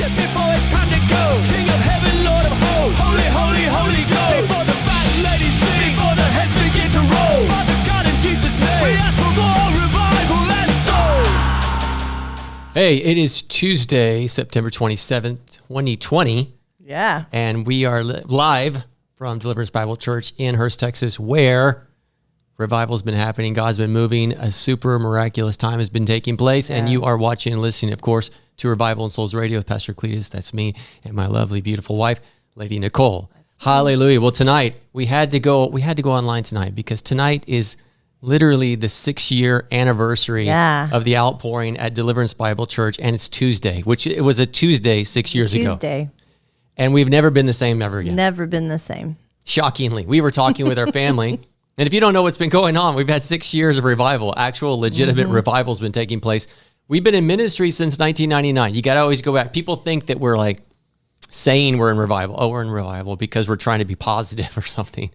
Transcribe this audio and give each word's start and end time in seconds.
worship 0.00 0.16
before 0.16 0.48
it's 0.54 0.70
time 0.72 0.88
to 0.88 1.00
go. 1.08 1.24
King 1.52 1.68
of 1.68 1.80
heaven, 1.84 2.24
Lord 2.24 2.46
of 2.46 2.56
hosts. 2.56 3.00
Holy, 3.00 3.28
holy, 3.36 3.64
holy 3.68 4.04
ghost. 4.08 4.48
Before 4.48 4.64
the 4.64 4.78
fat 4.88 5.06
ladies 5.24 5.52
sing, 5.60 5.92
before 5.92 6.14
the 6.16 6.28
heads 6.36 6.54
begin 6.56 6.88
to 6.96 7.00
roll. 7.04 7.40
Father 7.48 7.78
God 7.86 8.04
in 8.08 8.16
Jesus' 8.20 8.56
name, 8.56 8.80
we 8.84 8.92
ask 8.96 9.16
for 9.20 9.32
more 9.36 9.68
revival 9.76 10.42
and 10.56 10.72
soul. 10.88 11.20
Hey, 12.74 12.96
it 12.96 13.18
is 13.18 13.42
Tuesday, 13.42 14.26
September 14.26 14.70
27th, 14.70 15.58
2020, 15.68 16.54
Yeah. 16.84 17.24
and 17.32 17.66
we 17.66 17.84
are 17.84 18.02
li- 18.04 18.22
live 18.26 18.84
from 19.16 19.38
Deliverance 19.38 19.70
Bible 19.70 19.96
Church 19.96 20.32
in 20.38 20.54
Hurst, 20.54 20.80
Texas, 20.80 21.20
where 21.20 21.86
revival's 22.56 23.02
been 23.02 23.14
happening. 23.14 23.52
God's 23.52 23.76
been 23.78 23.92
moving. 23.92 24.32
A 24.32 24.50
super 24.50 24.98
miraculous 24.98 25.56
time 25.58 25.78
has 25.78 25.90
been 25.90 26.06
taking 26.06 26.36
place, 26.38 26.70
and 26.70 26.88
you 26.88 27.02
are 27.02 27.18
watching 27.18 27.52
and 27.52 27.60
listening, 27.60 27.92
of 27.92 28.00
course, 28.00 28.30
to 28.60 28.68
Revival 28.68 29.04
and 29.04 29.12
Souls 29.12 29.34
Radio 29.34 29.58
with 29.58 29.66
Pastor 29.66 29.94
Cletus. 29.94 30.30
That's 30.30 30.54
me 30.54 30.74
and 31.04 31.14
my 31.14 31.26
lovely, 31.26 31.60
beautiful 31.60 31.96
wife, 31.96 32.20
Lady 32.54 32.78
Nicole. 32.78 33.30
Hallelujah. 33.58 34.20
Well, 34.20 34.30
tonight 34.30 34.76
we 34.92 35.06
had 35.06 35.30
to 35.32 35.40
go. 35.40 35.66
We 35.66 35.80
had 35.80 35.96
to 35.96 36.02
go 36.02 36.12
online 36.12 36.42
tonight 36.44 36.74
because 36.74 37.02
tonight 37.02 37.44
is 37.46 37.76
literally 38.22 38.74
the 38.74 38.88
six-year 38.88 39.66
anniversary 39.72 40.44
Yeah. 40.44 40.90
of 40.92 41.04
the 41.04 41.16
outpouring 41.16 41.78
at 41.78 41.94
Deliverance 41.94 42.34
Bible 42.34 42.66
Church, 42.66 42.98
and 43.00 43.14
it's 43.14 43.30
Tuesday, 43.30 43.80
which 43.82 44.06
it 44.06 44.20
was 44.22 44.38
a 44.38 44.46
Tuesday 44.46 45.04
six 45.04 45.34
years 45.34 45.54
ago, 45.54 45.72
Tuesday. 45.72 46.10
and 46.76 46.92
we've 46.92 47.08
never 47.08 47.30
been 47.30 47.46
the 47.46 47.54
same 47.54 47.80
ever 47.80 47.98
again. 47.98 48.14
Never 48.14 48.46
been 48.46 48.68
the 48.68 48.78
same. 48.78 49.16
Shockingly, 49.46 50.04
we 50.04 50.20
were 50.20 50.30
talking 50.30 50.68
with 50.68 50.78
our 50.78 50.86
family, 50.92 51.40
and 51.78 51.86
if 51.86 51.94
you 51.94 52.00
don't 52.00 52.12
know 52.12 52.22
what's 52.22 52.36
been 52.36 52.50
going 52.50 52.76
on, 52.76 52.94
we've 52.94 53.08
had 53.08 53.22
six 53.22 53.54
years 53.54 53.78
of 53.78 53.84
revival. 53.84 54.34
Actual, 54.36 54.78
legitimate 54.78 55.24
mm-hmm. 55.24 55.32
revival's 55.32 55.80
been 55.80 55.92
taking 55.92 56.20
place. 56.20 56.46
We've 56.90 57.04
been 57.04 57.14
in 57.14 57.28
ministry 57.28 57.70
since 57.70 58.00
1999. 58.00 58.74
You 58.74 58.82
got 58.82 58.94
to 58.94 59.00
always 59.00 59.22
go 59.22 59.32
back. 59.32 59.52
People 59.52 59.76
think 59.76 60.06
that 60.06 60.18
we're 60.18 60.36
like 60.36 60.60
saying 61.30 61.78
we're 61.78 61.92
in 61.92 61.98
revival. 61.98 62.34
Oh, 62.36 62.48
we're 62.48 62.62
in 62.62 62.70
revival 62.70 63.14
because 63.14 63.48
we're 63.48 63.54
trying 63.54 63.78
to 63.78 63.84
be 63.84 63.94
positive 63.94 64.58
or 64.58 64.62
something. 64.62 65.08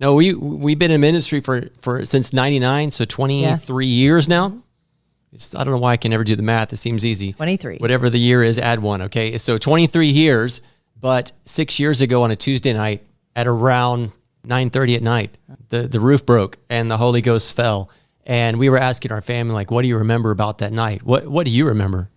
No, 0.00 0.16
we 0.16 0.34
we've 0.34 0.80
been 0.80 0.90
in 0.90 1.00
ministry 1.00 1.38
for 1.38 1.68
for 1.80 2.04
since 2.04 2.32
'99, 2.32 2.90
so 2.90 3.04
23 3.04 3.86
years 3.86 4.28
now. 4.28 4.64
It's, 5.32 5.54
I 5.54 5.62
don't 5.62 5.72
know 5.72 5.78
why 5.78 5.92
I 5.92 5.96
can 5.96 6.10
never 6.10 6.24
do 6.24 6.34
the 6.34 6.42
math. 6.42 6.72
It 6.72 6.78
seems 6.78 7.06
easy. 7.06 7.34
23. 7.34 7.78
Whatever 7.78 8.10
the 8.10 8.18
year 8.18 8.42
is, 8.42 8.58
add 8.58 8.80
one. 8.80 9.02
Okay, 9.02 9.38
so 9.38 9.56
23 9.56 10.08
years, 10.08 10.60
but 11.00 11.30
six 11.44 11.78
years 11.78 12.00
ago 12.00 12.24
on 12.24 12.32
a 12.32 12.36
Tuesday 12.36 12.72
night 12.72 13.06
at 13.36 13.46
around 13.46 14.10
9:30 14.44 14.96
at 14.96 15.02
night, 15.02 15.38
the 15.68 15.82
the 15.86 16.00
roof 16.00 16.26
broke 16.26 16.58
and 16.68 16.90
the 16.90 16.96
Holy 16.96 17.20
Ghost 17.20 17.54
fell, 17.54 17.90
and 18.24 18.58
we 18.58 18.68
were 18.68 18.78
asking 18.78 19.12
our 19.12 19.20
family 19.20 19.54
like, 19.54 19.70
"What 19.70 19.82
do 19.82 19.88
you 19.88 19.98
remember 19.98 20.30
about 20.30 20.58
that 20.58 20.72
night? 20.72 21.02
What 21.02 21.26
What 21.26 21.46
do 21.46 21.52
you 21.52 21.66
remember?" 21.66 22.10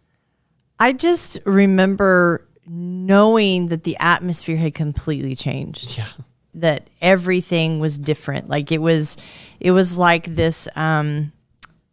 I 0.80 0.94
just 0.94 1.40
remember 1.46 2.46
knowing 2.68 3.68
that 3.68 3.84
the 3.84 3.98
atmosphere 3.98 4.58
had 4.58 4.74
completely 4.74 5.36
changed. 5.36 5.98
Yeah. 5.98 6.08
That 6.56 6.90
everything 7.02 7.80
was 7.80 7.98
different. 7.98 8.50
Like 8.50 8.72
it 8.72 8.82
was 8.82 9.18
it 9.60 9.72
was 9.72 9.98
like 9.98 10.36
this 10.36 10.68
um 10.76 11.32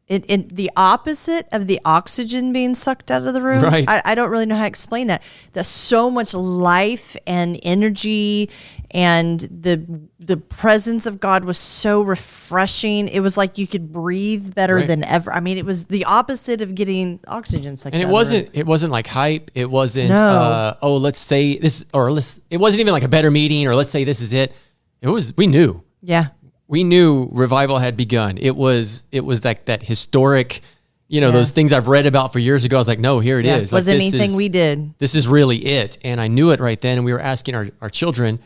it, 0.09 0.25
it 0.29 0.57
the 0.57 0.71
opposite 0.77 1.47
of 1.53 1.67
the 1.69 1.81
oxygen 1.85 2.53
being 2.53 2.75
sucked 2.75 3.11
out 3.11 3.23
of 3.27 3.33
the 3.35 3.41
room. 3.41 3.63
Right. 3.63 3.85
I, 3.89 4.03
I 4.05 4.15
don't 4.15 4.31
really 4.31 4.47
know 4.47 4.57
how 4.57 4.63
to 4.63 4.69
explain 4.69 5.07
that. 5.07 5.23
There's 5.53 5.69
so 5.69 6.11
much 6.11 6.35
life 6.35 7.17
and 7.27 7.59
energy 7.63 8.51
and 8.91 9.41
the 9.41 9.87
the 10.19 10.37
presence 10.37 11.07
of 11.07 11.19
God 11.19 11.45
was 11.45 11.57
so 11.57 12.03
refreshing. 12.03 13.09
It 13.09 13.21
was 13.21 13.37
like 13.37 13.57
you 13.59 13.67
could 13.67 13.91
breathe 13.93 14.55
better 14.55 14.77
Right. 14.77 14.87
than 14.87 15.03
ever. 15.05 15.33
I 15.33 15.41
mean, 15.41 15.57
it 15.57 15.65
was 15.65 15.87
the 15.87 16.05
opposite 16.05 16.61
of 16.61 16.75
getting 16.75 17.19
oxygen 17.27 17.77
sucked 17.77 17.95
And 17.95 18.03
out 18.03 18.05
it 18.05 18.05
of 18.05 18.09
the 18.09 18.13
room. 18.13 18.13
wasn't 18.19 18.51
it 18.53 18.67
wasn't 18.67 18.93
like 18.93 19.07
hype. 19.07 19.51
It 19.55 19.71
wasn't 19.71 20.11
No. 20.11 20.17
uh, 20.17 20.75
oh 20.83 20.97
let's 20.97 21.21
say 21.21 21.57
this 21.59 21.87
or 21.95 22.13
let's 22.13 22.41
it 22.51 22.59
wasn't 22.59 22.81
even 22.81 22.93
like 22.93 23.05
a 23.05 23.09
better 23.09 23.31
meeting 23.31 23.67
or 23.67 23.75
let's 23.75 23.91
say 23.91 24.05
this 24.05 24.21
is 24.21 24.33
it. 24.35 24.53
It 25.01 25.09
was 25.09 25.35
we 25.37 25.47
knew 25.47 25.83
Yeah. 26.03 26.27
We 26.73 26.85
knew 26.85 27.29
revival 27.33 27.77
had 27.79 27.97
begun. 27.99 28.39
It 28.39 28.57
was 28.57 29.05
it 29.13 29.25
was 29.27 29.45
like 29.45 29.67
that 29.67 29.83
historic, 29.83 30.63
you 31.07 31.21
know, 31.21 31.27
Yeah. 31.29 31.33
those 31.35 31.51
things 31.51 31.71
I've 31.73 31.87
read 31.87 32.07
about 32.07 32.33
for 32.33 32.39
years 32.39 32.65
ago. 32.65 32.77
I 32.77 32.81
was 32.81 32.89
like, 32.89 32.99
no, 32.99 33.21
here 33.21 33.39
it 33.39 33.45
Yeah. 33.45 33.59
is. 33.59 33.73
Like, 33.73 33.81
Wasn't 33.81 33.99
this 34.01 34.09
anything 34.15 34.31
is- 34.31 34.37
we 34.37 34.49
did. 34.49 34.95
This 34.99 35.15
is 35.15 35.29
really 35.29 35.59
it, 35.59 35.99
and 36.03 36.19
I 36.19 36.29
knew 36.29 36.51
it 36.51 36.61
right 36.61 36.81
then. 36.81 36.97
And 36.97 37.05
we 37.05 37.13
were 37.13 37.21
asking 37.21 37.55
our 37.55 37.69
our 37.83 37.91
children, 37.91 38.39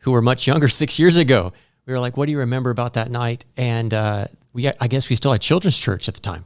who 0.00 0.10
were 0.10 0.22
much 0.22 0.46
younger, 0.48 0.68
six 0.68 0.98
years 0.98 1.16
ago. 1.16 1.52
We 1.86 1.92
were 1.94 2.00
like, 2.00 2.16
what 2.16 2.26
do 2.26 2.32
you 2.32 2.38
remember 2.40 2.70
about 2.70 2.94
that 2.94 3.10
night? 3.12 3.44
And 3.56 3.94
uh, 3.94 4.26
we 4.52 4.68
I 4.80 4.88
guess 4.88 5.08
we 5.08 5.14
still 5.16 5.30
had 5.32 5.40
children's 5.40 5.78
church 5.78 6.08
at 6.08 6.14
the 6.14 6.20
time, 6.20 6.44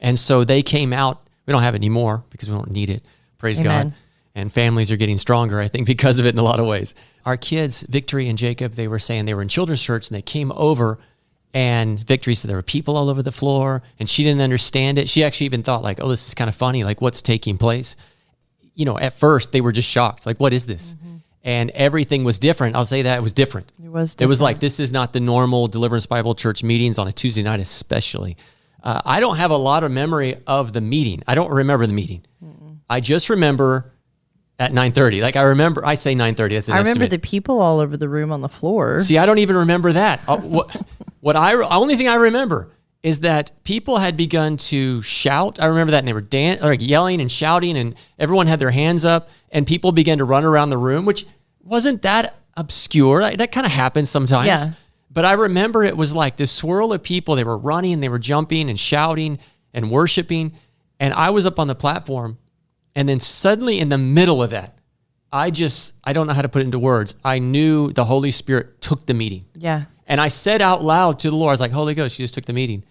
and 0.00 0.16
so 0.18 0.44
they 0.44 0.62
came 0.62 0.92
out. 0.92 1.16
We 1.46 1.52
don't 1.52 1.64
have 1.64 1.74
it 1.74 1.78
anymore 1.78 2.22
because 2.30 2.48
we 2.48 2.54
don't 2.56 2.70
need 2.70 2.90
it. 2.90 3.02
Praise 3.38 3.60
God. 3.60 3.92
And 4.40 4.52
families 4.52 4.90
are 4.90 4.96
getting 4.96 5.18
stronger, 5.18 5.60
I 5.60 5.68
think, 5.68 5.86
because 5.94 6.18
of 6.18 6.26
it 6.26 6.34
in 6.34 6.38
a 6.38 6.42
lot 6.42 6.60
of 6.60 6.66
ways. 6.66 6.94
Our 7.24 7.36
kids, 7.36 7.84
Victory 7.88 8.28
and 8.28 8.38
Jacob, 8.38 8.72
they 8.72 8.88
were 8.88 8.98
saying 8.98 9.26
they 9.26 9.34
were 9.34 9.42
in 9.42 9.48
children's 9.48 9.82
church 9.82 10.08
and 10.08 10.16
they 10.16 10.22
came 10.22 10.50
over 10.52 10.98
and 11.52 11.98
Victory 12.04 12.34
said 12.34 12.48
there 12.48 12.56
were 12.56 12.62
people 12.62 12.96
all 12.96 13.10
over 13.10 13.22
the 13.22 13.32
floor 13.32 13.82
and 13.98 14.08
she 14.08 14.22
didn't 14.22 14.40
understand 14.40 14.98
it. 14.98 15.08
She 15.08 15.24
actually 15.24 15.46
even 15.46 15.62
thought 15.62 15.82
like, 15.82 16.00
oh, 16.00 16.08
this 16.08 16.28
is 16.28 16.34
kind 16.34 16.48
of 16.48 16.54
funny. 16.54 16.84
Like 16.84 17.00
what's 17.00 17.22
taking 17.22 17.58
place? 17.58 17.96
You 18.74 18.84
know, 18.84 18.98
at 18.98 19.14
first 19.14 19.52
they 19.52 19.60
were 19.60 19.72
just 19.72 19.88
shocked. 19.88 20.26
Like, 20.26 20.38
what 20.38 20.52
is 20.52 20.66
this? 20.66 20.96
And 21.42 21.70
everything 21.70 22.22
was 22.24 22.38
different. 22.38 22.76
I'll 22.76 22.84
say 22.84 23.02
that 23.02 23.18
it 23.18 23.22
was 23.22 23.32
different. 23.32 23.72
It 23.82 23.88
was 23.90 24.14
It 24.18 24.26
was 24.26 24.40
like, 24.40 24.60
this 24.60 24.78
is 24.78 24.92
not 24.92 25.12
the 25.12 25.20
normal 25.20 25.68
Deliverance 25.68 26.06
Bible 26.06 26.34
Church 26.34 26.62
meetings 26.62 26.98
on 26.98 27.08
a 27.08 27.12
Tuesday 27.12 27.42
night, 27.42 27.60
especially. 27.60 28.36
Uh, 28.82 29.00
I 29.04 29.20
don't 29.20 29.36
have 29.36 29.50
a 29.50 29.56
lot 29.56 29.82
of 29.82 29.90
memory 29.90 30.36
of 30.46 30.72
the 30.72 30.80
meeting. 30.80 31.22
I 31.26 31.34
don't 31.34 31.50
remember 31.50 31.86
the 31.86 31.92
meeting. 31.94 32.24
I 32.88 33.00
just 33.00 33.30
remember 33.30 33.92
at 34.60 34.72
9:30. 34.72 35.22
Like 35.22 35.34
I 35.36 35.42
remember, 35.42 35.84
I 35.84 35.94
say 35.94 36.14
9:30. 36.14 36.50
That's 36.50 36.68
an 36.68 36.74
I 36.74 36.78
remember 36.78 37.04
estimate. 37.04 37.10
the 37.10 37.18
people 37.18 37.60
all 37.60 37.80
over 37.80 37.96
the 37.96 38.08
room 38.08 38.30
on 38.30 38.42
the 38.42 38.48
floor. 38.48 39.00
See, 39.00 39.18
I 39.18 39.26
don't 39.26 39.38
even 39.38 39.56
remember 39.56 39.92
that. 39.94 40.20
Uh, 40.28 40.36
what, 40.38 40.76
what 41.20 41.34
I 41.34 41.54
only 41.54 41.96
thing 41.96 42.06
I 42.08 42.16
remember 42.16 42.68
is 43.02 43.20
that 43.20 43.50
people 43.64 43.96
had 43.96 44.16
begun 44.16 44.58
to 44.58 45.00
shout. 45.00 45.58
I 45.58 45.66
remember 45.66 45.92
that, 45.92 46.00
and 46.00 46.08
they 46.08 46.12
were 46.12 46.20
dan- 46.20 46.58
or 46.62 46.68
like 46.68 46.86
yelling 46.86 47.22
and 47.22 47.32
shouting, 47.32 47.76
and 47.78 47.94
everyone 48.18 48.46
had 48.46 48.58
their 48.58 48.70
hands 48.70 49.06
up, 49.06 49.30
and 49.50 49.66
people 49.66 49.92
began 49.92 50.18
to 50.18 50.24
run 50.24 50.44
around 50.44 50.68
the 50.68 50.78
room, 50.78 51.06
which 51.06 51.26
wasn't 51.64 52.02
that 52.02 52.36
obscure. 52.58 53.22
That, 53.22 53.38
that 53.38 53.52
kind 53.52 53.64
of 53.64 53.72
happens 53.72 54.10
sometimes. 54.10 54.46
Yeah. 54.46 54.72
But 55.10 55.24
I 55.24 55.32
remember 55.32 55.82
it 55.82 55.96
was 55.96 56.14
like 56.14 56.36
this 56.36 56.52
swirl 56.52 56.92
of 56.92 57.02
people. 57.02 57.34
They 57.34 57.44
were 57.44 57.56
running, 57.58 58.00
they 58.00 58.10
were 58.10 58.18
jumping 58.18 58.68
and 58.68 58.78
shouting 58.78 59.38
and 59.72 59.90
worshiping, 59.90 60.52
and 61.00 61.14
I 61.14 61.30
was 61.30 61.46
up 61.46 61.58
on 61.58 61.66
the 61.66 61.74
platform, 61.74 62.36
and 62.94 63.08
then 63.08 63.20
suddenly 63.20 63.78
in 63.78 63.88
the 63.88 63.98
middle 63.98 64.42
of 64.42 64.50
that, 64.50 64.78
I 65.32 65.50
just 65.50 65.94
I 66.02 66.12
don't 66.12 66.26
know 66.26 66.32
how 66.32 66.42
to 66.42 66.48
put 66.48 66.62
it 66.62 66.64
into 66.64 66.78
words. 66.78 67.14
I 67.24 67.38
knew 67.38 67.92
the 67.92 68.04
Holy 68.04 68.30
Spirit 68.30 68.80
took 68.80 69.06
the 69.06 69.14
meeting. 69.14 69.44
yeah. 69.54 69.84
And 70.06 70.20
I 70.20 70.26
said 70.26 70.60
out 70.60 70.82
loud 70.82 71.20
to 71.20 71.30
the 71.30 71.36
Lord, 71.36 71.50
I 71.50 71.52
was 71.52 71.60
like, 71.60 71.70
Holy 71.70 71.94
Ghost, 71.94 72.18
you 72.18 72.24
just 72.24 72.34
took 72.34 72.44
the 72.44 72.52
meeting. 72.52 72.82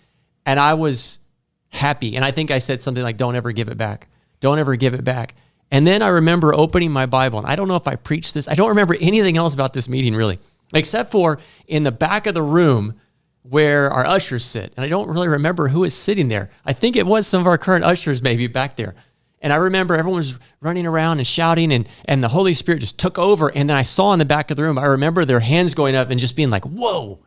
And 0.45 0.57
I 0.57 0.75
was 0.75 1.19
happy. 1.67 2.15
And 2.15 2.23
I 2.23 2.31
think 2.31 2.49
I 2.49 2.59
said 2.59 2.79
something 2.79 3.03
like, 3.03 3.17
don't 3.17 3.35
ever 3.35 3.51
give 3.51 3.67
it 3.67 3.77
back. 3.77 4.07
Don't 4.39 4.57
ever 4.57 4.77
give 4.77 4.93
it 4.93 5.03
back. 5.03 5.35
And 5.69 5.85
then 5.85 6.01
I 6.01 6.07
remember 6.07 6.53
opening 6.53 6.91
my 6.93 7.07
Bible. 7.07 7.39
And 7.39 7.45
I 7.47 7.57
don't 7.57 7.67
know 7.67 7.75
if 7.75 7.89
I 7.89 7.95
preached 7.95 8.33
this. 8.35 8.47
I 8.47 8.53
don't 8.53 8.69
remember 8.69 8.95
anything 9.01 9.35
else 9.35 9.53
about 9.53 9.73
this 9.73 9.89
meeting 9.89 10.15
really, 10.15 10.39
except 10.73 11.11
for 11.11 11.39
in 11.67 11.83
the 11.83 11.91
back 11.91 12.25
of 12.25 12.35
the 12.35 12.41
room 12.41 12.95
where 13.43 13.91
our 13.91 14.05
ushers 14.05 14.45
sit. 14.45 14.73
And 14.77 14.85
I 14.85 14.87
don't 14.87 15.09
really 15.09 15.27
remember 15.27 15.67
who 15.67 15.83
is 15.83 15.93
sitting 15.93 16.29
there. 16.29 16.49
I 16.65 16.71
think 16.71 16.95
it 16.95 17.05
was 17.05 17.27
some 17.27 17.41
of 17.41 17.47
our 17.47 17.57
current 17.57 17.83
ushers 17.83 18.23
maybe 18.23 18.47
back 18.47 18.77
there. 18.77 18.95
And 19.41 19.53
I 19.53 19.57
remember 19.57 19.95
everyone 19.95 20.17
was 20.17 20.37
running 20.59 20.85
around 20.85 21.19
and 21.19 21.27
shouting, 21.27 21.71
and, 21.71 21.87
and 22.05 22.23
the 22.23 22.27
Holy 22.27 22.53
Spirit 22.53 22.79
just 22.79 22.97
took 22.97 23.17
over. 23.17 23.49
And 23.49 23.69
then 23.69 23.77
I 23.77 23.83
saw 23.83 24.11
in 24.13 24.19
the 24.19 24.25
back 24.25 24.51
of 24.51 24.57
the 24.57 24.63
room, 24.63 24.77
I 24.77 24.85
remember 24.85 25.23
their 25.23 25.39
hands 25.39 25.73
going 25.73 25.95
up 25.95 26.09
and 26.09 26.19
just 26.19 26.35
being 26.35 26.49
like, 26.49 26.65
whoa. 26.65 27.19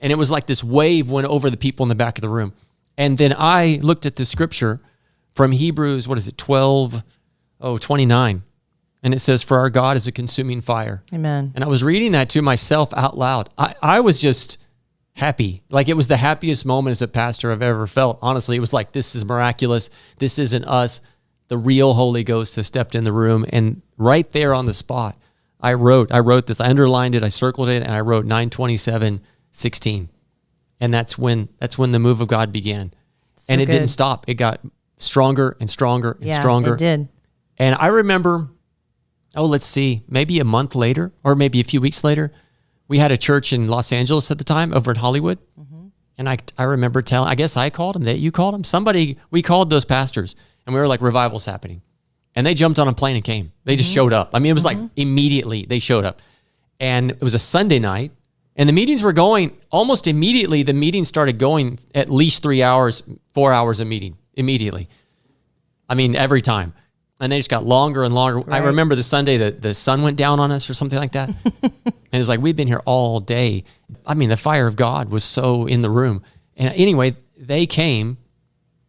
And 0.00 0.12
it 0.12 0.16
was 0.16 0.30
like 0.30 0.46
this 0.46 0.64
wave 0.64 1.10
went 1.10 1.26
over 1.26 1.50
the 1.50 1.56
people 1.56 1.84
in 1.84 1.88
the 1.88 1.94
back 1.94 2.16
of 2.16 2.22
the 2.22 2.28
room. 2.28 2.54
And 2.96 3.18
then 3.18 3.34
I 3.36 3.80
looked 3.82 4.06
at 4.06 4.16
the 4.16 4.24
scripture 4.24 4.80
from 5.34 5.52
Hebrews, 5.52 6.08
what 6.08 6.18
is 6.18 6.26
it, 6.26 6.38
12, 6.38 7.02
oh, 7.60 7.78
29. 7.78 8.42
And 9.02 9.14
it 9.14 9.20
says, 9.20 9.42
For 9.42 9.58
our 9.58 9.70
God 9.70 9.96
is 9.96 10.06
a 10.06 10.12
consuming 10.12 10.60
fire. 10.60 11.02
Amen. 11.12 11.52
And 11.54 11.62
I 11.62 11.68
was 11.68 11.84
reading 11.84 12.12
that 12.12 12.30
to 12.30 12.42
myself 12.42 12.92
out 12.94 13.16
loud. 13.16 13.50
I, 13.56 13.74
I 13.80 14.00
was 14.00 14.20
just 14.20 14.58
happy. 15.14 15.62
Like 15.70 15.88
it 15.88 15.96
was 15.96 16.08
the 16.08 16.16
happiest 16.16 16.64
moment 16.64 16.92
as 16.92 17.02
a 17.02 17.08
pastor 17.08 17.52
I've 17.52 17.62
ever 17.62 17.86
felt. 17.86 18.18
Honestly, 18.22 18.56
it 18.56 18.60
was 18.60 18.72
like, 18.72 18.92
this 18.92 19.14
is 19.14 19.24
miraculous. 19.24 19.90
This 20.18 20.38
isn't 20.38 20.64
us. 20.64 21.00
The 21.48 21.58
real 21.58 21.94
Holy 21.94 22.24
Ghost 22.24 22.56
has 22.56 22.66
stepped 22.66 22.94
in 22.94 23.04
the 23.04 23.12
room. 23.12 23.44
And 23.50 23.82
right 23.96 24.30
there 24.32 24.54
on 24.54 24.66
the 24.66 24.74
spot, 24.74 25.16
I 25.60 25.72
wrote, 25.74 26.12
I 26.12 26.20
wrote 26.20 26.46
this, 26.46 26.60
I 26.60 26.68
underlined 26.68 27.14
it, 27.14 27.22
I 27.22 27.30
circled 27.30 27.68
it, 27.68 27.82
and 27.82 27.90
I 27.92 28.00
wrote 28.00 28.24
927 28.24 29.20
16. 29.50 30.08
And 30.80 30.94
that's 30.94 31.18
when 31.18 31.48
that's 31.58 31.76
when 31.76 31.92
the 31.92 31.98
move 31.98 32.20
of 32.20 32.28
God 32.28 32.52
began. 32.52 32.92
and 33.48 33.60
it 33.60 33.66
good. 33.66 33.72
didn't 33.72 33.88
stop. 33.88 34.28
It 34.28 34.34
got 34.34 34.60
stronger 34.98 35.56
and 35.60 35.68
stronger 35.70 36.12
and 36.20 36.26
Yeah, 36.30 36.38
stronger. 36.38 36.74
it 36.74 36.78
did. 36.78 37.08
And 37.56 37.74
I 37.76 37.86
remember, 37.86 38.48
oh, 39.34 39.46
let's 39.46 39.66
see, 39.66 40.02
maybe 40.08 40.38
a 40.38 40.44
month 40.44 40.74
later 40.74 41.12
or 41.24 41.34
maybe 41.34 41.60
a 41.60 41.64
few 41.64 41.80
weeks 41.80 42.04
later, 42.04 42.32
we 42.88 42.98
had 42.98 43.10
a 43.12 43.16
church 43.16 43.52
in 43.52 43.68
Los 43.68 43.92
Angeles 43.92 44.30
at 44.30 44.38
the 44.38 44.44
time 44.44 44.72
over 44.72 44.90
in 44.92 44.96
Hollywood. 44.98 45.38
Mm-hmm. 45.58 45.86
And 46.18 46.28
I, 46.28 46.38
I 46.56 46.64
remember 46.64 47.02
telling, 47.02 47.28
I 47.30 47.34
guess 47.34 47.56
I 47.56 47.70
called 47.70 47.96
him, 47.96 48.04
that 48.04 48.18
you 48.18 48.30
called 48.32 48.54
him, 48.54 48.64
somebody, 48.64 49.18
we 49.30 49.42
called 49.42 49.70
those 49.70 49.84
pastors 49.84 50.36
and 50.68 50.74
we 50.74 50.80
were 50.80 50.86
like, 50.86 51.00
revival's 51.00 51.46
happening. 51.46 51.80
and 52.36 52.46
they 52.46 52.52
jumped 52.54 52.78
on 52.78 52.86
a 52.86 52.92
plane 52.92 53.16
and 53.16 53.24
came. 53.24 53.52
They 53.64 53.74
just 53.74 53.88
mm-hmm. 53.88 53.94
showed 53.94 54.12
up. 54.12 54.30
I 54.34 54.38
mean, 54.38 54.50
it 54.50 54.54
was 54.54 54.66
like 54.66 54.76
mm-hmm. 54.76 54.86
immediately 54.96 55.64
they 55.64 55.78
showed 55.78 56.04
up. 56.04 56.20
And 56.78 57.10
it 57.10 57.22
was 57.22 57.34
a 57.34 57.38
Sunday 57.38 57.78
night, 57.78 58.12
and 58.54 58.68
the 58.68 58.74
meetings 58.74 59.02
were 59.02 59.14
going 59.14 59.56
almost 59.70 60.06
immediately. 60.06 60.62
The 60.62 60.74
meetings 60.74 61.08
started 61.08 61.38
going 61.38 61.80
at 61.94 62.10
least 62.10 62.42
three 62.42 62.62
hours, 62.62 63.02
four 63.32 63.52
hours 63.52 63.80
a 63.80 63.86
meeting 63.86 64.18
immediately. 64.34 64.88
I 65.88 65.94
mean, 65.94 66.14
every 66.14 66.42
time. 66.42 66.74
And 67.18 67.32
they 67.32 67.38
just 67.38 67.50
got 67.50 67.64
longer 67.64 68.04
and 68.04 68.14
longer. 68.14 68.48
I 68.52 68.58
remember 68.58 68.94
the 68.94 69.02
Sunday 69.02 69.38
that 69.38 69.62
the 69.62 69.74
sun 69.74 70.02
went 70.02 70.16
down 70.16 70.38
on 70.38 70.52
us 70.52 70.68
or 70.68 70.74
something 70.74 70.98
like 70.98 71.12
that. 71.12 71.30
and 71.62 71.72
it 72.12 72.18
was 72.18 72.28
like, 72.28 72.40
we've 72.40 72.54
been 72.54 72.68
here 72.68 72.82
all 72.84 73.18
day. 73.20 73.64
I 74.06 74.14
mean, 74.14 74.28
the 74.28 74.36
fire 74.36 74.68
of 74.68 74.76
God 74.76 75.08
was 75.08 75.24
so 75.24 75.66
in 75.66 75.82
the 75.82 75.90
room. 75.90 76.22
And 76.56 76.72
anyway, 76.74 77.16
they 77.36 77.66
came 77.66 78.18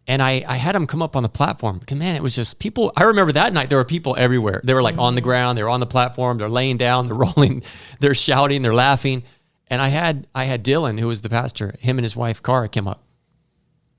and 0.10 0.24
I, 0.24 0.44
I 0.48 0.56
had 0.56 0.74
them 0.74 0.88
come 0.88 1.04
up 1.04 1.16
on 1.16 1.22
the 1.22 1.30
platform. 1.30 1.78
Because 1.78 1.96
man, 1.96 2.16
it 2.16 2.24
was 2.24 2.36
just 2.36 2.58
people. 2.58 2.92
I 2.98 3.04
remember 3.04 3.32
that 3.34 3.54
night 3.54 3.70
there 3.70 3.78
were 3.78 3.86
people 3.86 4.16
everywhere. 4.18 4.60
They 4.64 4.74
were 4.74 4.82
like 4.82 4.98
on 4.98 5.14
the 5.14 5.22
ground, 5.22 5.56
they 5.56 5.62
were 5.62 5.70
on 5.70 5.80
the 5.80 5.86
platform, 5.86 6.40
they're 6.40 6.50
laying 6.50 6.78
down, 6.78 7.06
they're 7.06 7.16
rolling, 7.36 7.62
they're 8.00 8.16
shouting, 8.16 8.64
they're 8.64 8.74
laughing. 8.74 9.22
And 9.68 9.80
I 9.80 9.90
had 9.90 10.26
I 10.34 10.46
had 10.46 10.66
Dylan, 10.66 11.00
who 11.00 11.08
was 11.08 11.22
the 11.22 11.30
pastor, 11.30 11.76
him 11.80 12.00
and 12.00 12.04
his 12.04 12.16
wife 12.16 12.42
Cara 12.42 12.68
came 12.68 12.88
up. 12.88 13.04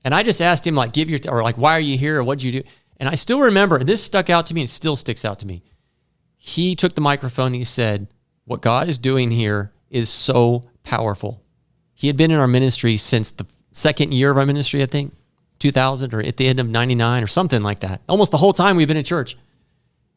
And 0.03 0.13
I 0.13 0.21
just 0.21 0.41
asked 0.41 0.67
him, 0.67 0.75
like, 0.75 0.91
give 0.91 1.09
your 1.09 1.19
or 1.29 1.43
like, 1.43 1.57
why 1.57 1.77
are 1.77 1.79
you 1.79 1.97
here? 1.97 2.19
Or 2.19 2.25
what'd 2.25 2.43
you 2.43 2.51
do? 2.51 2.63
And 2.97 3.07
I 3.07 3.15
still 3.15 3.39
remember, 3.39 3.77
and 3.77 3.87
this 3.87 4.03
stuck 4.03 4.29
out 4.29 4.45
to 4.47 4.53
me 4.53 4.61
and 4.61 4.69
still 4.69 4.97
sticks 4.97 5.23
out 5.23 5.39
to 5.39 5.47
me. 5.47 5.63
He 6.35 6.75
took 6.75 6.93
the 6.93 7.01
microphone 7.01 7.47
and 7.47 7.55
he 7.55 7.63
said, 7.63 8.07
What 8.43 8.61
God 8.61 8.89
is 8.89 8.97
doing 8.97 9.31
here 9.31 9.71
is 9.89 10.09
so 10.09 10.65
powerful. 10.83 11.41
He 11.93 12.07
had 12.07 12.17
been 12.17 12.31
in 12.31 12.37
our 12.37 12.47
ministry 12.47 12.97
since 12.97 13.31
the 13.31 13.45
second 13.71 14.13
year 14.13 14.29
of 14.29 14.37
our 14.37 14.45
ministry, 14.45 14.83
I 14.83 14.87
think, 14.87 15.13
2000 15.61 16.13
or 16.13 16.21
at 16.21 16.37
the 16.37 16.47
end 16.47 16.59
of 16.59 16.67
99 16.67 17.23
or 17.23 17.27
something 17.27 17.61
like 17.61 17.79
that. 17.79 18.01
Almost 18.09 18.31
the 18.31 18.37
whole 18.37 18.53
time 18.53 18.75
we've 18.75 18.87
been 18.87 18.97
in 18.97 19.03
church. 19.03 19.37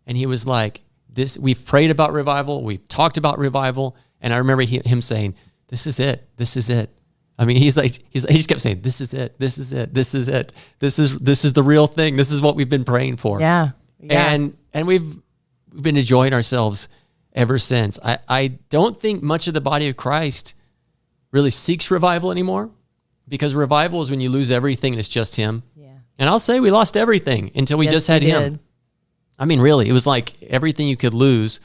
And 0.06 0.16
he 0.16 0.26
was 0.26 0.46
like, 0.46 0.82
this 1.14 1.38
we've 1.38 1.64
prayed 1.64 1.90
about 1.90 2.12
revival, 2.12 2.62
we've 2.62 2.86
talked 2.88 3.16
about 3.16 3.38
revival, 3.38 3.96
and 4.20 4.32
I 4.32 4.38
remember 4.38 4.62
he, 4.62 4.80
him 4.84 5.00
saying, 5.00 5.34
"This 5.68 5.86
is 5.86 6.00
it. 6.00 6.28
This 6.36 6.56
is 6.56 6.70
it." 6.70 6.90
I 7.38 7.44
mean, 7.44 7.56
he's 7.56 7.76
like 7.76 7.92
he's 8.10 8.24
he 8.24 8.34
just 8.34 8.48
kept 8.48 8.60
saying, 8.60 8.80
"This 8.82 9.00
is 9.00 9.14
it. 9.14 9.38
This 9.38 9.58
is 9.58 9.72
it. 9.72 9.94
This 9.94 10.14
is 10.14 10.28
it. 10.28 10.52
This 10.78 10.98
is 10.98 11.16
this 11.18 11.44
is 11.44 11.52
the 11.52 11.62
real 11.62 11.86
thing. 11.86 12.16
This 12.16 12.30
is 12.30 12.42
what 12.42 12.56
we've 12.56 12.68
been 12.68 12.84
praying 12.84 13.16
for." 13.16 13.40
Yeah. 13.40 13.70
Yeah. 14.00 14.32
And 14.32 14.56
and 14.72 14.86
we've 14.86 15.18
we've 15.72 15.82
been 15.82 15.96
enjoying 15.96 16.32
ourselves 16.32 16.88
ever 17.32 17.58
since. 17.58 17.98
I 18.02 18.18
I 18.28 18.48
don't 18.70 18.98
think 18.98 19.22
much 19.22 19.46
of 19.46 19.54
the 19.54 19.60
body 19.60 19.88
of 19.88 19.96
Christ 19.96 20.54
really 21.30 21.50
seeks 21.50 21.90
revival 21.90 22.30
anymore 22.30 22.70
because 23.28 23.54
revival 23.54 24.00
is 24.02 24.10
when 24.10 24.20
you 24.20 24.30
lose 24.30 24.50
everything 24.50 24.92
and 24.92 25.00
it's 25.00 25.08
just 25.08 25.36
him. 25.36 25.62
Yeah. 25.76 25.88
And 26.18 26.28
I'll 26.28 26.38
say 26.38 26.60
we 26.60 26.70
lost 26.70 26.96
everything 26.96 27.50
until 27.54 27.78
we 27.78 27.86
Yes, 27.86 27.94
just 27.94 28.08
had 28.08 28.22
we 28.22 28.30
him. 28.30 28.42
did. 28.42 28.58
I 29.38 29.46
mean, 29.46 29.60
really, 29.60 29.88
it 29.88 29.92
was 29.92 30.06
like 30.06 30.40
everything 30.44 30.86
you 30.88 30.96
could 30.96 31.14
lose, 31.14 31.58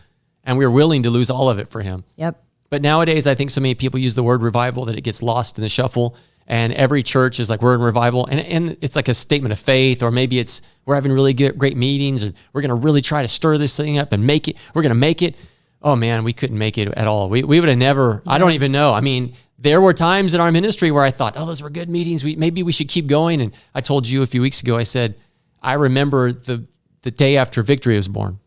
and 0.44 0.58
we 0.58 0.66
were 0.66 0.72
willing 0.72 1.04
to 1.04 1.10
lose 1.10 1.30
all 1.30 1.50
of 1.50 1.60
it 1.60 1.68
for 1.68 1.82
him. 1.82 2.04
Yep. 2.16 2.42
But 2.70 2.82
nowadays, 2.82 3.28
I 3.28 3.36
think 3.36 3.52
so 3.52 3.62
many 3.62 3.76
people 3.76 4.00
use 4.00 4.16
the 4.16 4.24
word 4.24 4.42
revival 4.42 4.86
that 4.86 4.98
it 4.98 5.02
gets 5.02 5.22
lost 5.22 5.58
in 5.58 5.62
the 5.62 5.70
shuffle. 5.70 6.16
And 6.48 6.74
every 6.74 7.04
church 7.04 7.40
is 7.40 7.48
like, 7.48 7.62
we're 7.62 7.76
in 7.76 7.82
revival. 7.82 8.26
And, 8.26 8.40
and 8.40 8.78
it's 8.82 8.96
like 8.96 9.08
a 9.08 9.14
statement 9.14 9.54
of 9.54 9.60
faith, 9.60 10.02
or 10.02 10.10
maybe 10.10 10.40
it's 10.40 10.64
we're 10.86 10.96
having 10.96 11.12
really 11.12 11.34
good, 11.34 11.60
great 11.60 11.78
meetings 11.78 12.24
and 12.24 12.34
we're 12.54 12.62
going 12.62 12.70
to 12.70 12.76
really 12.76 13.02
try 13.02 13.22
to 13.22 13.28
stir 13.28 13.60
this 13.60 13.78
thing 13.78 14.00
up 14.00 14.12
and 14.14 14.26
make 14.26 14.48
it. 14.48 14.56
We're 14.74 14.82
going 14.82 14.90
to 14.90 14.96
make 14.96 15.22
it. 15.22 15.36
Oh 15.84 15.96
man, 15.96 16.24
we 16.24 16.34
couldn't 16.34 16.58
make 16.58 16.80
it 16.80 16.88
at 16.88 17.06
all. 17.06 17.30
We, 17.30 17.44
we 17.44 17.60
would 17.60 17.70
have 17.70 17.78
never, 17.78 18.24
I 18.26 18.40
don't 18.40 18.54
even 18.54 18.72
know. 18.72 18.92
I 18.96 19.02
mean, 19.02 19.36
there 19.62 19.82
were 19.82 19.94
times 19.94 20.34
in 20.34 20.40
our 20.40 20.52
ministry 20.52 20.90
where 20.90 21.04
I 21.04 21.12
thought, 21.12 21.34
oh, 21.36 21.46
those 21.46 21.62
were 21.62 21.70
good 21.70 21.90
meetings. 21.90 22.24
We, 22.24 22.36
maybe 22.36 22.64
we 22.64 22.72
should 22.72 22.88
keep 22.88 23.08
going. 23.08 23.42
And 23.42 23.54
I 23.76 23.82
told 23.82 24.08
you 24.08 24.22
a 24.22 24.28
few 24.28 24.42
weeks 24.42 24.62
ago, 24.62 24.78
I 24.78 24.84
said, 24.84 25.16
I 25.62 25.74
remember 25.74 26.32
the, 26.32 26.66
the 27.02 27.12
day 27.12 27.36
after 27.36 27.62
Victory 27.62 27.98
was 27.98 28.08
born 28.08 28.40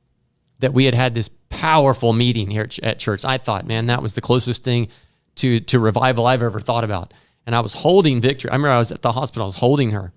that 0.62 0.73
we 0.73 0.85
had 0.87 0.94
had 0.94 1.12
this 1.12 1.29
powerful 1.50 2.12
meeting 2.12 2.50
here 2.50 2.62
at 2.62 2.79
at 2.79 2.99
church. 2.99 3.25
I 3.25 3.37
thought, 3.37 3.67
man, 3.67 3.87
that 3.87 4.00
was 4.00 4.14
the 4.14 4.20
closest 4.20 4.64
thing 4.64 4.88
to 5.37 5.61
to 5.61 5.79
revival 5.79 6.26
I've 6.26 6.43
ever 6.43 6.61
thought 6.61 6.85
about. 6.85 7.12
And 7.44 7.55
I 7.55 7.61
was 7.61 7.75
holding 7.75 8.20
Victory. 8.20 8.50
I 8.50 8.55
remember 8.55 8.70
I 8.70 8.79
was 8.79 8.93
at 8.93 9.03
the 9.03 9.12
hospital. 9.12 9.43
I 9.43 9.47
was 9.47 9.56
holding 9.56 9.91
her, 9.91 10.12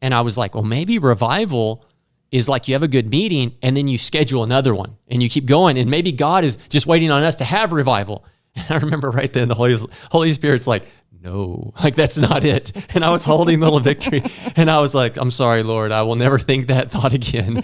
and 0.00 0.14
I 0.14 0.22
was 0.22 0.36
like, 0.36 0.54
well, 0.54 0.64
maybe 0.64 0.98
revival 0.98 1.84
is 2.32 2.48
like 2.48 2.68
you 2.68 2.74
have 2.74 2.82
a 2.82 2.88
good 2.88 3.10
meeting 3.10 3.56
and 3.60 3.76
then 3.76 3.88
you 3.88 3.98
schedule 3.98 4.44
another 4.44 4.72
one 4.74 4.96
and 5.08 5.22
you 5.22 5.28
keep 5.28 5.46
going, 5.46 5.78
and 5.78 5.90
maybe 5.90 6.10
God 6.10 6.42
is 6.42 6.56
just 6.68 6.86
waiting 6.86 7.10
on 7.10 7.22
us 7.22 7.36
to 7.36 7.44
have 7.44 7.72
revival. 7.72 8.24
And 8.56 8.66
I 8.70 8.76
remember 8.78 9.10
right 9.10 9.32
then 9.32 9.48
the 9.48 9.54
Holy 9.54 9.76
Holy 10.10 10.32
Spirit's 10.32 10.66
like. 10.66 10.84
No, 11.22 11.74
like 11.84 11.96
that's 11.96 12.16
not 12.16 12.44
it. 12.46 12.72
And 12.94 13.04
I 13.04 13.10
was 13.10 13.26
holding 13.26 13.60
little 13.60 13.78
victory, 13.78 14.22
and 14.56 14.70
I 14.70 14.80
was 14.80 14.94
like, 14.94 15.18
"I'm 15.18 15.30
sorry, 15.30 15.62
Lord, 15.62 15.92
I 15.92 16.00
will 16.00 16.16
never 16.16 16.38
think 16.38 16.68
that 16.68 16.90
thought 16.90 17.12
again." 17.12 17.62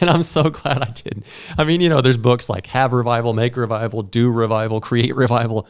and 0.00 0.10
I'm 0.10 0.24
so 0.24 0.50
glad 0.50 0.82
I 0.82 0.90
didn't. 0.90 1.24
I 1.56 1.62
mean, 1.62 1.80
you 1.80 1.88
know, 1.88 2.00
there's 2.00 2.16
books 2.16 2.48
like 2.48 2.66
Have 2.68 2.92
Revival, 2.92 3.34
Make 3.34 3.56
Revival, 3.56 4.02
Do 4.02 4.30
Revival, 4.30 4.80
Create 4.80 5.14
Revival. 5.14 5.68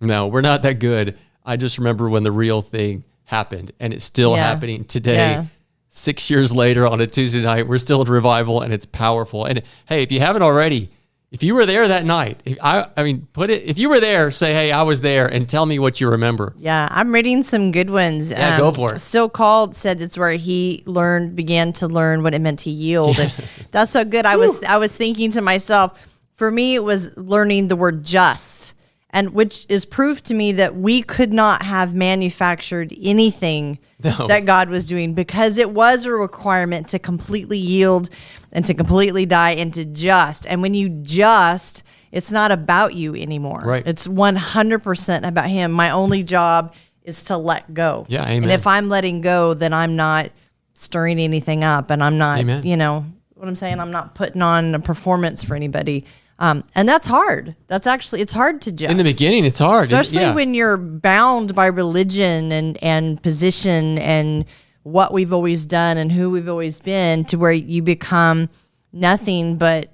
No, 0.00 0.26
we're 0.26 0.40
not 0.40 0.62
that 0.62 0.78
good. 0.78 1.18
I 1.44 1.56
just 1.56 1.78
remember 1.78 2.08
when 2.08 2.22
the 2.22 2.32
real 2.32 2.62
thing 2.62 3.04
happened, 3.24 3.72
and 3.80 3.92
it's 3.92 4.04
still 4.04 4.32
Yeah. 4.36 4.42
happening 4.44 4.84
today. 4.84 5.14
Yeah. 5.32 5.44
Six 5.88 6.30
years 6.30 6.52
later 6.54 6.86
on 6.86 7.00
a 7.00 7.06
Tuesday 7.06 7.42
night, 7.42 7.66
we're 7.68 7.78
still 7.78 8.02
at 8.02 8.08
revival, 8.08 8.60
and 8.62 8.72
it's 8.72 8.86
powerful. 8.86 9.44
And 9.44 9.62
hey, 9.86 10.02
if 10.02 10.12
you 10.12 10.20
haven't 10.20 10.42
already, 10.42 10.90
if 11.36 11.42
you 11.42 11.54
were 11.54 11.66
there 11.66 11.86
that 11.86 12.06
night, 12.06 12.42
if 12.46 12.56
I, 12.62 12.86
I 12.96 13.02
mean, 13.04 13.28
put 13.34 13.50
it. 13.50 13.62
If 13.64 13.76
you 13.78 13.90
were 13.90 14.00
there, 14.00 14.30
say, 14.30 14.54
"Hey, 14.54 14.72
I 14.72 14.82
was 14.84 15.02
there," 15.02 15.26
and 15.26 15.46
tell 15.46 15.66
me 15.66 15.78
what 15.78 16.00
you 16.00 16.08
remember. 16.08 16.54
Yeah, 16.56 16.88
I'm 16.90 17.12
reading 17.12 17.42
some 17.42 17.72
good 17.72 17.90
ones. 17.90 18.32
Um, 18.32 18.38
Yeah, 18.38 18.58
go 18.58 18.72
for 18.72 18.94
it. 18.94 19.00
Still 19.00 19.28
called 19.28 19.76
said 19.76 20.00
it's 20.00 20.16
where 20.16 20.32
he 20.32 20.82
learned, 20.86 21.36
began 21.36 21.74
to 21.74 21.88
learn 21.88 22.22
what 22.22 22.32
it 22.32 22.40
meant 22.40 22.60
to 22.60 22.70
yield, 22.70 23.18
and 23.18 23.30
that's 23.70 23.90
so 23.90 24.02
good. 24.06 24.24
I 24.24 24.36
was 24.36 24.58
I 24.62 24.78
was 24.78 24.96
thinking 24.96 25.30
to 25.32 25.42
myself, 25.42 25.92
for 26.32 26.50
me, 26.50 26.74
it 26.74 26.82
was 26.82 27.14
learning 27.18 27.68
the 27.68 27.76
word 27.76 28.02
just, 28.02 28.72
and 29.10 29.34
which 29.34 29.66
is 29.68 29.84
proof 29.84 30.22
to 30.24 30.34
me 30.34 30.52
that 30.52 30.74
we 30.74 31.02
could 31.02 31.34
not 31.34 31.60
have 31.60 31.94
manufactured 31.94 32.94
anything 33.02 33.78
No. 34.02 34.26
that 34.26 34.46
God 34.46 34.70
was 34.70 34.86
doing 34.86 35.12
because 35.12 35.58
it 35.58 35.70
was 35.70 36.06
a 36.06 36.12
requirement 36.12 36.88
to 36.88 36.98
completely 36.98 37.58
yield 37.58 38.08
and 38.56 38.64
to 38.64 38.72
completely 38.72 39.26
die 39.26 39.50
and 39.50 39.72
to 39.74 39.84
just. 39.84 40.46
And 40.46 40.62
when 40.62 40.72
you 40.72 40.88
just, 40.88 41.82
it's 42.10 42.32
not 42.32 42.50
about 42.50 42.94
you 42.94 43.14
anymore. 43.14 43.60
Right. 43.62 43.86
It's 43.86 44.08
100% 44.08 45.28
about 45.28 45.50
Him. 45.50 45.72
My 45.72 45.90
only 45.90 46.22
job 46.22 46.74
is 47.02 47.24
to 47.24 47.36
let 47.36 47.74
go. 47.74 48.06
Yeah, 48.08 48.24
And 48.24 48.46
if 48.50 48.66
I'm 48.66 48.88
letting 48.88 49.20
go, 49.20 49.52
then 49.52 49.74
I'm 49.74 49.94
not 49.94 50.30
stirring 50.72 51.20
anything 51.20 51.64
up 51.64 51.90
and 51.90 52.02
I'm 52.02 52.16
not, 52.16 52.38
Amen. 52.38 52.64
you 52.64 52.78
know, 52.78 53.04
what 53.34 53.46
I'm 53.46 53.54
saying? 53.56 53.78
I'm 53.78 53.92
not 53.92 54.14
putting 54.14 54.40
on 54.40 54.74
a 54.74 54.78
performance 54.80 55.44
for 55.44 55.54
anybody. 55.54 56.06
Um, 56.38 56.64
and 56.74 56.88
that's 56.88 57.06
hard. 57.06 57.56
That's 57.66 57.86
actually, 57.86 58.22
it's 58.22 58.32
hard 58.32 58.62
to 58.62 58.72
just. 58.72 58.90
In 58.90 58.96
the 58.96 59.04
beginning, 59.04 59.44
it's 59.44 59.58
hard, 59.58 59.84
Especially 59.84 60.22
Yeah. 60.22 60.34
when 60.34 60.54
you're 60.54 60.78
bound 60.78 61.54
by 61.54 61.66
religion 61.66 62.52
and, 62.52 62.82
and 62.82 63.22
position 63.22 63.98
and 63.98 64.46
what 64.86 65.12
we've 65.12 65.32
always 65.32 65.66
done 65.66 65.96
and 65.98 66.12
who 66.12 66.30
we've 66.30 66.48
always 66.48 66.78
been 66.78 67.24
to 67.24 67.36
where 67.36 67.50
you 67.50 67.82
become 67.82 68.48
nothing 68.92 69.56
but, 69.56 69.92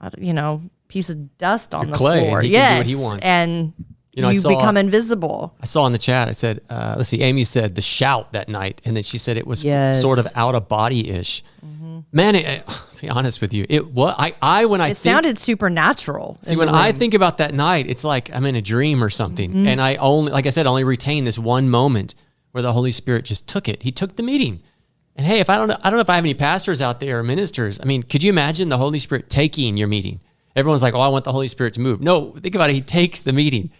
uh, 0.00 0.08
you 0.18 0.32
know, 0.32 0.62
piece 0.88 1.10
of 1.10 1.36
dust 1.36 1.74
on 1.74 1.90
the 1.90 1.96
clay, 1.96 2.20
and 2.20 2.28
floor. 2.28 2.40
he 2.40 2.48
can 2.48 2.52
do 2.52 2.58
yes. 2.58 2.78
what 2.78 2.86
he 2.86 2.96
wants. 2.96 3.24
And 3.26 3.72
You 3.76 3.84
you, 4.12 4.22
know, 4.22 4.28
I 4.28 4.32
saw- 4.32 4.48
become 4.48 4.76
invisible. 4.78 5.54
I 5.60 5.66
saw 5.66 5.84
in 5.86 5.92
the 5.92 5.98
chat. 5.98 6.26
I 6.26 6.32
said, 6.32 6.60
uh, 6.70 6.94
let's 6.96 7.10
see. 7.10 7.20
Amy 7.20 7.44
said 7.44 7.74
the 7.74 7.82
shout 7.82 8.32
that 8.32 8.48
night, 8.48 8.80
and 8.86 8.96
then 8.96 9.02
she 9.02 9.18
said 9.18 9.36
it 9.36 9.46
was 9.46 9.62
Yes. 9.62 10.00
sort 10.00 10.18
of 10.18 10.26
out 10.34 10.54
of 10.54 10.68
body 10.68 11.10
ish. 11.10 11.44
Man, 12.10 12.34
it, 12.34 12.66
to 12.66 12.74
be 13.02 13.10
honest 13.10 13.42
with 13.42 13.52
you, 13.52 13.66
it 13.68 13.92
what 13.92 14.14
I 14.18 14.32
I 14.40 14.64
when 14.64 14.80
I 14.80 14.86
It 14.86 14.96
think, 14.96 15.12
sounded 15.12 15.38
supernatural. 15.38 16.38
see 16.40 16.56
when 16.56 16.70
I 16.70 16.92
think 16.92 17.12
about 17.12 17.36
that 17.38 17.52
night, 17.52 17.86
it's 17.88 18.04
like 18.04 18.34
I'm 18.34 18.46
in 18.46 18.56
a 18.56 18.62
dream 18.62 19.04
or 19.04 19.10
something, 19.10 19.50
Mm-hmm. 19.50 19.66
and 19.68 19.80
I 19.82 19.96
only 19.96 20.32
like 20.32 20.46
I 20.46 20.50
said, 20.50 20.66
I 20.66 20.70
only 20.70 20.84
retain 20.84 21.24
this 21.24 21.38
one 21.38 21.68
moment 21.68 22.14
where 22.52 22.62
the 22.62 22.72
Holy 22.72 22.92
Spirit 22.92 23.24
just 23.24 23.46
took 23.46 23.68
it. 23.68 23.82
He 23.82 23.90
took 23.90 24.16
the 24.16 24.22
meeting. 24.22 24.62
And 25.16 25.26
hey, 25.26 25.40
if 25.40 25.50
I 25.50 25.56
don't 25.56 25.68
know, 25.68 25.76
I 25.82 25.90
don't 25.90 25.96
know 25.96 26.02
if 26.02 26.10
I 26.10 26.14
have 26.14 26.24
any 26.24 26.34
pastors 26.34 26.80
out 26.80 27.00
there 27.00 27.18
or 27.18 27.22
ministers. 27.24 27.80
I 27.80 27.84
mean, 27.84 28.04
could 28.04 28.22
you 28.22 28.30
imagine 28.30 28.68
the 28.68 28.78
Holy 28.78 29.00
Spirit 29.00 29.28
taking 29.28 29.76
your 29.76 29.88
meeting? 29.88 30.20
Everyone's 30.54 30.82
like, 30.82 30.94
"Oh, 30.94 31.00
I 31.00 31.08
want 31.08 31.24
the 31.24 31.32
Holy 31.32 31.48
Spirit 31.48 31.74
to 31.74 31.80
move." 31.80 32.00
No, 32.00 32.32
think 32.32 32.54
about 32.54 32.70
it. 32.70 32.74
He 32.74 32.80
takes 32.80 33.20
the 33.20 33.32
meeting, 33.32 33.70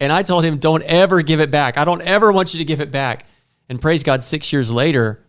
and 0.00 0.12
I 0.12 0.22
told 0.22 0.44
him, 0.44 0.58
"Don't 0.58 0.82
ever 0.82 1.22
give 1.22 1.40
it 1.40 1.50
back. 1.50 1.78
I 1.78 1.84
don't 1.84 2.02
ever 2.02 2.30
want 2.30 2.52
you 2.52 2.58
to 2.58 2.64
give 2.64 2.80
it 2.80 2.90
back." 2.90 3.26
And 3.68 3.80
praise 3.80 4.02
God, 4.02 4.22
six 4.22 4.52
years 4.52 4.70
later, 4.70 5.24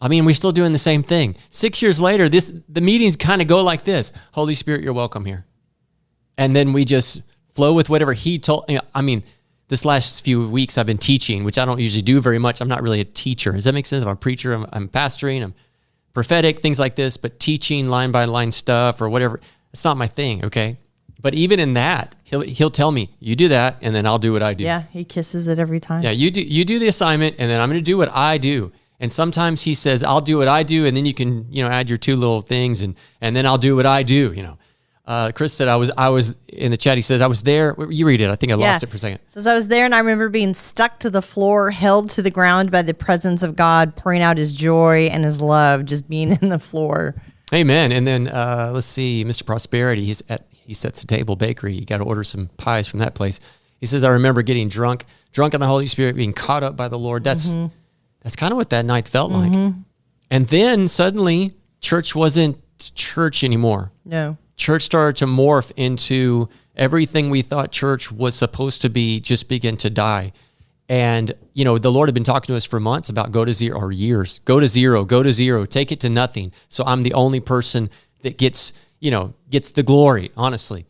I 0.00 0.08
mean, 0.08 0.24
we're 0.24 0.34
still 0.34 0.52
doing 0.52 0.72
the 0.72 0.78
same 0.78 1.02
thing. 1.02 1.36
Six 1.50 1.82
years 1.82 2.00
later, 2.00 2.28
this 2.28 2.52
the 2.68 2.80
meetings 2.80 3.16
kind 3.16 3.42
of 3.42 3.48
go 3.48 3.62
like 3.64 3.84
this: 3.84 4.12
Holy 4.32 4.54
Spirit, 4.54 4.82
you're 4.82 4.92
welcome 4.92 5.24
here, 5.24 5.46
and 6.38 6.54
then 6.54 6.72
we 6.72 6.84
just 6.84 7.22
flow 7.54 7.74
with 7.74 7.88
whatever 7.88 8.12
He 8.12 8.38
told. 8.38 8.64
you 8.68 8.76
know, 8.76 8.82
I 8.94 9.02
mean, 9.02 9.24
this 9.72 9.86
last 9.86 10.22
few 10.22 10.46
weeks 10.48 10.76
I've 10.76 10.84
been 10.84 10.98
teaching, 10.98 11.44
which 11.44 11.56
I 11.56 11.64
don't 11.64 11.80
usually 11.80 12.02
do 12.02 12.20
very 12.20 12.38
much. 12.38 12.60
I'm 12.60 12.68
not 12.68 12.82
really 12.82 13.00
a 13.00 13.06
teacher. 13.06 13.52
Does 13.52 13.64
that 13.64 13.72
make 13.72 13.86
sense? 13.86 14.04
I'm 14.04 14.10
a 14.10 14.14
preacher. 14.14 14.52
I'm, 14.52 14.66
I'm 14.70 14.86
pastoring. 14.86 15.42
I'm 15.42 15.54
prophetic, 16.12 16.60
things 16.60 16.78
like 16.78 16.94
this. 16.94 17.16
But 17.16 17.40
teaching 17.40 17.88
line 17.88 18.12
by 18.12 18.26
line 18.26 18.52
stuff 18.52 19.00
or 19.00 19.08
whatever, 19.08 19.40
it's 19.72 19.82
not 19.82 19.96
my 19.96 20.06
thing. 20.06 20.44
Okay, 20.44 20.76
but 21.22 21.32
even 21.34 21.58
in 21.58 21.72
that, 21.72 22.14
he'll 22.24 22.42
he'll 22.42 22.70
tell 22.70 22.92
me, 22.92 23.14
"You 23.18 23.34
do 23.34 23.48
that, 23.48 23.78
and 23.80 23.94
then 23.94 24.04
I'll 24.06 24.18
do 24.18 24.34
what 24.34 24.42
I 24.42 24.52
do." 24.52 24.62
yeah, 24.62 24.82
he 24.90 25.04
kisses 25.04 25.48
it 25.48 25.58
every 25.58 25.80
time. 25.80 26.02
Yeah, 26.02 26.10
you 26.10 26.30
do 26.30 26.42
you 26.42 26.66
do 26.66 26.78
the 26.78 26.88
assignment, 26.88 27.36
and 27.38 27.50
then 27.50 27.58
I'm 27.58 27.70
going 27.70 27.80
to 27.80 27.90
do 27.90 27.96
what 27.96 28.14
I 28.14 28.36
do. 28.36 28.72
And 29.00 29.10
sometimes 29.10 29.62
he 29.62 29.74
says, 29.74 30.04
I'll 30.04 30.20
do 30.20 30.38
what 30.38 30.46
I 30.46 30.62
do, 30.62 30.86
and 30.86 30.96
then 30.96 31.06
you 31.06 31.12
can, 31.12 31.50
you 31.50 31.64
know, 31.64 31.68
add 31.68 31.88
your 31.88 31.98
two 31.98 32.14
little 32.14 32.40
things 32.40 32.82
and 32.82 32.94
and 33.20 33.34
then 33.34 33.46
I'll 33.46 33.58
do 33.58 33.74
what 33.74 33.86
I 33.86 34.04
do, 34.04 34.32
you 34.36 34.42
know. 34.42 34.58
Uh, 35.04 35.32
Chris 35.34 35.52
said 35.52 35.66
I 35.66 35.76
was 35.76 35.90
I 35.96 36.10
was 36.10 36.34
in 36.46 36.70
the 36.70 36.76
chat. 36.76 36.96
He 36.96 37.02
says 37.02 37.22
I 37.22 37.26
was 37.26 37.42
there. 37.42 37.74
You 37.90 38.06
read 38.06 38.20
it. 38.20 38.30
I 38.30 38.36
think 38.36 38.52
I 38.52 38.54
lost 38.54 38.84
it 38.84 38.86
for 38.86 38.96
a 38.96 38.98
second. 39.00 39.18
Says 39.26 39.46
I 39.48 39.54
was 39.54 39.66
there 39.66 39.84
and 39.84 39.94
I 39.94 39.98
remember 39.98 40.28
being 40.28 40.54
stuck 40.54 41.00
to 41.00 41.10
the 41.10 41.22
floor, 41.22 41.70
held 41.72 42.10
to 42.10 42.22
the 42.22 42.30
ground 42.30 42.70
by 42.70 42.82
the 42.82 42.94
presence 42.94 43.42
of 43.42 43.56
God, 43.56 43.96
pouring 43.96 44.22
out 44.22 44.36
his 44.36 44.52
joy 44.52 45.08
and 45.12 45.24
his 45.24 45.40
love, 45.40 45.86
just 45.86 46.08
being 46.08 46.32
in 46.42 46.50
the 46.50 46.58
floor. 46.58 47.16
Amen. 47.52 47.90
And 47.90 48.06
then 48.06 48.28
uh, 48.28 48.70
let's 48.72 48.86
see, 48.86 49.24
Mr. 49.24 49.44
Prosperity. 49.44 50.04
He's 50.04 50.22
at 50.28 50.46
he 50.50 50.72
sets 50.72 51.02
a 51.02 51.06
table 51.06 51.34
bakery. 51.34 51.74
You 51.74 51.84
got 51.84 51.98
to 51.98 52.04
order 52.04 52.22
some 52.22 52.48
pies 52.56 52.86
from 52.86 53.00
that 53.00 53.14
place. 53.14 53.40
He 53.80 53.86
says 53.86 54.04
I 54.04 54.10
remember 54.10 54.42
getting 54.42 54.68
drunk, 54.68 55.04
drunk 55.32 55.52
in 55.54 55.60
the 55.60 55.66
Holy 55.66 55.86
Spirit, 55.86 56.14
being 56.14 56.32
caught 56.32 56.62
up 56.62 56.76
by 56.76 56.86
the 56.86 56.98
Lord. 56.98 57.24
That's 57.24 57.54
that's 58.22 58.36
kind 58.36 58.52
of 58.52 58.56
what 58.56 58.70
that 58.70 58.84
night 58.86 59.08
felt 59.08 59.32
like. 59.32 59.52
And 60.30 60.46
then 60.46 60.86
suddenly, 60.86 61.54
church 61.80 62.14
wasn't 62.14 62.58
church 62.94 63.42
anymore. 63.42 63.90
No. 64.04 64.36
Church 64.56 64.82
started 64.82 65.16
to 65.16 65.26
morph 65.26 65.72
into 65.76 66.48
everything 66.76 67.30
we 67.30 67.42
thought 67.42 67.72
church 67.72 68.10
was 68.10 68.34
supposed 68.34 68.82
to 68.82 68.90
be 68.90 69.20
just 69.20 69.48
begin 69.48 69.76
to 69.78 69.90
die. 69.90 70.32
And 70.88 71.32
you 71.54 71.64
know 71.64 71.78
the 71.78 71.90
lord 71.90 72.08
had 72.08 72.14
been 72.14 72.24
talking 72.24 72.48
to 72.48 72.56
us 72.56 72.64
for 72.64 72.80
months 72.80 73.08
about 73.08 73.32
go 73.32 73.44
to 73.44 73.54
zero 73.54 73.78
or 73.78 73.92
years 73.92 74.40
go 74.44 74.58
to 74.60 74.68
zero 74.68 75.04
go 75.04 75.22
to 75.22 75.32
zero 75.32 75.64
take 75.64 75.92
it 75.92 76.00
to 76.00 76.08
nothing. 76.08 76.52
So 76.68 76.84
i'm 76.86 77.02
the 77.02 77.14
only 77.14 77.40
person 77.40 77.90
that 78.22 78.36
gets 78.36 78.72
you 79.00 79.10
know 79.10 79.34
gets 79.50 79.72
the 79.72 79.82
glory 79.82 80.30
honestly. 80.36 80.86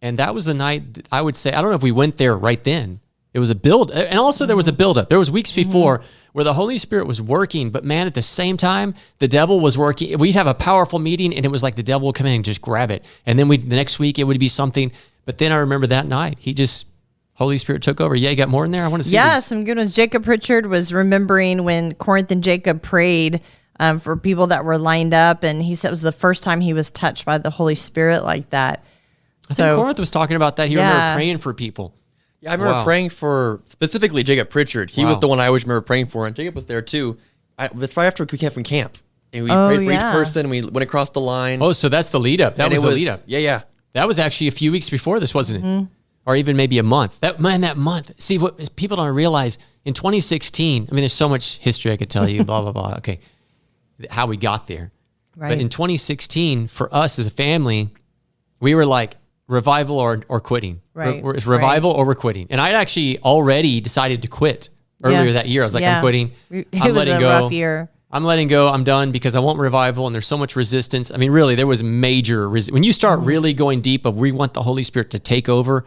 And 0.00 0.18
that 0.20 0.34
was 0.34 0.44
the 0.44 0.54
night 0.54 1.06
i 1.10 1.20
would 1.20 1.36
say 1.36 1.52
i 1.52 1.60
don't 1.60 1.70
know 1.70 1.76
if 1.76 1.82
we 1.82 1.92
went 1.92 2.16
there 2.16 2.36
right 2.36 2.62
then 2.62 3.00
it 3.34 3.38
was 3.38 3.50
a 3.50 3.54
build 3.54 3.90
and 3.90 4.18
also 4.18 4.46
there 4.46 4.56
was 4.56 4.68
a 4.68 4.72
build 4.72 4.96
up 4.98 5.08
there 5.08 5.18
was 5.18 5.30
weeks 5.30 5.52
before 5.52 6.02
where 6.32 6.44
the 6.44 6.54
holy 6.54 6.78
spirit 6.78 7.06
was 7.06 7.20
working 7.20 7.70
but 7.70 7.84
man 7.84 8.06
at 8.06 8.14
the 8.14 8.22
same 8.22 8.56
time 8.56 8.94
the 9.18 9.28
devil 9.28 9.60
was 9.60 9.76
working. 9.76 10.18
We'd 10.18 10.34
have 10.34 10.46
a 10.46 10.54
powerful 10.54 10.98
meeting 10.98 11.34
and 11.34 11.44
it 11.44 11.50
was 11.50 11.62
like 11.62 11.74
the 11.76 11.82
devil 11.82 12.06
would 12.06 12.14
come 12.14 12.26
in 12.26 12.34
and 12.36 12.44
just 12.44 12.62
grab 12.62 12.90
it. 12.90 13.04
And 13.26 13.38
then 13.38 13.48
we 13.48 13.56
the 13.58 13.76
next 13.76 13.98
week 13.98 14.18
it 14.18 14.24
would 14.24 14.38
be 14.40 14.48
something. 14.48 14.92
But 15.26 15.38
then 15.38 15.52
i 15.52 15.56
remember 15.56 15.86
that 15.88 16.06
night 16.06 16.38
he 16.40 16.54
just 16.54 16.86
holy 17.34 17.58
spirit 17.58 17.82
took 17.82 18.00
over. 18.00 18.14
Yeah 18.16 18.30
you 18.30 18.36
got 18.36 18.48
more 18.48 18.64
in 18.64 18.70
there? 18.70 18.82
I 18.82 18.88
want 18.88 19.02
to 19.02 19.08
see 19.08 19.14
Yeah, 19.14 19.34
these. 19.36 19.44
some 19.44 19.64
good 19.64 19.76
ones. 19.76 19.94
Jacob 19.94 20.24
Pritchard 20.24 20.66
was 20.66 20.92
remembering 20.92 21.64
when 21.64 21.94
Corinth 21.94 22.30
and 22.30 22.42
Jacob 22.42 22.82
prayed 22.82 23.40
um, 23.80 24.00
for 24.00 24.16
people 24.16 24.48
that 24.48 24.64
were 24.64 24.76
lined 24.76 25.14
up, 25.14 25.44
and 25.44 25.62
he 25.62 25.76
said 25.76 25.88
it 25.88 25.90
was 25.92 26.00
the 26.00 26.10
first 26.10 26.42
time 26.42 26.60
he 26.60 26.72
was 26.72 26.90
touched 26.90 27.24
by 27.24 27.38
the 27.38 27.50
Holy 27.50 27.76
Spirit 27.76 28.24
like 28.24 28.50
that. 28.50 28.82
i 29.48 29.54
think 29.54 29.76
corinth 29.76 30.00
was 30.00 30.10
talking 30.10 30.34
about 30.34 30.56
that. 30.56 30.68
He 30.68 30.74
Yeah. 30.74 30.88
remember 30.90 31.14
praying 31.16 31.38
for 31.38 31.54
people 31.54 31.94
Yeah, 32.40 32.50
I 32.50 32.54
remember 32.54 32.72
Wow. 32.74 32.84
praying 32.84 33.10
for 33.10 33.62
specifically 33.66 34.22
Jacob 34.22 34.48
Pritchard. 34.50 34.90
He 34.90 35.04
was 35.04 35.18
the 35.18 35.26
one 35.28 35.40
I 35.40 35.46
always 35.46 35.64
remember 35.64 35.80
praying 35.80 36.06
for, 36.06 36.26
and 36.26 36.36
Jacob 36.36 36.54
was 36.54 36.66
there 36.66 36.82
too. 36.82 37.16
I, 37.58 37.68
that's 37.74 37.96
right 37.96 38.06
after 38.06 38.24
we 38.30 38.38
came 38.38 38.50
from 38.52 38.62
camp, 38.62 38.96
and 39.32 39.44
we 39.44 39.50
Oh, 39.50 39.66
prayed 39.68 39.84
for 39.84 39.90
yeah. 39.92 39.96
each 40.10 40.12
person. 40.12 40.48
We 40.48 40.62
went 40.62 40.82
across 40.84 41.10
the 41.10 41.20
line. 41.20 41.60
oh 41.60 41.72
so 41.72 41.88
that's 41.88 42.10
the 42.10 42.20
lead 42.20 42.40
up 42.40 42.54
that 42.56 42.64
and 42.66 42.72
was 42.74 42.82
it 42.82 42.86
the 42.86 42.92
lead 42.92 43.08
up 43.08 43.20
Yeah, 43.26 43.38
yeah. 43.38 43.62
That 43.94 44.06
was 44.06 44.18
actually 44.20 44.48
a 44.48 44.52
few 44.52 44.70
weeks 44.70 44.88
before 44.90 45.18
this, 45.18 45.34
wasn't 45.34 45.64
it? 45.64 45.66
Mm-hmm. 45.66 45.84
Or 46.26 46.36
even 46.36 46.56
maybe 46.56 46.78
a 46.78 46.82
month. 46.82 47.18
That 47.20 47.40
man, 47.40 47.62
that 47.62 47.76
month. 47.78 48.12
See 48.20 48.38
what 48.38 48.76
people 48.76 48.96
don't 48.98 49.14
realize 49.14 49.58
in 49.84 49.94
2016. 49.94 50.86
I 50.90 50.94
mean, 50.94 51.00
there's 51.02 51.12
so 51.14 51.28
much 51.28 51.56
history 51.58 51.90
I 51.90 51.96
could 51.96 52.10
tell 52.10 52.28
you. 52.28 52.44
blah 52.44 52.60
blah 52.62 52.72
blah. 52.72 52.94
Okay, 52.98 53.18
how 54.10 54.26
we 54.26 54.36
got 54.36 54.66
there. 54.68 54.92
Right. 55.36 55.48
But 55.50 55.58
in 55.60 55.68
2016, 55.68 56.68
for 56.68 56.92
us 56.94 57.18
as 57.18 57.26
a 57.26 57.30
family, 57.30 57.90
we 58.60 58.74
were 58.74 58.86
like 58.86 59.16
revival 59.48 59.98
or 59.98 60.20
or 60.28 60.40
quitting. 60.40 60.80
Right, 60.94 61.22
Re- 61.24 61.36
it's 61.36 61.46
revival 61.46 61.90
or 61.90 62.06
we're 62.06 62.14
quitting. 62.14 62.46
And 62.50 62.60
I 62.60 62.68
had 62.68 62.76
actually 62.76 63.18
already 63.20 63.80
decided 63.80 64.22
to 64.22 64.28
quit 64.28 64.68
earlier 65.02 65.24
Yeah. 65.24 65.32
that 65.32 65.48
year. 65.48 65.62
I 65.62 65.64
was 65.66 65.74
like, 65.74 65.82
Yeah. 65.82 65.96
I'm 65.96 66.02
quitting. 66.02 66.32
It 66.50 66.68
I'm 66.80 66.88
was 66.88 66.96
letting 66.96 67.16
a 67.16 67.20
go. 67.20 67.28
rough 67.28 67.52
year. 67.52 67.88
I'm 68.10 68.24
letting 68.24 68.48
go. 68.48 68.68
I'm 68.68 68.84
done 68.84 69.12
because 69.12 69.36
I 69.36 69.40
want 69.40 69.58
revival, 69.58 70.06
and 70.06 70.14
there's 70.14 70.26
so 70.26 70.38
much 70.38 70.56
resistance. 70.56 71.10
I 71.10 71.18
mean, 71.18 71.30
really, 71.30 71.54
there 71.54 71.66
was 71.66 71.82
major 71.82 72.48
res- 72.48 72.70
when 72.72 72.82
you 72.82 72.92
start 72.94 73.18
Mm-hmm. 73.20 73.28
really 73.28 73.52
going 73.52 73.80
deep 73.82 74.06
of 74.06 74.16
we 74.16 74.32
want 74.32 74.54
the 74.54 74.62
Holy 74.62 74.82
Spirit 74.82 75.10
to 75.10 75.18
take 75.18 75.48
over. 75.48 75.84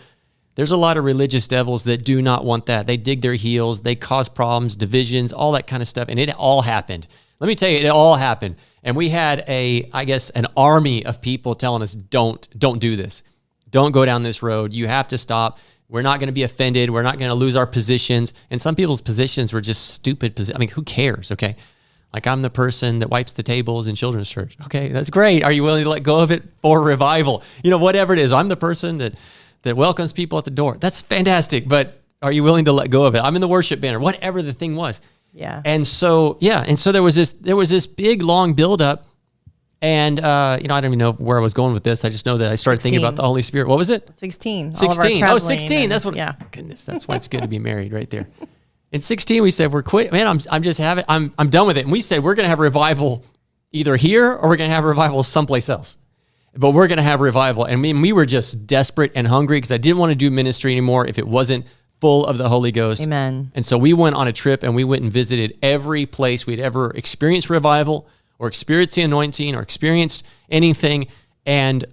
There's 0.55 0.71
a 0.71 0.77
lot 0.77 0.97
of 0.97 1.03
religious 1.05 1.47
devils 1.47 1.85
that 1.85 2.03
do 2.03 2.21
not 2.21 2.43
want 2.45 2.65
that. 2.67 2.85
They 2.85 2.97
dig 2.97 3.21
their 3.21 3.33
heels. 3.35 3.81
They 3.81 3.95
cause 3.95 4.27
problems, 4.29 4.75
divisions, 4.75 5.31
all 5.33 5.53
that 5.53 5.65
kind 5.65 5.81
of 5.81 5.87
stuff, 5.87 6.09
and 6.09 6.19
it 6.19 6.29
all 6.35 6.61
happened. 6.61 7.07
Let 7.39 7.47
me 7.47 7.55
tell 7.55 7.69
you, 7.69 7.77
it 7.77 7.87
all 7.87 8.17
happened, 8.17 8.55
and 8.83 8.95
we 8.95 9.09
had 9.09 9.43
a, 9.47 9.89
I 9.91 10.05
guess, 10.05 10.29
an 10.31 10.45
army 10.55 11.03
of 11.05 11.21
people 11.21 11.55
telling 11.55 11.81
us, 11.81 11.93
"Don't, 11.95 12.47
don't 12.59 12.77
do 12.79 12.95
this. 12.95 13.23
Don't 13.71 13.91
go 13.91 14.05
down 14.05 14.23
this 14.23 14.43
road. 14.43 14.73
You 14.73 14.87
have 14.87 15.07
to 15.09 15.17
stop." 15.17 15.59
We're 15.89 16.03
not 16.03 16.21
going 16.21 16.27
to 16.27 16.33
be 16.33 16.43
offended. 16.43 16.89
We're 16.89 17.01
not 17.01 17.19
going 17.19 17.27
to 17.27 17.35
lose 17.35 17.57
our 17.57 17.67
positions. 17.67 18.33
And 18.49 18.61
some 18.61 18.75
people's 18.75 19.01
positions 19.01 19.51
were 19.51 19.59
just 19.59 19.89
stupid. 19.89 20.37
Posi- 20.37 20.55
I 20.55 20.57
mean, 20.57 20.69
who 20.69 20.83
cares? 20.83 21.33
Okay. 21.33 21.57
Like 22.13 22.27
I'm 22.27 22.41
the 22.41 22.49
person 22.49 22.99
that 22.99 23.09
wipes 23.09 23.33
the 23.33 23.43
tables 23.43 23.87
in 23.87 23.95
children's 23.95 24.29
church. 24.29 24.57
Okay, 24.65 24.89
that's 24.89 25.09
great. 25.09 25.43
Are 25.43 25.51
you 25.51 25.63
willing 25.63 25.83
to 25.83 25.89
let 25.89 26.03
go 26.03 26.19
of 26.19 26.31
it 26.31 26.43
for 26.61 26.81
revival? 26.81 27.43
You 27.63 27.71
know, 27.71 27.77
whatever 27.77 28.13
it 28.13 28.19
is. 28.19 28.33
I'm 28.33 28.49
the 28.49 28.57
person 28.57 28.97
that 28.97 29.15
that 29.63 29.77
welcomes 29.77 30.11
people 30.11 30.37
at 30.37 30.45
the 30.45 30.51
door. 30.51 30.77
That's 30.79 31.01
fantastic. 31.01 31.67
But 31.67 32.01
are 32.21 32.31
you 32.31 32.43
willing 32.43 32.65
to 32.65 32.73
let 32.73 32.89
go 32.89 33.05
of 33.05 33.15
it? 33.15 33.19
I'm 33.19 33.35
in 33.35 33.41
the 33.41 33.47
worship 33.47 33.79
banner. 33.79 33.99
Whatever 33.99 34.41
the 34.41 34.53
thing 34.53 34.75
was. 34.75 34.99
Yeah. 35.33 35.61
And 35.63 35.87
so 35.87 36.37
yeah, 36.41 36.63
and 36.67 36.77
so 36.77 36.91
there 36.91 37.03
was 37.03 37.15
this 37.15 37.33
there 37.33 37.55
was 37.55 37.69
this 37.69 37.87
big 37.87 38.21
long 38.21 38.53
buildup, 38.53 39.07
and 39.81 40.19
uh, 40.19 40.57
you 40.61 40.67
know 40.67 40.75
I 40.75 40.81
don't 40.81 40.89
even 40.89 40.99
know 40.99 41.13
where 41.13 41.37
I 41.37 41.41
was 41.41 41.53
going 41.53 41.73
with 41.73 41.83
this. 41.83 42.05
I 42.05 42.09
just 42.09 42.25
know 42.25 42.37
that 42.37 42.51
I 42.51 42.55
started 42.55 42.81
thinking 42.81 42.99
about 42.99 43.15
the 43.15 43.23
Holy 43.23 43.41
Spirit. 43.41 43.67
What 43.67 43.77
was 43.77 43.89
it? 43.89 44.09
16. 44.17 44.67
all 44.67 44.75
16. 44.75 45.23
Oh, 45.23 45.37
16. 45.39 45.83
and- 45.83 45.91
That's 45.91 46.05
what. 46.05 46.15
Yeah. 46.15 46.33
Goodness, 46.51 46.85
that's 46.85 47.07
why 47.07 47.15
it's 47.15 47.27
good 47.27 47.41
to 47.41 47.47
be 47.47 47.59
married 47.59 47.91
right 47.93 48.09
there. 48.09 48.27
In 48.91 49.01
16, 49.01 49.41
we 49.41 49.51
said 49.51 49.71
we're 49.71 49.83
quit. 49.83 50.11
Man, 50.11 50.27
I'm 50.27 50.39
I'm 50.49 50.61
just 50.63 50.77
having 50.79 51.05
I'm 51.07 51.33
I'm 51.37 51.49
done 51.49 51.65
with 51.67 51.77
it. 51.77 51.81
And 51.81 51.91
we 51.91 52.01
said 52.01 52.23
we're 52.23 52.35
going 52.35 52.45
to 52.45 52.49
have 52.49 52.59
revival 52.59 53.23
either 53.71 53.95
here 53.95 54.31
or 54.33 54.49
we're 54.49 54.57
going 54.57 54.69
to 54.69 54.75
have 54.75 54.83
revival 54.83 55.23
someplace 55.23 55.69
else. 55.69 55.97
But 56.53 56.71
we're 56.71 56.87
going 56.87 56.97
to 56.97 57.03
have 57.03 57.21
revival. 57.21 57.63
And 57.63 57.73
I 57.73 57.77
mean, 57.77 58.01
we 58.01 58.11
were 58.11 58.25
just 58.25 58.67
desperate 58.67 59.13
and 59.15 59.25
hungry 59.25 59.57
because 59.57 59.71
I 59.71 59.77
didn't 59.77 59.97
want 59.99 60.11
to 60.11 60.15
do 60.15 60.29
ministry 60.29 60.73
anymore 60.73 61.07
if 61.07 61.17
it 61.17 61.25
wasn't 61.25 61.65
full 62.01 62.25
of 62.25 62.37
the 62.37 62.49
Holy 62.49 62.73
Ghost. 62.73 63.01
Amen. 63.01 63.53
And 63.55 63.65
so 63.65 63.77
we 63.77 63.93
went 63.93 64.15
on 64.17 64.27
a 64.27 64.33
trip 64.33 64.63
and 64.63 64.75
we 64.75 64.83
went 64.83 65.03
and 65.03 65.11
visited 65.11 65.57
every 65.61 66.05
place 66.05 66.45
we'd 66.45 66.59
ever 66.59 66.91
experienced 66.91 67.49
revival 67.49 68.09
or 68.41 68.47
experienced 68.47 68.95
the 68.95 69.03
anointing 69.03 69.55
or 69.55 69.61
experienced 69.61 70.25
anything. 70.49 71.07
And 71.45 71.85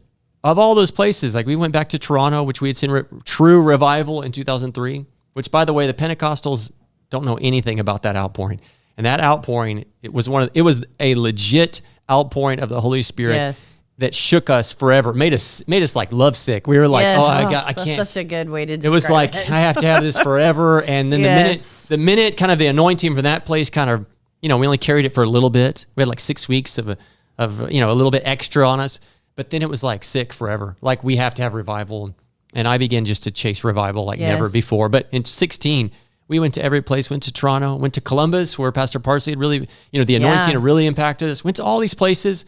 of 0.42 0.58
all 0.58 0.74
those 0.74 0.90
places, 0.90 1.34
like 1.34 1.44
we 1.46 1.56
went 1.56 1.74
back 1.74 1.90
to 1.90 1.98
Toronto, 1.98 2.42
which 2.42 2.62
we 2.62 2.70
had 2.70 2.76
seen 2.78 2.90
re- 2.90 3.02
true 3.24 3.62
revival 3.62 4.22
in 4.22 4.32
2003, 4.32 5.04
which 5.34 5.50
by 5.50 5.66
the 5.66 5.74
way, 5.74 5.86
the 5.86 5.92
Pentecostals 5.92 6.72
don't 7.10 7.26
know 7.26 7.36
anything 7.42 7.78
about 7.80 8.02
that 8.04 8.16
outpouring. 8.16 8.60
And 8.96 9.04
that 9.04 9.20
outpouring, 9.20 9.84
it 10.02 10.10
was 10.12 10.26
one 10.26 10.44
of, 10.44 10.50
it 10.54 10.62
was 10.62 10.82
a 10.98 11.14
legit 11.16 11.82
outpouring 12.10 12.60
of 12.60 12.70
the 12.70 12.80
Holy 12.80 13.02
Spirit 13.02 13.34
Yes. 13.34 13.78
that 13.98 14.14
shook 14.14 14.48
us 14.48 14.72
forever, 14.72 15.12
made 15.12 15.34
us, 15.34 15.68
made 15.68 15.82
us 15.82 15.94
like 15.94 16.12
lovesick. 16.12 16.66
We 16.66 16.78
were 16.78 16.88
like, 16.88 17.02
Yeah. 17.04 17.18
oh, 17.20 17.26
I 17.26 17.42
got, 17.42 17.66
I 17.66 17.74
can't, 17.74 18.06
such 18.06 18.16
a 18.16 18.24
good 18.24 18.48
way 18.48 18.64
to 18.64 18.78
Describe 18.78 18.90
it 18.90 18.94
was 18.94 19.10
like 19.10 19.34
it. 19.34 19.50
I 19.50 19.58
have 19.60 19.76
to 19.78 19.86
have 19.86 20.02
this 20.02 20.18
forever. 20.18 20.82
And 20.82 21.12
then 21.12 21.20
the 21.20 21.28
minute 21.28 21.58
the 21.88 21.98
minute 21.98 22.38
kind 22.38 22.50
of 22.50 22.58
the 22.58 22.68
anointing 22.68 23.12
from 23.12 23.24
that 23.24 23.44
place 23.44 23.68
kind 23.68 23.90
of 23.90 24.06
you 24.42 24.48
know 24.48 24.58
we 24.58 24.66
only 24.66 24.78
carried 24.78 25.04
it 25.04 25.14
for 25.14 25.22
a 25.22 25.28
little 25.28 25.50
bit. 25.50 25.86
We 25.96 26.02
had 26.02 26.08
like 26.08 26.20
six 26.20 26.48
weeks 26.48 26.78
of 26.78 26.88
a, 26.88 26.96
of 27.38 27.70
you 27.72 27.80
know 27.80 27.90
a 27.90 27.94
little 27.94 28.10
bit 28.10 28.22
extra 28.24 28.68
on 28.68 28.80
us, 28.80 29.00
but 29.36 29.50
then 29.50 29.62
it 29.62 29.68
was 29.68 29.82
like 29.84 30.04
sick 30.04 30.32
forever. 30.32 30.76
Like 30.80 31.04
we 31.04 31.16
have 31.16 31.34
to 31.34 31.42
have 31.42 31.54
revival, 31.54 32.14
and 32.54 32.68
I 32.68 32.78
began 32.78 33.04
just 33.04 33.24
to 33.24 33.30
chase 33.30 33.64
revival 33.64 34.04
like 34.04 34.18
never 34.18 34.48
before. 34.50 34.88
But 34.88 35.08
in 35.12 35.24
sixteen. 35.24 35.90
We 36.30 36.40
went 36.40 36.52
to 36.54 36.62
every 36.62 36.82
place. 36.82 37.08
Went 37.08 37.22
to 37.22 37.32
Toronto. 37.32 37.76
Went 37.76 37.94
to 37.94 38.02
Columbus, 38.02 38.58
where 38.58 38.70
Pastor 38.70 38.98
Parsley 38.98 39.32
had 39.32 39.40
really, 39.40 39.66
you 39.90 39.98
know, 39.98 40.04
the 40.04 40.14
anointing 40.14 40.48
Yeah. 40.50 40.56
had 40.56 40.62
really 40.62 40.84
impacted 40.84 41.30
us. 41.30 41.42
Went 41.42 41.56
to 41.56 41.64
all 41.64 41.78
these 41.78 41.94
places, 41.94 42.44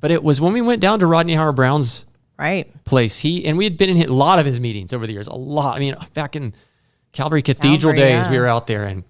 but 0.00 0.10
it 0.10 0.20
was 0.20 0.40
when 0.40 0.52
we 0.52 0.60
went 0.60 0.80
down 0.80 0.98
to 0.98 1.06
Rodney 1.06 1.34
Howard-Browne's 1.34 2.06
right. 2.36 2.66
place. 2.84 3.16
He 3.16 3.46
and 3.46 3.56
we 3.56 3.62
had 3.62 3.76
been 3.76 3.90
in 3.90 4.08
a 4.08 4.12
lot 4.12 4.40
of 4.40 4.46
his 4.46 4.58
meetings 4.58 4.92
over 4.92 5.06
the 5.06 5.12
years. 5.12 5.28
A 5.28 5.34
lot. 5.36 5.76
I 5.76 5.78
mean, 5.78 5.94
back 6.12 6.34
in 6.34 6.54
Calvary 7.12 7.40
Cathedral 7.40 7.92
Calvary, 7.92 8.14
days, 8.16 8.28
we 8.28 8.36
were 8.36 8.48
out 8.48 8.66
there. 8.66 8.82
And 8.82 9.04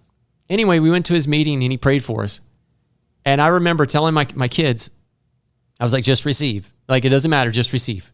anyway, 0.50 0.78
we 0.78 0.90
went 0.90 1.07
to 1.07 1.14
his 1.14 1.26
meeting 1.28 1.62
and 1.62 1.71
he 1.73 1.78
prayed 1.78 2.05
for 2.05 2.25
us. 2.25 2.40
And 3.25 3.40
I 3.40 3.49
remember 3.49 3.87
telling 3.87 4.14
my 4.14 4.26
my 4.35 4.49
kids, 4.49 4.90
I 5.81 5.85
was 5.85 5.93
like, 5.93 6.05
just 6.05 6.25
receive. 6.25 6.73
Like 6.88 7.05
it 7.05 7.11
doesn't 7.11 7.31
matter, 7.31 7.50
just 7.50 7.73
receive. 7.73 8.12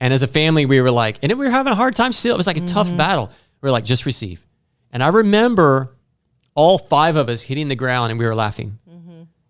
And 0.00 0.12
as 0.12 0.22
a 0.22 0.26
family, 0.26 0.66
we 0.66 0.80
were 0.80 0.90
like, 0.90 1.18
and 1.22 1.30
we 1.32 1.44
were 1.44 1.50
having 1.50 1.72
a 1.72 1.76
hard 1.76 1.94
time 1.96 2.12
still. 2.12 2.34
It 2.34 2.38
was 2.38 2.46
like 2.46 2.56
a 2.58 2.60
tough 2.60 2.88
Mm-hmm. 2.88 2.96
battle. 2.96 3.30
We 3.60 3.66
were 3.68 3.70
like, 3.72 3.84
just 3.84 4.06
receive. 4.06 4.46
And 4.92 5.02
I 5.02 5.08
remember 5.08 5.94
all 6.54 6.78
five 6.78 7.16
of 7.16 7.28
us 7.28 7.42
hitting 7.42 7.68
the 7.68 7.76
ground 7.76 8.10
and 8.10 8.18
we 8.18 8.26
were 8.26 8.34
laughing. 8.34 8.78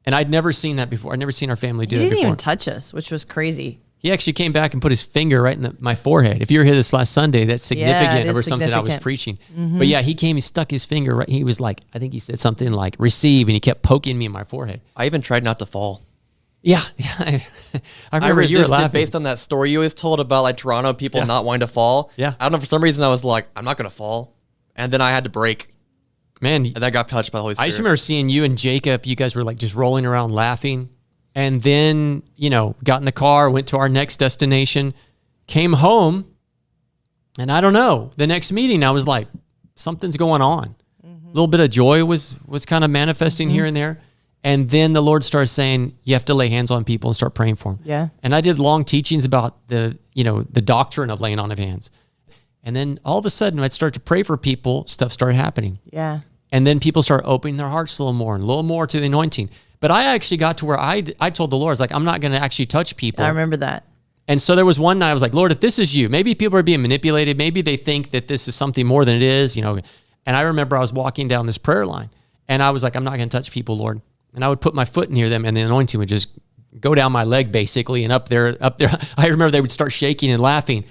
And 0.04 0.14
I'd 0.14 0.30
never 0.30 0.52
seen 0.52 0.76
that 0.76 0.88
before. 0.88 1.12
I'd 1.12 1.18
never 1.18 1.32
seen 1.32 1.50
our 1.50 1.56
family 1.56 1.84
do 1.84 1.96
He 1.96 2.02
it 2.02 2.04
didn't 2.10 2.18
before. 2.18 2.26
even 2.28 2.36
touch 2.36 2.68
us, 2.68 2.92
which 2.94 3.10
was 3.10 3.24
crazy. 3.24 3.80
He 3.98 4.12
actually 4.12 4.34
came 4.34 4.52
back 4.52 4.72
and 4.72 4.80
put 4.82 4.92
his 4.92 5.02
finger 5.02 5.42
right 5.42 5.56
in 5.56 5.62
the, 5.62 5.76
my 5.80 5.94
forehead. 5.94 6.40
If 6.42 6.50
you 6.50 6.58
were 6.60 6.64
here 6.64 6.74
this 6.74 6.92
last 6.92 7.12
Sunday, 7.12 7.44
that's 7.44 7.64
significant 7.64 8.24
is 8.26 8.30
over 8.30 8.42
something 8.42 8.72
I 8.72 8.78
was 8.78 8.90
significant. 8.92 9.02
preaching. 9.02 9.38
Mm-hmm. 9.56 9.78
But 9.78 9.86
yeah, 9.88 10.02
he 10.02 10.14
came, 10.14 10.36
he 10.36 10.40
stuck 10.42 10.70
his 10.70 10.84
finger 10.84 11.14
right. 11.16 11.28
He 11.28 11.42
was 11.44 11.58
like, 11.60 11.80
I 11.94 11.98
think 11.98 12.12
he 12.12 12.18
said 12.18 12.38
something 12.38 12.70
like 12.72 12.94
receive, 12.98 13.48
and 13.48 13.54
he 13.54 13.60
kept 13.60 13.82
poking 13.82 14.16
me 14.18 14.26
in 14.26 14.32
my 14.32 14.44
forehead. 14.44 14.80
I 14.94 15.06
even 15.06 15.22
tried 15.22 15.42
not 15.42 15.58
to 15.60 15.66
fall. 15.66 16.02
Yeah, 16.62 16.82
yeah. 16.96 17.14
I, 17.18 17.46
I 17.74 17.80
I 18.12 18.16
remember 18.18 18.42
you 18.42 18.58
were 18.58 18.66
laughing. 18.66 18.92
based 18.92 19.14
on 19.16 19.22
that 19.24 19.38
story 19.38 19.70
you 19.70 19.78
always 19.78 19.94
told 19.94 20.20
about 20.20 20.42
like 20.42 20.56
Toronto 20.58 20.92
people 20.92 21.20
Yeah. 21.20 21.26
not 21.26 21.44
wanting 21.44 21.60
to 21.66 21.72
fall. 21.72 22.10
Yeah. 22.16 22.34
I 22.38 22.44
don't 22.44 22.52
know 22.52 22.58
for 22.58 22.66
some 22.66 22.82
reason 22.82 23.02
I 23.02 23.08
was 23.08 23.24
like, 23.24 23.48
I'm 23.56 23.64
not 23.64 23.76
gonna 23.76 23.90
fall, 23.90 24.36
and 24.76 24.92
then 24.92 25.00
I 25.00 25.10
had 25.10 25.24
to 25.24 25.30
break. 25.30 25.74
man, 26.40 26.66
And 26.66 26.76
that 26.76 26.92
got 26.92 27.08
touched 27.08 27.32
by 27.32 27.38
the 27.38 27.42
Holy 27.42 27.54
Spirit. 27.54 27.64
I 27.66 27.68
just 27.68 27.78
remember 27.78 27.96
seeing 27.96 28.28
you 28.28 28.44
and 28.44 28.58
Jacob. 28.58 29.06
You 29.06 29.16
guys 29.16 29.34
were 29.34 29.42
like 29.44 29.56
just 29.58 29.74
rolling 29.74 30.04
around 30.06 30.30
laughing. 30.32 30.90
And 31.36 31.62
then, 31.62 32.22
you 32.34 32.48
know, 32.48 32.74
got 32.82 33.00
in 33.00 33.04
the 33.04 33.12
car, 33.12 33.50
went 33.50 33.68
to 33.68 33.76
our 33.76 33.90
next 33.90 34.16
destination, 34.16 34.94
came 35.46 35.74
home. 35.74 36.34
And 37.38 37.52
I 37.52 37.60
don't 37.60 37.74
know, 37.74 38.10
the 38.16 38.26
next 38.26 38.50
meeting, 38.52 38.82
I 38.82 38.90
was 38.90 39.06
like, 39.06 39.28
something's 39.74 40.16
going 40.16 40.40
on. 40.40 40.74
A 41.04 41.28
little 41.28 41.46
bit 41.46 41.60
of 41.60 41.68
joy 41.68 42.02
was 42.06 42.34
was 42.46 42.64
kind 42.64 42.82
of 42.82 42.90
manifesting 42.90 43.50
here 43.50 43.64
mm-hmm. 43.64 43.68
and 43.68 43.76
there. 43.76 44.00
And 44.42 44.70
then 44.70 44.94
the 44.94 45.02
Lord 45.02 45.24
starts 45.24 45.50
saying, 45.50 45.98
you 46.04 46.14
have 46.14 46.24
to 46.26 46.34
lay 46.34 46.48
hands 46.48 46.70
on 46.70 46.84
people 46.84 47.10
and 47.10 47.16
start 47.16 47.34
praying 47.34 47.56
for 47.56 47.74
them. 47.74 47.80
Yeah. 47.84 48.08
And 48.22 48.34
I 48.34 48.40
did 48.40 48.58
long 48.58 48.84
teachings 48.84 49.24
about 49.26 49.68
the, 49.68 49.98
you 50.14 50.24
know, 50.24 50.42
the 50.42 50.62
doctrine 50.62 51.10
of 51.10 51.20
laying 51.20 51.38
on 51.38 51.52
of 51.52 51.58
hands. 51.58 51.90
And 52.62 52.74
then 52.74 52.98
all 53.04 53.18
of 53.18 53.26
a 53.26 53.30
sudden, 53.30 53.60
I'd 53.60 53.72
start 53.72 53.92
to 53.94 54.00
pray 54.00 54.22
for 54.22 54.36
people, 54.38 54.86
stuff 54.86 55.12
started 55.12 55.34
happening. 55.34 55.80
Yeah. 55.92 56.20
And 56.50 56.66
then 56.66 56.80
people 56.80 57.02
start 57.02 57.22
opening 57.26 57.56
their 57.56 57.68
hearts 57.68 57.98
a 57.98 58.02
little 58.04 58.14
more 58.14 58.34
and 58.34 58.42
a 58.42 58.46
little 58.46 58.62
more 58.62 58.86
to 58.86 59.00
the 59.00 59.06
anointing. 59.06 59.50
But 59.86 59.92
I 59.92 60.06
actually 60.06 60.38
got 60.38 60.58
to 60.58 60.66
where 60.66 60.80
I, 60.80 61.04
I 61.20 61.30
told 61.30 61.50
the 61.50 61.56
Lord, 61.56 61.70
I 61.70 61.74
was 61.74 61.78
like, 61.78 61.92
I'm 61.92 62.04
not 62.04 62.20
going 62.20 62.32
to 62.32 62.42
actually 62.42 62.66
touch 62.66 62.96
people. 62.96 63.24
I 63.24 63.28
remember 63.28 63.56
that. 63.58 63.84
And 64.26 64.42
so 64.42 64.56
there 64.56 64.66
was 64.66 64.80
one 64.80 64.98
night 64.98 65.10
I 65.10 65.12
was 65.12 65.22
like, 65.22 65.32
Lord, 65.32 65.52
if 65.52 65.60
this 65.60 65.78
is 65.78 65.94
you, 65.94 66.08
maybe 66.08 66.34
people 66.34 66.58
are 66.58 66.64
being 66.64 66.82
manipulated. 66.82 67.38
Maybe 67.38 67.62
they 67.62 67.76
think 67.76 68.10
that 68.10 68.26
this 68.26 68.48
is 68.48 68.56
something 68.56 68.84
more 68.84 69.04
than 69.04 69.14
it 69.14 69.22
is, 69.22 69.54
you 69.54 69.62
know. 69.62 69.78
And 70.26 70.36
I 70.36 70.40
remember 70.40 70.76
I 70.76 70.80
was 70.80 70.92
walking 70.92 71.28
down 71.28 71.46
this 71.46 71.56
prayer 71.56 71.86
line 71.86 72.10
and 72.48 72.64
I 72.64 72.70
was 72.70 72.82
like, 72.82 72.96
I'm 72.96 73.04
not 73.04 73.14
going 73.16 73.28
to 73.28 73.36
touch 73.36 73.52
people, 73.52 73.76
Lord. 73.76 74.02
And 74.34 74.44
I 74.44 74.48
would 74.48 74.60
put 74.60 74.74
my 74.74 74.84
foot 74.84 75.08
near 75.08 75.28
them 75.28 75.44
and 75.44 75.56
the 75.56 75.60
anointing 75.60 76.00
would 76.00 76.08
just 76.08 76.30
go 76.80 76.92
down 76.96 77.12
my 77.12 77.22
leg 77.22 77.52
basically. 77.52 78.02
And 78.02 78.12
up 78.12 78.28
there, 78.28 78.56
up 78.60 78.78
there, 78.78 78.90
I 79.16 79.28
remember 79.28 79.52
they 79.52 79.60
would 79.60 79.70
start 79.70 79.92
shaking 79.92 80.32
and 80.32 80.42
laughing. 80.42 80.82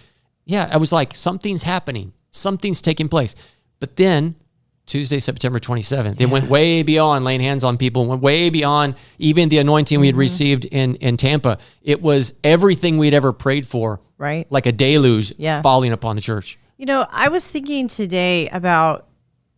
Yeah, 0.46 0.70
I 0.72 0.78
was 0.78 0.94
like, 0.94 1.14
something's 1.14 1.64
happening, 1.64 2.14
something's 2.32 2.82
taking 2.82 3.10
place. 3.10 3.36
But 3.82 3.98
then 3.98 4.36
Tuesday, 4.86 5.20
September 5.20 5.60
27th, 5.60 6.22
it 6.22 6.27
went 6.27 6.50
way 6.50 6.84
beyond 6.84 7.25
laying 7.25 7.42
hands 7.42 7.63
on 7.63 7.77
people, 7.77 8.06
went 8.06 8.22
way 8.22 8.50
beyond 8.50 8.96
even 9.18 9.50
the 9.50 9.58
anointing 9.58 10.00
we 10.00 10.08
had 10.08 10.13
mm-hmm. 10.13 10.20
received 10.20 10.65
in, 10.65 10.96
in 10.96 11.18
Tampa. 11.18 11.58
It 11.82 12.01
was 12.01 12.34
everything 12.44 12.98
we'd 12.98 13.13
ever 13.13 13.34
prayed 13.34 13.65
for, 13.65 14.00
Right. 14.18 14.46
like 14.51 14.65
a 14.65 14.72
deluge 14.72 15.34
Yeah. 15.38 15.62
falling 15.62 15.92
upon 15.92 16.15
the 16.15 16.22
church. 16.22 16.60
You 16.77 16.86
know, 16.86 17.08
I 17.12 17.30
was 17.30 17.48
thinking 17.48 17.88
today 17.88 18.48
about 18.50 19.08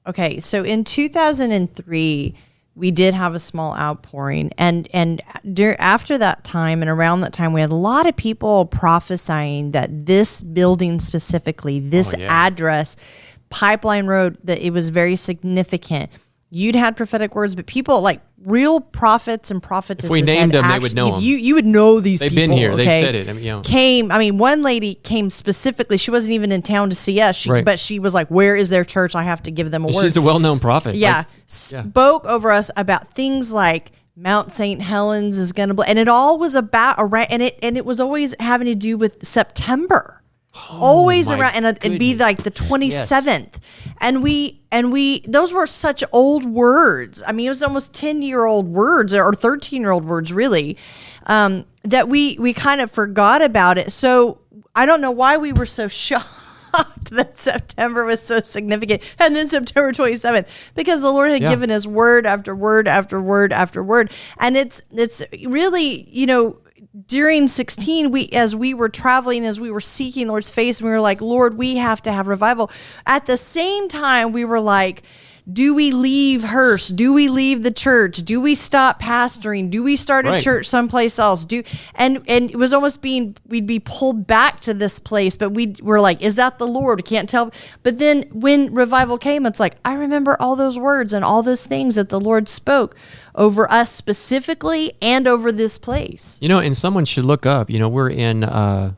okay, 0.05 0.39
so 0.39 0.63
in 0.63 0.86
2003 0.86 2.36
we 2.75 2.91
did 2.91 3.13
have 3.15 3.34
a 3.34 3.39
small 3.39 3.75
outpouring 3.75 4.51
and 4.57 4.88
and 4.93 5.22
after 5.79 6.17
that 6.17 6.43
time 6.43 6.81
and 6.81 6.89
around 6.89 7.22
that 7.22 7.34
time 7.34 7.51
we 7.51 7.60
had 7.60 7.72
a 7.72 7.75
lot 7.75 8.05
of 8.05 8.15
people 8.15 8.65
prophesying 8.67 9.72
that 9.72 10.05
this 10.05 10.43
building 10.43 11.00
specifically, 11.00 11.79
this 11.79 12.13
oh, 12.15 12.19
yeah. 12.19 12.46
address, 12.46 12.96
Pipeline 13.50 14.08
Road 14.08 14.38
that 14.44 14.60
it 14.60 14.72
was 14.72 14.89
very 14.89 15.16
significant. 15.16 16.10
You'd 16.50 16.75
had 16.75 16.96
prophetic 16.96 17.36
words, 17.36 17.56
but 17.56 17.66
people 17.66 18.00
like 18.01 18.22
real 18.46 18.80
prophets 18.80 19.51
and 19.51 19.62
prophetesses. 19.62 20.10
we 20.10 20.22
named 20.22 20.54
them, 20.54 20.66
they 20.70 20.80
would 20.80 20.96
know 20.96 21.08
actually- 21.08 21.18
'em. 21.18 21.24
You 21.30 21.36
you 21.38 21.56
would 21.56 21.66
know 21.66 22.00
these. 22.00 22.22
They've 22.22 22.30
people, 22.32 22.44
been 22.44 22.51
here. 22.58 22.74
They've 22.75 22.86
said 22.86 23.16
it. 23.16 23.27
I 23.27 23.34
mean, 23.34 23.44
you 23.44 23.51
know. 23.51 23.62
came. 23.62 24.12
I 24.12 24.18
mean, 24.18 24.38
one 24.38 24.62
lady 24.62 24.96
came 24.96 25.30
specifically. 25.30 25.98
She 25.98 26.10
wasn't 26.10 26.34
even 26.34 26.54
in 26.54 26.62
town 26.62 26.89
to 26.89 26.96
see 26.96 27.20
us. 27.20 27.36
She, 27.36 27.50
Right. 27.51 27.66
but 27.66 27.80
she 27.80 28.00
was 28.00 28.13
like, 28.13 28.30
"Where 28.30 28.56
is 28.56 28.70
their 28.70 28.86
church? 28.86 29.13
I 29.13 29.24
have 29.24 29.44
to 29.44 29.51
give 29.51 29.72
them 29.72 29.84
a 29.84 29.88
word." 29.88 30.01
She's 30.01 30.16
a 30.16 30.22
well 30.22 30.39
known 30.39 30.60
prophet. 30.60 30.96
yeah, 30.96 31.18
Like, 31.18 31.25
yeah. 31.72 31.84
spoke 31.84 32.25
over 32.25 32.50
us 32.51 32.72
about 32.77 33.13
things 33.13 33.51
like 33.51 33.92
Mount 34.16 34.54
St. 34.54 34.82
Helens 34.82 35.38
is 35.38 35.51
going 35.51 35.68
to, 35.70 35.75
bl- 35.75 35.84
and 35.84 36.00
it 36.00 36.08
all 36.08 36.38
was 36.39 36.56
about 36.56 36.96
around, 36.98 37.27
and 37.30 37.44
it 37.44 37.60
and 37.62 37.75
it 37.75 37.86
was 37.86 38.00
always 38.00 38.34
having 38.39 38.68
to 38.68 38.75
do 38.75 38.98
with 38.98 39.25
September. 39.25 40.16
Always 40.70 41.30
Oh 41.30 41.34
my 41.36 41.42
around 41.42 41.56
and 41.56 41.66
it'd 41.66 42.00
be 42.00 42.16
like 42.16 42.44
the 42.44 42.52
27th 42.52 43.56
and 44.02 44.22
we 44.24 44.62
and 44.72 44.92
we 44.92 45.22
those 45.22 45.54
were 45.54 45.66
such 45.68 46.04
old 46.12 46.46
words. 46.46 47.24
I 47.26 47.32
mean 47.32 47.46
it 47.48 47.50
was 47.50 47.64
almost 47.64 47.94
10 47.94 48.22
year 48.22 48.46
old 48.46 48.68
words 48.68 49.14
or 49.14 49.34
13 49.34 49.82
year 49.82 49.92
old 49.92 50.06
words 50.06 50.34
really 50.34 50.78
um, 51.26 51.66
that 51.84 52.08
we 52.10 52.38
we 52.40 52.54
kind 52.54 52.82
of 52.82 52.92
forgot 52.92 53.42
about 53.42 53.78
it. 53.78 53.92
So 53.92 54.40
i 54.76 54.86
don't 54.86 55.02
know 55.02 55.12
why 55.12 55.38
we 55.38 55.52
were 55.54 55.65
so 55.65 55.88
shocked 56.06 57.10
that 57.12 57.38
september 57.38 58.04
was 58.06 58.22
so 58.22 58.39
significant 58.41 59.02
and 59.20 59.36
then 59.36 59.48
september 59.48 59.91
27th 59.91 60.48
because 60.76 61.02
the 61.02 61.12
lord 61.12 61.32
had 61.32 61.41
Yeah. 61.41 61.50
given 61.50 61.72
us 61.72 61.88
word 61.88 62.26
after 62.28 62.56
word 62.56 62.88
after 62.88 63.20
word 63.22 63.52
after 63.54 63.82
word. 63.84 64.12
And 64.39 64.56
it's 64.58 64.82
it's 64.91 65.24
really 65.48 66.08
you 66.12 66.26
know 66.28 66.58
during 67.05 67.47
16 67.47 68.10
we 68.10 68.27
as 68.29 68.55
we 68.55 68.73
were 68.73 68.89
traveling 68.89 69.45
as 69.45 69.60
we 69.60 69.69
were 69.69 69.81
seeking 69.81 70.27
lord's 70.27 70.49
face 70.49 70.81
we 70.81 70.89
were 70.89 70.99
like 70.99 71.21
lord 71.21 71.55
we 71.55 71.75
have 71.75 72.01
to 72.01 72.12
have 72.12 72.27
revival. 72.27 72.71
At 73.05 73.25
the 73.25 73.38
same 73.38 73.88
time 73.88 74.31
we 74.31 74.45
were 74.45 74.60
like 74.60 75.03
do 75.51 75.73
we 75.73 75.91
leave 75.91 76.43
Hurst? 76.43 76.97
Do 76.97 77.13
we 77.13 77.29
leave 77.29 77.63
the 77.63 77.71
church? 77.71 78.17
Do 78.17 78.41
we 78.41 78.53
stop 78.53 79.01
pastoring? 79.01 79.69
Do 79.69 79.81
we 79.81 79.95
start 79.95 80.27
a 80.27 80.31
Right. 80.31 80.41
church 80.41 80.65
someplace 80.67 81.17
else? 81.17 81.45
Do 81.45 81.63
and 81.95 82.21
and 82.27 82.51
it 82.51 82.57
was 82.57 82.73
almost 82.73 83.01
being 83.01 83.36
we'd 83.47 83.65
be 83.65 83.79
pulled 83.79 84.27
back 84.27 84.60
to 84.62 84.73
this 84.73 84.99
place, 84.99 85.38
but 85.38 85.51
we 85.51 85.75
were 85.81 86.01
like, 86.01 86.21
is 86.21 86.36
that 86.36 86.57
the 86.57 86.67
Lord? 86.67 86.99
We 86.99 87.03
can't 87.03 87.29
tell. 87.29 87.51
But 87.81 87.97
then 87.99 88.25
when 88.33 88.73
revival 88.73 89.17
came, 89.17 89.45
it's 89.45 89.60
like 89.60 89.75
I 89.86 89.93
remember 89.93 90.36
all 90.39 90.57
those 90.57 90.77
words 90.77 91.13
and 91.13 91.23
all 91.23 91.41
those 91.43 91.65
things 91.65 91.95
that 91.95 92.10
the 92.10 92.19
Lord 92.19 92.49
spoke 92.49 92.95
over 93.33 93.71
us 93.71 93.91
specifically 93.91 94.93
and 95.01 95.27
over 95.27 95.51
this 95.51 95.77
place. 95.77 96.38
You 96.41 96.49
know, 96.49 96.60
and 96.60 96.75
someone 96.75 97.05
should 97.05 97.23
look 97.25 97.45
up. 97.45 97.69
You 97.69 97.79
know, 97.79 97.88
we're 97.88 98.10
in 98.10 98.43
uh, 98.43 98.93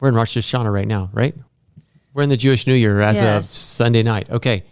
we're 0.00 0.08
in 0.08 0.14
Rosh 0.14 0.36
Hashanah 0.36 0.72
right 0.72 0.86
now, 0.86 1.08
right? 1.14 1.34
We're 2.12 2.24
in 2.24 2.28
the 2.28 2.36
Jewish 2.36 2.66
New 2.66 2.74
Year 2.74 3.00
as 3.00 3.22
of 3.22 3.46
Sunday 3.46 4.02
night. 4.02 4.28
Okay, 4.28 4.64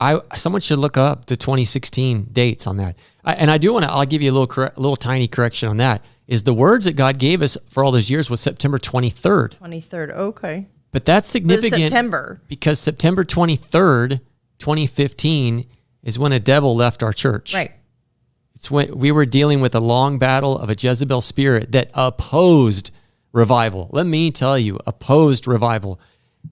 I 0.00 0.20
someone 0.36 0.60
should 0.62 0.78
look 0.78 0.96
up 0.96 1.26
the 1.26 1.36
2016 1.36 2.28
dates 2.32 2.66
on 2.66 2.78
that. 2.78 2.96
I, 3.24 3.34
and 3.34 3.50
I 3.50 3.58
do 3.58 3.72
want 3.74 3.84
to. 3.84 3.90
I'll 3.92 4.06
give 4.06 4.22
you 4.22 4.30
a 4.30 4.34
little 4.36 4.64
little 4.76 4.96
tiny 4.96 5.28
correction 5.28 5.68
on 5.68 5.76
that. 5.78 6.02
Is 6.26 6.44
the 6.44 6.54
words 6.54 6.84
that 6.86 6.92
God 6.94 7.18
gave 7.18 7.42
us 7.42 7.58
for 7.68 7.84
all 7.84 7.90
those 7.92 8.08
years 8.10 8.30
was 8.30 8.40
September 8.40 8.78
23rd, 8.78 9.58
23rd. 9.58 10.10
Okay. 10.12 10.68
but 10.92 11.04
that's 11.04 11.26
But 11.28 11.32
significant 11.32 11.82
September. 11.82 12.40
because 12.48 12.78
September 12.78 13.24
23rd, 13.24 14.20
2015 14.58 15.66
is 16.04 16.18
when 16.18 16.32
a 16.32 16.38
devil 16.40 16.74
left 16.76 17.02
our 17.02 17.12
church. 17.12 17.52
Right. 17.52 17.72
It's 18.54 18.70
when 18.70 18.96
we 18.96 19.10
were 19.10 19.24
dealing 19.26 19.60
with 19.60 19.74
a 19.74 19.80
long 19.80 20.18
battle 20.18 20.56
of 20.58 20.70
a 20.70 20.74
Jezebel 20.78 21.20
spirit 21.20 21.72
that 21.72 21.90
opposed 21.94 22.90
revival. 23.32 23.88
Let 23.92 24.06
me 24.06 24.30
tell 24.30 24.58
you, 24.58 24.78
opposed 24.86 25.46
revival. 25.46 25.98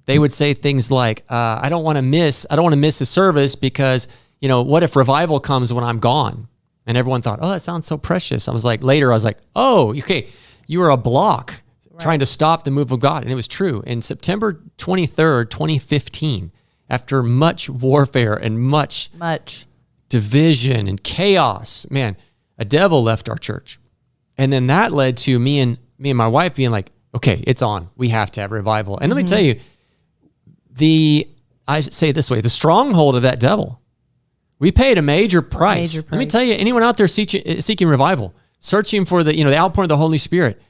They 0.06 0.18
would 0.18 0.32
say 0.32 0.54
things 0.54 0.90
like, 0.90 1.24
uh, 1.30 1.58
"I 1.62 1.68
don't 1.68 1.84
want 1.84 1.96
to 1.96 2.02
miss. 2.02 2.46
I 2.50 2.56
don't 2.56 2.62
want 2.62 2.72
to 2.74 2.78
miss 2.80 3.00
a 3.00 3.06
service 3.06 3.54
because 3.56 4.08
you 4.40 4.48
know 4.48 4.62
what 4.62 4.82
if 4.82 4.96
revival 4.96 5.40
comes 5.40 5.72
when 5.72 5.84
I'm 5.84 5.98
gone?" 5.98 6.48
And 6.86 6.96
everyone 6.96 7.20
thought, 7.22 7.38
"Oh, 7.42 7.50
that 7.50 7.60
sounds 7.62 7.86
so 7.86 7.96
precious." 7.98 8.48
I 8.48 8.52
was 8.52 8.64
like, 8.64 8.82
later, 8.82 9.10
I 9.10 9.14
was 9.14 9.24
like, 9.24 9.38
"Oh, 9.54 9.90
okay, 9.98 10.28
you 10.66 10.78
were 10.80 10.88
a 10.90 10.96
block 10.96 11.62
trying 11.98 12.20
to 12.20 12.26
stop 12.26 12.64
the 12.64 12.70
move 12.70 12.90
of 12.92 13.00
God," 13.00 13.22
and 13.22 13.30
it 13.32 13.34
was 13.34 13.48
true. 13.48 13.82
In 13.86 14.00
September 14.02 14.60
23rd, 14.78 15.50
2015, 15.50 16.52
after 16.88 17.22
much 17.22 17.68
warfare 17.68 18.34
and 18.34 18.58
much 18.60 19.10
Much. 19.18 19.66
division 20.08 20.88
and 20.88 21.02
chaos. 21.02 21.86
Man, 21.90 22.16
a 22.56 22.64
devil 22.64 23.02
left 23.02 23.28
our 23.28 23.36
church. 23.36 23.78
And 24.38 24.52
then 24.52 24.68
that 24.68 24.92
led 24.92 25.16
to 25.18 25.38
me 25.38 25.58
and 25.60 25.78
me 25.98 26.10
and 26.10 26.16
my 26.16 26.28
wife 26.28 26.54
being 26.54 26.70
like, 26.70 26.90
okay, 27.14 27.42
it's 27.46 27.60
on. 27.60 27.88
We 27.96 28.08
have 28.10 28.30
to 28.32 28.40
have 28.40 28.52
revival. 28.52 28.98
And 28.98 29.10
let 29.12 29.16
me 29.16 29.24
tell 29.24 29.40
you, 29.40 29.58
the 30.78 31.28
I 31.68 31.80
say 31.80 32.08
it 32.08 32.14
this 32.14 32.30
way, 32.30 32.40
the 32.40 32.48
stronghold 32.48 33.14
of 33.14 33.22
that 33.22 33.38
devil. 33.38 33.80
We 34.58 34.72
paid 34.72 34.98
a 34.98 35.02
major 35.02 35.42
price. 35.42 35.94
Major 35.94 36.08
Let 36.10 36.18
me 36.18 36.26
tell 36.26 36.42
you, 36.42 36.54
anyone 36.54 36.82
out 36.82 36.96
there 36.96 37.06
seeking, 37.06 37.58
uh, 37.58 37.60
seeking 37.60 37.86
revival, 37.86 38.34
searching 38.58 39.04
for 39.04 39.22
the, 39.22 39.36
you 39.36 39.44
know, 39.44 39.50
the 39.50 39.58
outpouring 39.58 39.84
of 39.84 39.90
the 39.90 39.96
Holy 39.98 40.18
Spirit, 40.18 40.60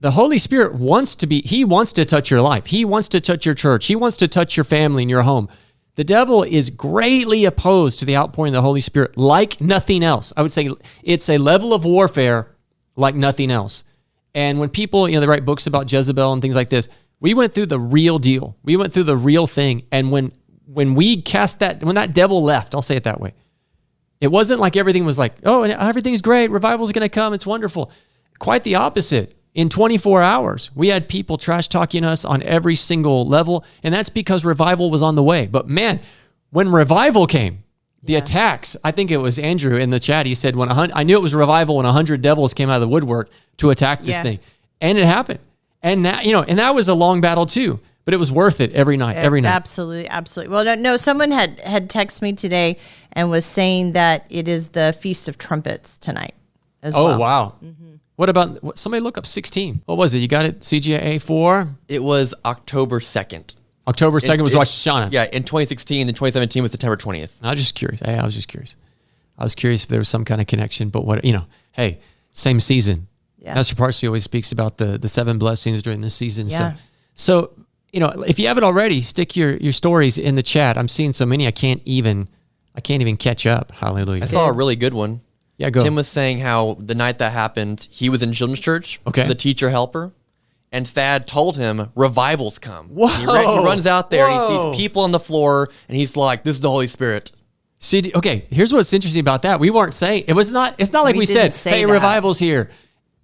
the 0.00 0.10
Holy 0.10 0.38
Spirit 0.38 0.74
wants 0.74 1.14
to 1.16 1.26
be, 1.26 1.40
He 1.42 1.64
wants 1.64 1.92
to 1.94 2.04
touch 2.04 2.30
your 2.30 2.42
life. 2.42 2.66
He 2.66 2.84
wants 2.84 3.08
to 3.10 3.20
touch 3.20 3.46
your 3.46 3.54
church. 3.54 3.86
He 3.86 3.96
wants 3.96 4.18
to 4.18 4.28
touch 4.28 4.56
your 4.56 4.64
family 4.64 5.04
and 5.04 5.10
your 5.10 5.22
home. 5.22 5.48
The 5.94 6.04
devil 6.04 6.42
is 6.42 6.68
greatly 6.68 7.46
opposed 7.46 8.00
to 8.00 8.04
the 8.04 8.16
outpouring 8.16 8.52
of 8.52 8.58
the 8.58 8.62
Holy 8.62 8.82
Spirit 8.82 9.16
like 9.16 9.60
nothing 9.60 10.04
else. 10.04 10.32
I 10.36 10.42
would 10.42 10.52
say 10.52 10.70
it's 11.02 11.30
a 11.30 11.38
level 11.38 11.72
of 11.72 11.86
warfare 11.86 12.54
like 12.96 13.14
nothing 13.14 13.50
else. 13.50 13.84
And 14.34 14.60
when 14.60 14.68
people, 14.68 15.08
you 15.08 15.14
know, 15.14 15.20
they 15.20 15.26
write 15.26 15.46
books 15.46 15.66
about 15.66 15.90
Jezebel 15.90 16.34
and 16.34 16.42
things 16.42 16.56
like 16.56 16.68
this, 16.68 16.90
we 17.20 17.34
went 17.34 17.54
through 17.54 17.66
the 17.66 17.80
real 17.80 18.18
deal. 18.18 18.56
We 18.62 18.76
went 18.76 18.92
through 18.92 19.04
the 19.04 19.16
real 19.16 19.46
thing. 19.46 19.84
And 19.90 20.10
when 20.10 20.32
when 20.66 20.94
we 20.94 21.22
cast 21.22 21.60
that, 21.60 21.82
when 21.82 21.94
that 21.94 22.12
devil 22.12 22.42
left, 22.42 22.74
I'll 22.74 22.82
say 22.82 22.96
it 22.96 23.04
that 23.04 23.20
way. 23.20 23.34
It 24.20 24.28
wasn't 24.28 24.60
like 24.60 24.76
everything 24.76 25.04
was 25.04 25.18
like, 25.18 25.34
oh, 25.44 25.62
everything's 25.62 26.22
great. 26.22 26.50
Revival's 26.50 26.90
going 26.92 27.02
to 27.04 27.08
come. 27.08 27.32
It's 27.32 27.46
wonderful. 27.46 27.92
Quite 28.38 28.64
the 28.64 28.74
opposite. 28.76 29.34
In 29.54 29.68
24 29.68 30.22
hours, 30.22 30.70
we 30.74 30.88
had 30.88 31.08
people 31.08 31.38
trash 31.38 31.68
talking 31.68 32.04
us 32.04 32.24
on 32.24 32.42
every 32.42 32.74
single 32.74 33.26
level. 33.26 33.64
And 33.82 33.94
that's 33.94 34.08
because 34.08 34.44
revival 34.44 34.90
was 34.90 35.02
on 35.02 35.14
the 35.14 35.22
way. 35.22 35.46
But 35.46 35.68
man, 35.68 36.00
when 36.50 36.70
revival 36.72 37.26
came, 37.26 37.62
the 38.02 38.16
attacks, 38.16 38.76
I 38.84 38.90
think 38.90 39.10
it 39.10 39.16
was 39.18 39.38
Andrew 39.38 39.76
in 39.76 39.90
the 39.90 40.00
chat. 40.00 40.26
He 40.26 40.34
said, 40.34 40.56
when 40.56 40.70
I 40.70 41.02
knew 41.04 41.16
it 41.16 41.22
was 41.22 41.34
revival 41.34 41.76
when 41.76 41.86
100 41.86 42.22
devils 42.22 42.54
came 42.54 42.68
out 42.70 42.76
of 42.76 42.80
the 42.82 42.88
woodwork 42.88 43.30
to 43.58 43.70
attack 43.70 44.00
this 44.00 44.16
Yeah. 44.16 44.22
thing. 44.22 44.38
And 44.80 44.98
it 44.98 45.06
happened. 45.06 45.40
And 45.86 46.02
now, 46.02 46.20
you 46.20 46.32
know, 46.32 46.42
and 46.42 46.58
that 46.58 46.74
was 46.74 46.88
a 46.88 46.94
long 46.94 47.20
battle 47.20 47.46
too. 47.46 47.78
but 48.04 48.14
it 48.14 48.18
was 48.18 48.30
worth 48.30 48.60
it 48.60 48.72
every 48.72 48.96
night, 48.96 49.16
every 49.16 49.40
night. 49.40 49.50
Absolutely, 49.54 50.08
absolutely. 50.08 50.52
Well, 50.54 50.64
no, 50.64 50.74
no, 50.74 50.96
someone 50.96 51.30
had 51.30 51.58
had 51.60 51.88
texted 51.90 52.22
me 52.22 52.32
today 52.34 52.78
and 53.12 53.30
was 53.30 53.44
saying 53.44 53.92
that 53.92 54.24
it 54.28 54.46
is 54.48 54.68
the 54.70 54.96
Feast 55.00 55.28
of 55.28 55.38
Trumpets 55.38 55.98
tonight 55.98 56.34
as 56.82 56.94
Oh 56.94 57.04
well. 57.06 57.18
wow! 57.18 57.54
Mm-hmm. 57.64 57.94
What 58.16 58.28
about 58.28 58.62
what, 58.62 58.78
somebody 58.78 59.00
look 59.00 59.16
up 59.18 59.26
sixteen? 59.26 59.82
What 59.86 59.96
was 59.98 60.14
it? 60.14 60.18
You 60.18 60.28
got 60.28 60.44
it? 60.44 60.60
CGA 60.60 61.20
4? 61.20 61.68
It 61.88 62.02
was 62.02 62.32
October 62.44 62.98
2nd. 63.00 63.54
October 63.88 64.18
second 64.20 64.42
was 64.44 64.54
It- 64.54 64.58
Rosh 64.58 64.68
Hashanah. 64.88 65.12
Yeah, 65.12 65.24
in 65.32 65.42
2016, 65.44 66.06
then 66.06 66.14
2017 66.14 66.62
was 66.62 66.72
September 66.72 66.96
20th. 66.96 67.32
I 67.42 67.50
was 67.50 67.58
just 67.60 67.74
curious. 67.76 68.00
Hey, 68.00 68.16
I 68.18 68.24
was 68.24 68.34
just 68.34 68.48
curious. 68.48 68.74
I 69.38 69.44
was 69.44 69.54
curious 69.54 69.82
if 69.84 69.88
there 69.90 69.98
was 70.00 70.08
some 70.08 70.24
kind 70.24 70.40
of 70.40 70.46
connection, 70.46 70.88
but 70.88 71.04
what 71.04 71.24
you 71.24 71.32
know? 71.32 71.46
Hey, 71.72 72.00
same 72.32 72.58
season. 72.60 73.06
Yeah. 73.46 73.54
Pastor 73.54 73.76
Parsley 73.76 74.08
always 74.08 74.24
speaks 74.24 74.50
about 74.52 74.76
the 74.76 74.98
the 74.98 75.08
seven 75.08 75.38
blessings 75.38 75.80
during 75.82 76.00
this 76.00 76.14
season. 76.14 76.48
Yeah. 76.48 76.74
So, 76.74 76.74
so 77.14 77.52
you 77.92 78.00
know, 78.00 78.08
if 78.26 78.38
you 78.40 78.48
haven't 78.48 78.64
already, 78.64 79.00
stick 79.00 79.36
your 79.36 79.56
your 79.58 79.72
stories 79.72 80.18
in 80.18 80.34
the 80.34 80.42
chat. 80.42 80.76
I'm 80.76 80.88
seeing 80.88 81.12
so 81.12 81.24
many, 81.24 81.46
I 81.46 81.52
can't 81.52 81.80
even 81.84 82.28
I 82.74 82.80
can't 82.80 83.00
even 83.02 83.16
catch 83.16 83.46
up. 83.46 83.70
Hallelujah. 83.72 84.24
I 84.24 84.26
saw 84.26 84.48
a 84.48 84.52
really 84.52 84.74
good 84.76 84.92
one. 84.94 85.20
Yeah, 85.58 85.70
go. 85.70 85.82
Tim 85.82 85.94
was 85.94 86.08
saying 86.08 86.40
how 86.40 86.76
the 86.80 86.94
night 86.94 87.18
that 87.18 87.32
happened, 87.32 87.86
he 87.90 88.08
was 88.10 88.22
in 88.22 88.32
children's 88.34 88.60
church, 88.60 89.00
Okay. 89.06 89.26
the 89.26 89.34
teacher 89.34 89.70
helper, 89.70 90.12
and 90.72 90.86
Thad 90.86 91.26
told 91.26 91.56
him 91.56 91.90
revivals 91.94 92.58
come. 92.58 92.88
Whoa. 92.88 93.06
He, 93.06 93.24
ra- 93.24 93.58
he 93.60 93.64
runs 93.64 93.86
out 93.86 94.10
there, 94.10 94.26
and 94.28 94.42
he 94.42 94.48
sees 94.48 94.76
people 94.76 95.02
on 95.02 95.12
the 95.12 95.20
floor, 95.20 95.70
and 95.88 95.96
he's 95.96 96.14
like, 96.16 96.42
"This 96.42 96.56
is 96.56 96.60
the 96.62 96.70
Holy 96.70 96.88
Spirit." 96.88 97.30
See, 97.78 98.10
okay, 98.14 98.46
here's 98.50 98.72
what's 98.72 98.92
interesting 98.92 99.20
about 99.20 99.42
that. 99.42 99.60
We 99.60 99.70
weren't 99.70 99.94
saying 99.94 100.24
it 100.26 100.32
was 100.34 100.52
not. 100.52 100.74
It's 100.78 100.92
not 100.92 101.04
like 101.04 101.14
We 101.14 101.20
we, 101.20 101.26
said, 101.26 101.52
say 101.54 101.70
"Hey, 101.70 101.84
that. 101.84 101.92
revival's 101.92 102.38
here." 102.40 102.70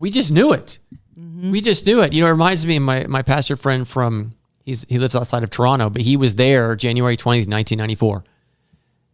We 0.03 0.11
just 0.11 0.33
knew 0.33 0.53
it. 0.53 0.81
Mm-hmm. 1.17 1.53
We 1.53 1.61
just 1.61 1.87
knew 1.87 2.03
it. 2.03 2.13
You 2.13 2.23
know, 2.23 2.27
it 2.27 2.33
reminds 2.33 2.67
me 2.67 2.77
of 2.77 2.83
my 2.83 3.07
my 3.07 3.23
pastor 3.23 3.57
friend 3.57 3.87
from 3.87 4.33
he's 4.65 4.85
he 4.89 4.99
lives 4.99 5.15
outside 5.15 5.45
of 5.45 5.51
Toronto, 5.51 5.91
but 5.91 6.03
he 6.03 6.17
was 6.17 6.35
there 6.35 6.75
January 6.75 7.17
twentieth, 7.17 7.47
nineteen 7.47 7.79
ninety 7.79 7.95
four. 7.95 8.25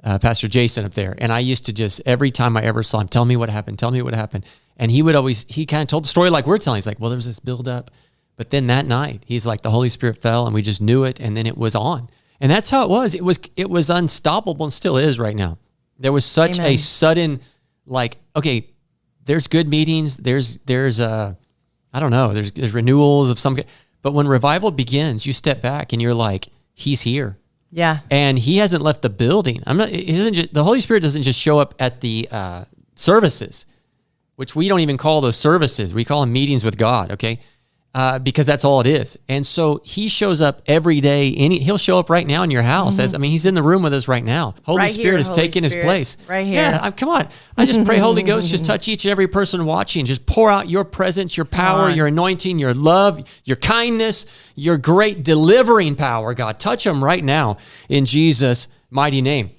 Uh, 0.02 0.18
pastor 0.18 0.48
Jason 0.48 0.86
up 0.86 0.94
there, 0.94 1.14
and 1.18 1.30
I 1.30 1.40
used 1.40 1.66
to 1.66 1.74
just 1.74 2.00
every 2.06 2.30
time 2.30 2.56
I 2.56 2.62
ever 2.62 2.82
saw 2.82 3.00
him, 3.00 3.08
tell 3.08 3.26
me 3.26 3.36
what 3.36 3.50
happened, 3.50 3.78
tell 3.78 3.90
me 3.90 4.00
what 4.00 4.14
happened, 4.14 4.46
and 4.78 4.90
he 4.90 5.02
would 5.02 5.14
always 5.14 5.44
he 5.46 5.66
kind 5.66 5.82
of 5.82 5.88
told 5.88 6.04
the 6.04 6.08
story 6.08 6.30
like 6.30 6.46
we're 6.46 6.56
telling. 6.56 6.78
He's 6.78 6.86
like, 6.86 6.98
"Well, 6.98 7.10
there 7.10 7.16
was 7.16 7.26
this 7.26 7.38
build 7.38 7.68
up." 7.68 7.90
But 8.36 8.48
then 8.48 8.68
that 8.68 8.86
night, 8.86 9.24
he's 9.26 9.44
like, 9.44 9.60
the 9.60 9.70
Holy 9.70 9.90
Spirit 9.90 10.16
fell, 10.16 10.46
and 10.46 10.54
we 10.54 10.62
just 10.62 10.80
knew 10.80 11.04
it, 11.04 11.20
and 11.20 11.36
then 11.36 11.46
it 11.46 11.58
was 11.58 11.74
on, 11.74 12.08
and 12.40 12.50
that's 12.50 12.70
how 12.70 12.84
it 12.84 12.88
was. 12.88 13.14
It 13.14 13.24
was 13.24 13.38
it 13.56 13.68
was 13.68 13.90
unstoppable, 13.90 14.64
and 14.64 14.72
still 14.72 14.96
is 14.96 15.18
right 15.18 15.36
now. 15.36 15.58
There 15.98 16.12
was 16.12 16.24
such 16.24 16.58
a 16.58 16.78
sudden, 16.78 17.40
like, 17.84 18.16
okay, 18.34 18.70
there's 19.28 19.46
good 19.46 19.68
meetings, 19.68 20.16
there's 20.16 20.58
there's 20.66 21.00
uh, 21.00 21.34
I 21.92 22.00
don't 22.00 22.10
know, 22.10 22.32
there's 22.34 22.50
there's 22.50 22.74
renewals 22.74 23.30
of 23.30 23.38
some, 23.38 23.56
but 24.02 24.12
when 24.12 24.26
revival 24.26 24.70
begins, 24.72 25.24
you 25.26 25.32
step 25.32 25.62
back 25.62 25.92
and 25.92 26.02
you're 26.02 26.14
like, 26.14 26.48
He's 26.74 27.02
here, 27.02 27.38
Yeah. 27.70 28.00
and 28.10 28.38
He 28.38 28.56
hasn't 28.58 28.82
left 28.82 29.02
the 29.02 29.10
building. 29.10 29.62
I'm 29.66 29.76
not. 29.76 29.90
Just, 29.90 30.52
the 30.52 30.64
Holy 30.64 30.80
Spirit 30.80 31.02
doesn't 31.02 31.22
just 31.22 31.38
show 31.40 31.58
up 31.60 31.74
at 31.78 32.00
the 32.00 32.28
uh, 32.30 32.64
services 32.96 33.66
which 34.36 34.54
we 34.54 34.68
don't 34.68 34.78
even 34.78 34.96
call 34.96 35.20
those 35.20 35.36
services. 35.36 35.92
We 35.92 36.04
call 36.04 36.20
them 36.20 36.32
meetings 36.32 36.62
with 36.64 36.78
God, 36.78 37.10
okay? 37.10 37.40
Uh, 37.98 38.16
because 38.16 38.46
that's 38.46 38.64
all 38.64 38.80
it 38.80 38.86
is. 38.86 39.18
And 39.28 39.44
so 39.44 39.80
he 39.84 40.08
shows 40.08 40.40
up 40.40 40.62
every 40.66 41.00
day. 41.00 41.34
Any 41.34 41.58
he'll 41.58 41.78
show 41.78 41.98
up 41.98 42.10
right 42.10 42.24
now 42.24 42.44
in 42.44 42.50
your 42.52 42.62
house. 42.62 43.00
As 43.00 43.12
I 43.12 43.18
mean, 43.18 43.32
he's 43.32 43.44
in 43.44 43.54
the 43.54 43.62
room 43.62 43.82
with 43.82 43.92
us 43.92 44.06
right 44.06 44.22
now. 44.22 44.54
Holy 44.62 44.76
Mm-hmm. 44.76 44.84
Right 44.84 44.90
Spirit 44.92 45.06
here, 45.06 45.18
is 45.18 45.28
Holy 45.30 45.42
taking 45.42 45.64
his 45.64 45.74
place. 45.74 46.16
Right 46.28 46.46
here. 46.46 46.62
Yeah, 46.62 46.78
I, 46.80 46.92
come 46.92 47.08
on. 47.08 47.26
I 47.56 47.64
just 47.64 47.84
pray, 47.84 47.98
Holy 47.98 48.22
Ghost, 48.22 48.50
just 48.50 48.64
touch 48.70 48.86
each 48.86 49.04
and 49.04 49.10
every 49.10 49.26
person 49.26 49.64
watching. 49.64 50.06
Just 50.06 50.26
pour 50.26 50.48
out 50.48 50.68
your 50.70 50.84
presence, 50.84 51.36
your 51.36 51.44
power, 51.44 51.90
your 51.90 52.06
anointing, 52.06 52.60
your 52.60 52.72
love, 52.72 53.28
your 53.42 53.56
kindness, 53.56 54.26
your 54.54 54.78
great 54.78 55.24
delivering 55.24 55.96
power. 55.96 56.34
God, 56.34 56.60
touch 56.60 56.84
them 56.84 57.02
right 57.02 57.24
now 57.24 57.56
in 57.88 58.06
Jesus' 58.06 58.68
mighty 58.90 59.20
name. 59.22 59.50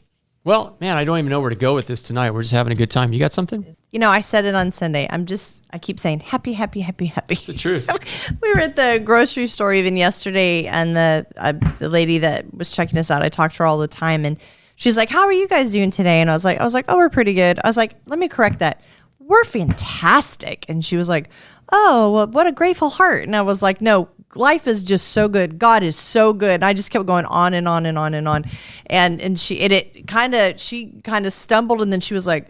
Well, 0.45 0.78
man, 0.80 0.95
I 0.95 1.04
don't 1.04 1.19
even 1.19 1.30
know 1.30 1.41
where 1.41 1.49
to 1.49 1.58
go 1.58 1.75
with 1.75 1.88
this 1.88 2.02
tonight. 2.02 2.32
We're 2.32 2.43
just 2.43 2.54
having 2.54 2.71
a 2.71 2.78
good 2.78 2.89
time. 2.89 3.12
You 3.12 3.19
got 3.19 3.34
something? 3.34 3.75
You 3.91 3.97
know, 3.97 4.12
I 4.12 4.19
said 4.19 4.45
it 4.45 4.54
on 4.54 4.71
Sunday. 4.71 5.08
I'm 5.10 5.25
just, 5.25 5.63
I 5.71 5.80
keep 5.80 5.99
saying 5.99 6.19
happy, 6.19 6.54
happy, 6.54 6.82
happy, 6.82 7.08
happy. 7.08 7.34
It's 7.34 7.47
the 7.47 7.54
truth. 7.54 7.89
we 8.41 8.54
were 8.54 8.60
at 8.60 8.75
the 8.75 9.02
grocery 9.04 9.47
store 9.47 9.73
even 9.73 9.97
yesterday, 9.97 10.67
and 10.67 10.95
the 10.95 11.25
uh, 11.38 11.54
the 11.80 11.89
lady 11.89 12.19
that 12.19 12.54
was 12.54 12.71
checking 12.71 12.99
us 12.99 13.10
out, 13.10 13.23
I 13.23 13.30
talked 13.30 13.56
to 13.56 13.63
her 13.63 13.65
all 13.65 13.80
the 13.80 13.88
time, 13.88 14.25
and 14.25 14.38
she's 14.75 14.95
like, 14.95 15.10
"How 15.10 15.23
are 15.23 15.34
you 15.34 15.47
guys 15.47 15.71
doing 15.71 15.89
today?" 15.89 16.21
And 16.21 16.30
I 16.30 16.34
was 16.34 16.45
like, 16.45 16.60
"I 16.60 16.63
was 16.63 16.75
like, 16.75 16.86
oh, 16.88 16.97
we're 16.97 17.10
pretty 17.10 17.34
good." 17.34 17.60
I 17.63 17.67
was 17.67 17.78
like, 17.78 17.95
"Let 18.06 18.19
me 18.19 18.28
correct 18.28 18.60
that. 18.60 18.82
We're 19.17 19.43
fantastic." 19.43 20.65
And 20.69 20.86
she 20.86 20.95
was 20.95 21.10
like, 21.10 21.30
"Oh, 21.71 22.12
well, 22.13 22.28
what 22.28 22.45
a 22.45 22.52
grateful 22.52 22.89
heart." 22.89 23.23
And 23.23 23.36
I 23.36 23.41
was 23.41 23.62
like, 23.62 23.82
"No." 23.82 24.10
Life 24.36 24.67
is 24.67 24.84
just 24.84 25.08
so 25.08 25.28
good. 25.28 25.58
God 25.58 25.82
is 25.82 25.95
so 25.95 26.34
good. 26.34 26.52
And 26.52 26.63
I 26.63 26.73
just 26.73 26.91
kept 26.91 27.08
going 27.08 27.25
on 27.25 27.56
and 27.56 27.67
on 27.67 27.88
and 27.88 27.97
on 27.97 28.13
and 28.13 28.28
on, 28.28 28.45
and 28.86 29.19
and 29.19 29.39
she 29.39 29.62
and 29.62 29.73
it 29.73 30.08
kind 30.08 30.36
of 30.36 30.60
she 30.60 31.02
kind 31.04 31.25
of 31.25 31.34
stumbled, 31.34 31.82
and 31.82 31.91
then 31.91 31.99
she 31.99 32.13
was 32.13 32.28
like, 32.28 32.47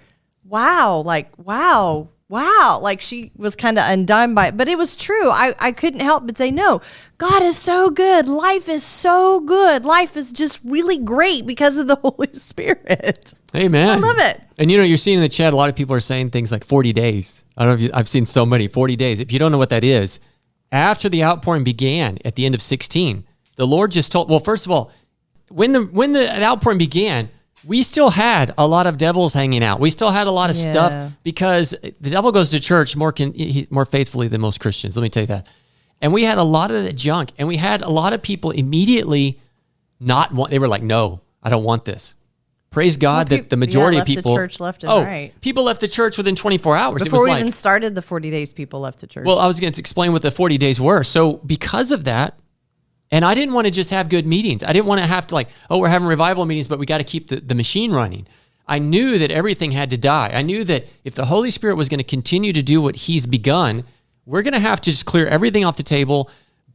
wow, 0.50 1.02
like, 1.06 1.32
wow, 1.38 2.10
wow. 2.28 2.80
Like 2.82 3.02
she 3.02 3.32
was 3.36 3.56
kind 3.56 3.78
of 3.78 3.86
undone 3.88 4.34
by 4.36 4.48
it, 4.48 4.58
but 4.58 4.68
it 4.68 4.78
was 4.78 4.96
true. 4.96 5.30
I, 5.30 5.54
I 5.60 5.72
couldn't 5.72 6.00
help 6.00 6.26
but 6.26 6.38
say, 6.38 6.52
no, 6.52 6.82
God 7.18 7.44
is 7.44 7.58
so 7.58 7.90
good. 7.90 8.28
Life 8.28 8.70
is 8.70 8.84
so 8.84 9.40
good. 9.42 9.86
Life 9.86 10.16
is 10.16 10.32
just 10.32 10.62
really 10.64 11.00
great 11.00 11.46
because 11.46 11.78
of 11.78 11.88
the 11.88 11.96
Holy 12.02 12.34
Spirit. 12.34 13.34
Amen. 13.56 13.90
I 13.90 13.96
love 13.96 14.18
it. 14.20 14.42
And 14.58 14.72
you 14.72 14.78
know, 14.78 14.84
you're 14.84 14.98
seeing 14.98 15.18
in 15.18 15.24
the 15.24 15.30
chat, 15.30 15.54
a 15.54 15.56
lot 15.56 15.70
of 15.70 15.76
people 15.76 15.96
are 15.96 16.00
saying 16.00 16.32
things 16.32 16.52
like 16.52 16.64
40 16.64 16.94
days. 16.94 17.46
I 17.58 17.66
don't 17.66 17.74
know 17.74 17.76
if 17.76 17.82
you, 17.82 17.92
I've 17.94 18.08
seen 18.08 18.26
so 18.26 18.46
many 18.46 18.68
40 18.68 18.96
days. 18.96 19.20
If 19.20 19.32
you 19.32 19.40
don't 19.40 19.52
know 19.52 19.58
what 19.58 19.70
that 19.70 19.84
is, 19.84 20.20
after 20.72 21.10
the 21.10 21.24
outpouring 21.24 21.64
began 21.64 22.20
at 22.26 22.36
the 22.36 22.46
end 22.46 22.56
of 22.56 22.62
16, 22.62 23.26
the 23.56 23.68
Lord 23.68 23.92
just 23.92 24.12
told, 24.12 24.30
well, 24.30 24.40
first 24.40 24.66
of 24.66 24.72
all, 24.72 24.92
when 25.50 25.72
the 25.74 25.82
when 25.82 26.14
the 26.14 26.44
outpouring 26.44 26.78
began, 26.78 27.30
we 27.66 27.84
still 27.84 28.10
had 28.10 28.54
a 28.58 28.66
lot 28.68 28.88
of 28.88 28.98
devils 28.98 29.34
hanging 29.34 29.64
out. 29.64 29.80
We 29.80 29.90
still 29.90 30.12
had 30.12 30.28
a 30.28 30.32
lot 30.32 30.50
of 30.50 30.56
Yeah. 30.56 30.72
stuff 30.72 31.12
because 31.24 31.76
the 31.82 32.10
devil 32.10 32.32
goes 32.32 32.52
to 32.52 32.60
church 32.60 32.96
more 32.96 33.12
can, 33.12 33.34
he, 33.34 33.68
more 33.70 33.86
faithfully 33.86 34.28
than 34.28 34.42
most 34.42 34.60
Christians. 34.60 34.96
Let 34.96 35.04
me 35.04 35.10
tell 35.10 35.24
you 35.24 35.28
that. 35.28 35.48
And 36.02 36.14
we 36.14 36.24
had 36.24 36.38
a 36.38 36.44
lot 36.44 36.72
of 36.72 36.84
that 36.86 36.94
junk, 36.96 37.32
and 37.38 37.48
we 37.48 37.58
had 37.58 37.82
a 37.82 37.90
lot 37.90 38.14
of 38.14 38.22
people 38.22 38.52
immediately 38.52 39.40
not 40.00 40.34
want. 40.34 40.52
They 40.52 40.60
were 40.60 40.68
like, 40.70 40.82
"No, 40.84 41.20
I 41.44 41.50
don't 41.50 41.64
want 41.66 41.84
this." 41.86 42.16
Praise 42.72 42.98
God 42.98 43.30
Well, 43.30 43.40
that 43.40 43.50
the 43.50 43.58
majority 43.58 43.98
yeah, 43.98 44.02
of 44.04 44.08
people 44.08 44.36
church 44.36 44.60
left 44.60 44.84
and 44.84 44.92
oh, 44.94 45.02
right. 45.04 45.34
people 45.42 45.64
left 45.64 45.82
the 45.82 45.88
church 45.88 46.18
within 46.18 46.36
24 46.36 46.78
hours. 46.78 47.02
it 47.02 47.06
Before 47.06 47.22
was 47.22 47.26
we 47.26 47.32
like, 47.32 47.40
even 47.40 47.52
started 47.52 47.96
the 47.96 48.02
40 48.04 48.30
days, 48.30 48.54
people 48.54 48.80
left 48.80 49.00
the 49.00 49.08
church. 49.08 49.26
well, 49.26 49.40
I 49.40 49.48
was 49.48 49.60
going 49.60 49.74
to 49.74 49.80
explain 49.80 50.12
what 50.14 50.22
the 50.22 50.30
40 50.30 50.60
days 50.60 50.80
were. 50.80 51.04
So 51.04 51.34
because 51.46 51.92
of 51.92 52.04
that, 52.04 52.38
and 53.12 53.26
I 53.26 53.34
didn't 53.34 53.54
want 53.54 53.66
to 53.66 53.72
just 53.72 53.90
have 53.90 54.10
good 54.10 54.26
meetings. 54.26 54.64
I 54.64 54.74
didn't 54.74 54.86
want 54.86 55.02
to 55.02 55.08
have 55.08 55.28
to 55.28 55.36
like, 55.36 55.50
oh, 55.70 55.80
we're 55.80 55.90
having 55.90 56.08
revival 56.08 56.46
meetings, 56.46 56.68
but 56.68 56.80
we 56.80 56.86
got 56.86 57.00
to 57.00 57.04
keep 57.04 57.28
the, 57.28 57.38
the 57.38 57.56
machine 57.56 57.92
running. 57.92 58.28
I 58.68 58.78
knew 58.78 59.18
that 59.18 59.32
everything 59.32 59.72
had 59.72 59.90
to 59.90 59.98
die. 59.98 60.30
I 60.34 60.44
knew 60.44 60.64
that 60.66 60.86
if 61.04 61.16
the 61.16 61.26
Holy 61.26 61.50
Spirit 61.50 61.76
was 61.76 61.90
going 61.90 61.98
to 61.98 62.04
continue 62.04 62.54
to 62.54 62.62
do 62.62 62.82
what 62.82 62.96
he's 62.96 63.26
begun, 63.26 63.84
we're 64.28 64.44
going 64.44 64.54
to 64.54 64.60
have 64.60 64.80
to 64.82 64.92
just 64.92 65.06
clear 65.06 65.26
everything 65.26 65.66
off 65.66 65.76
the 65.76 65.84
table, 65.84 66.30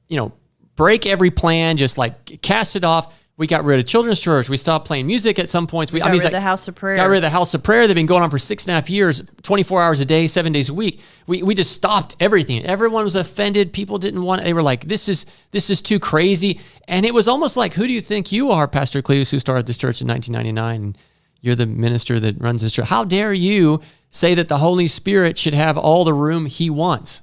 you 0.09 0.17
know, 0.17 0.33
break 0.75 1.07
every 1.07 1.31
plan, 1.31 1.77
just 1.77 1.97
like 1.97 2.43
cast 2.43 2.75
it 2.75 2.85
off. 2.85 3.15
We 3.37 3.49
got 3.49 3.65
rid 3.65 3.81
of 3.81 3.87
children's 3.87 4.21
church. 4.21 4.49
We 4.49 4.57
stopped 4.57 4.87
playing 4.87 5.09
music 5.09 5.41
at 5.41 5.49
some 5.51 5.67
points. 5.67 5.93
We, 5.93 5.99
got 5.99 6.07
I 6.07 6.09
mean, 6.11 6.21
rid 6.21 6.21
of 6.21 6.25
like- 6.27 6.33
the 6.35 6.41
house 6.41 6.69
of 6.69 6.77
prayer. 6.77 6.97
Got 6.97 7.07
rid 7.09 7.17
of 7.17 7.23
the 7.23 7.31
house 7.31 7.53
of 7.53 7.65
prayer. 7.65 7.89
They've 7.89 7.97
been 7.97 8.07
going 8.07 8.23
on 8.23 8.31
for 8.31 8.39
six 8.39 8.65
and 8.65 8.71
a 8.71 8.75
half 8.75 8.89
years, 8.89 9.23
24 9.43 9.83
hours 9.83 9.99
a 9.99 10.05
day, 10.05 10.29
seven 10.29 10.53
days 10.53 10.69
a 10.69 10.75
week. 10.75 11.01
We, 11.27 11.43
we 11.43 11.57
just 11.57 11.73
stopped 11.73 12.15
everything. 12.21 12.65
Everyone 12.65 13.03
was 13.03 13.17
offended. 13.17 13.73
People 13.73 13.99
didn't 13.99 14.23
want 14.23 14.43
it. 14.43 14.45
They 14.45 14.53
were 14.53 14.63
like, 14.63 14.85
this 14.85 15.09
is, 15.09 15.27
this 15.51 15.69
is 15.69 15.83
too 15.83 15.99
crazy. 15.99 16.61
And 16.87 17.05
it 17.05 17.13
was 17.13 17.27
almost 17.27 17.57
like, 17.57 17.75
who 17.75 17.89
do 17.89 17.93
you 17.93 18.01
think 18.01 18.31
you 18.31 18.53
are, 18.53 18.69
Pastor 18.69 19.03
Cletus, 19.03 19.33
who 19.33 19.41
started 19.41 19.67
this 19.67 19.79
church 19.79 20.01
in 20.01 20.07
1999? 20.07 20.83
And 20.83 20.99
you're 21.41 21.57
the 21.57 21.67
minister 21.67 22.21
that 22.21 22.41
runs 22.41 22.63
this 22.63 22.71
church. 22.71 22.87
How 22.87 23.03
dare 23.03 23.35
you 23.35 23.81
say 24.11 24.35
that 24.35 24.47
the 24.47 24.59
Holy 24.59 24.87
Spirit 24.87 25.37
should 25.37 25.55
have 25.55 25.77
all 25.77 26.05
the 26.05 26.15
room 26.15 26.47
he 26.47 26.71
wants? 26.71 27.23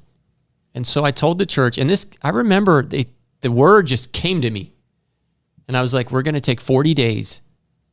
And 0.73 0.85
so 0.85 1.05
I 1.05 1.11
told 1.11 1.37
the 1.37 1.45
church, 1.45 1.77
and 1.77 1.89
this, 1.89 2.05
I 2.21 2.29
remember 2.29 2.83
they, 2.83 3.05
the 3.39 3.51
word 3.51 3.87
just 3.87 4.11
came 4.11 4.41
to 4.41 4.49
me. 4.51 4.73
And 5.71 5.77
I 5.77 5.81
was 5.81 5.93
like, 5.93 6.11
we're 6.11 6.21
going 6.21 6.35
to 6.35 6.41
take 6.41 6.59
40 6.59 6.93
days, 6.93 7.41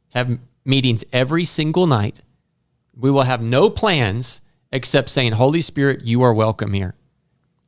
have 0.09 0.37
meetings 0.64 1.05
every 1.12 1.45
single 1.45 1.87
night. 1.87 2.23
We 2.97 3.09
will 3.09 3.23
have 3.23 3.41
no 3.41 3.71
plans 3.71 4.41
except 4.73 5.11
saying, 5.11 5.35
Holy 5.35 5.61
Spirit, 5.61 6.03
you 6.03 6.23
are 6.23 6.35
welcome 6.35 6.73
here. 6.73 6.97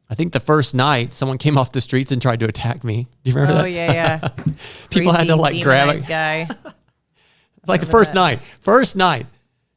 I 0.08 0.16
think 0.16 0.32
the 0.32 0.40
first 0.40 0.74
night, 0.74 1.14
someone 1.14 1.38
came 1.38 1.56
off 1.56 1.70
the 1.70 1.80
streets 1.80 2.10
and 2.10 2.20
tried 2.20 2.40
to 2.40 2.48
attack 2.48 2.82
me. 2.82 3.06
Do 3.22 3.30
you 3.30 3.36
remember 3.36 3.60
oh, 3.60 3.62
that? 3.62 3.70
yeah, 3.70 3.92
yeah. 3.92 4.28
People 4.90 5.12
had 5.12 5.28
to 5.28 5.36
like 5.36 5.62
grab 5.62 5.90
it. 5.90 6.04
guy. 6.08 6.48
like 7.68 7.78
the 7.78 7.86
first 7.86 8.12
night. 8.12 8.42
First 8.62 8.96
night. 8.96 9.28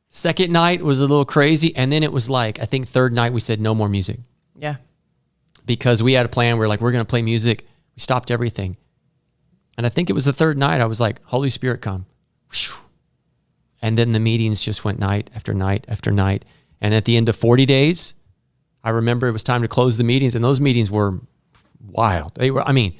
Second 0.09 0.51
night 0.51 0.81
was 0.81 0.99
a 0.99 1.03
little 1.03 1.25
crazy. 1.25 1.75
And 1.75 1.91
then 1.91 2.01
it 2.01 2.11
was 2.11 2.27
like, 2.27 2.59
I 2.59 2.65
think 2.65 2.87
third 2.87 3.13
night 3.13 3.33
we 3.33 3.39
said 3.39 3.61
no 3.61 3.75
more 3.75 3.87
music 3.87 4.17
Yeah. 4.57 4.77
because 5.67 6.01
we 6.01 6.13
had 6.13 6.25
a 6.25 6.29
plan. 6.29 6.57
We 6.57 6.65
are 6.65 6.67
like, 6.67 6.81
we're 6.81 6.91
going 6.91 7.05
to 7.05 7.07
play 7.07 7.21
music. 7.21 7.67
We 7.95 7.99
stopped 7.99 8.31
everything. 8.31 8.77
And 9.77 9.85
I 9.85 9.89
think 9.89 10.09
it 10.09 10.13
was 10.13 10.25
the 10.25 10.33
third 10.33 10.57
night. 10.57 10.81
I 10.81 10.85
was 10.85 10.99
like, 11.01 11.23
Holy 11.25 11.49
Spirit, 11.49 11.81
come. 11.81 12.05
And 13.81 13.97
then 13.97 14.11
the 14.13 14.19
meetings 14.19 14.61
just 14.61 14.85
went 14.85 14.99
night 14.99 15.29
after 15.35 15.53
night 15.53 15.85
after 15.87 16.11
night. 16.11 16.45
And 16.79 16.93
at 16.93 17.05
the 17.05 17.17
end 17.17 17.27
of 17.29 17.35
40 17.35 17.65
days, 17.65 18.13
I 18.83 18.91
remember 18.91 19.27
it 19.27 19.31
was 19.31 19.43
time 19.43 19.61
to 19.61 19.67
close 19.67 19.97
the 19.97 20.03
meetings. 20.03 20.35
And 20.35 20.43
those 20.43 20.59
meetings 20.61 20.89
were 20.91 21.19
wild. 21.85 22.35
They 22.35 22.51
were, 22.51 22.61
I 22.61 22.71
mean, 22.71 22.95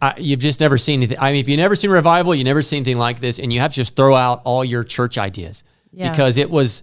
I, 0.00 0.14
you've 0.18 0.40
just 0.40 0.60
never 0.60 0.78
seen 0.78 1.00
anything. 1.00 1.18
I 1.20 1.32
mean, 1.32 1.40
if 1.40 1.48
you've 1.48 1.58
never 1.58 1.76
seen 1.76 1.90
revival, 1.90 2.34
you've 2.34 2.46
never 2.46 2.62
seen 2.62 2.78
anything 2.78 2.98
like 2.98 3.20
this, 3.20 3.38
and 3.38 3.52
you 3.52 3.60
have 3.60 3.70
to 3.72 3.76
just 3.76 3.94
throw 3.94 4.14
out 4.16 4.42
all 4.44 4.64
your 4.64 4.82
church 4.84 5.18
ideas 5.18 5.62
Yeah. 5.92 6.10
because 6.10 6.36
it 6.36 6.50
was. 6.50 6.82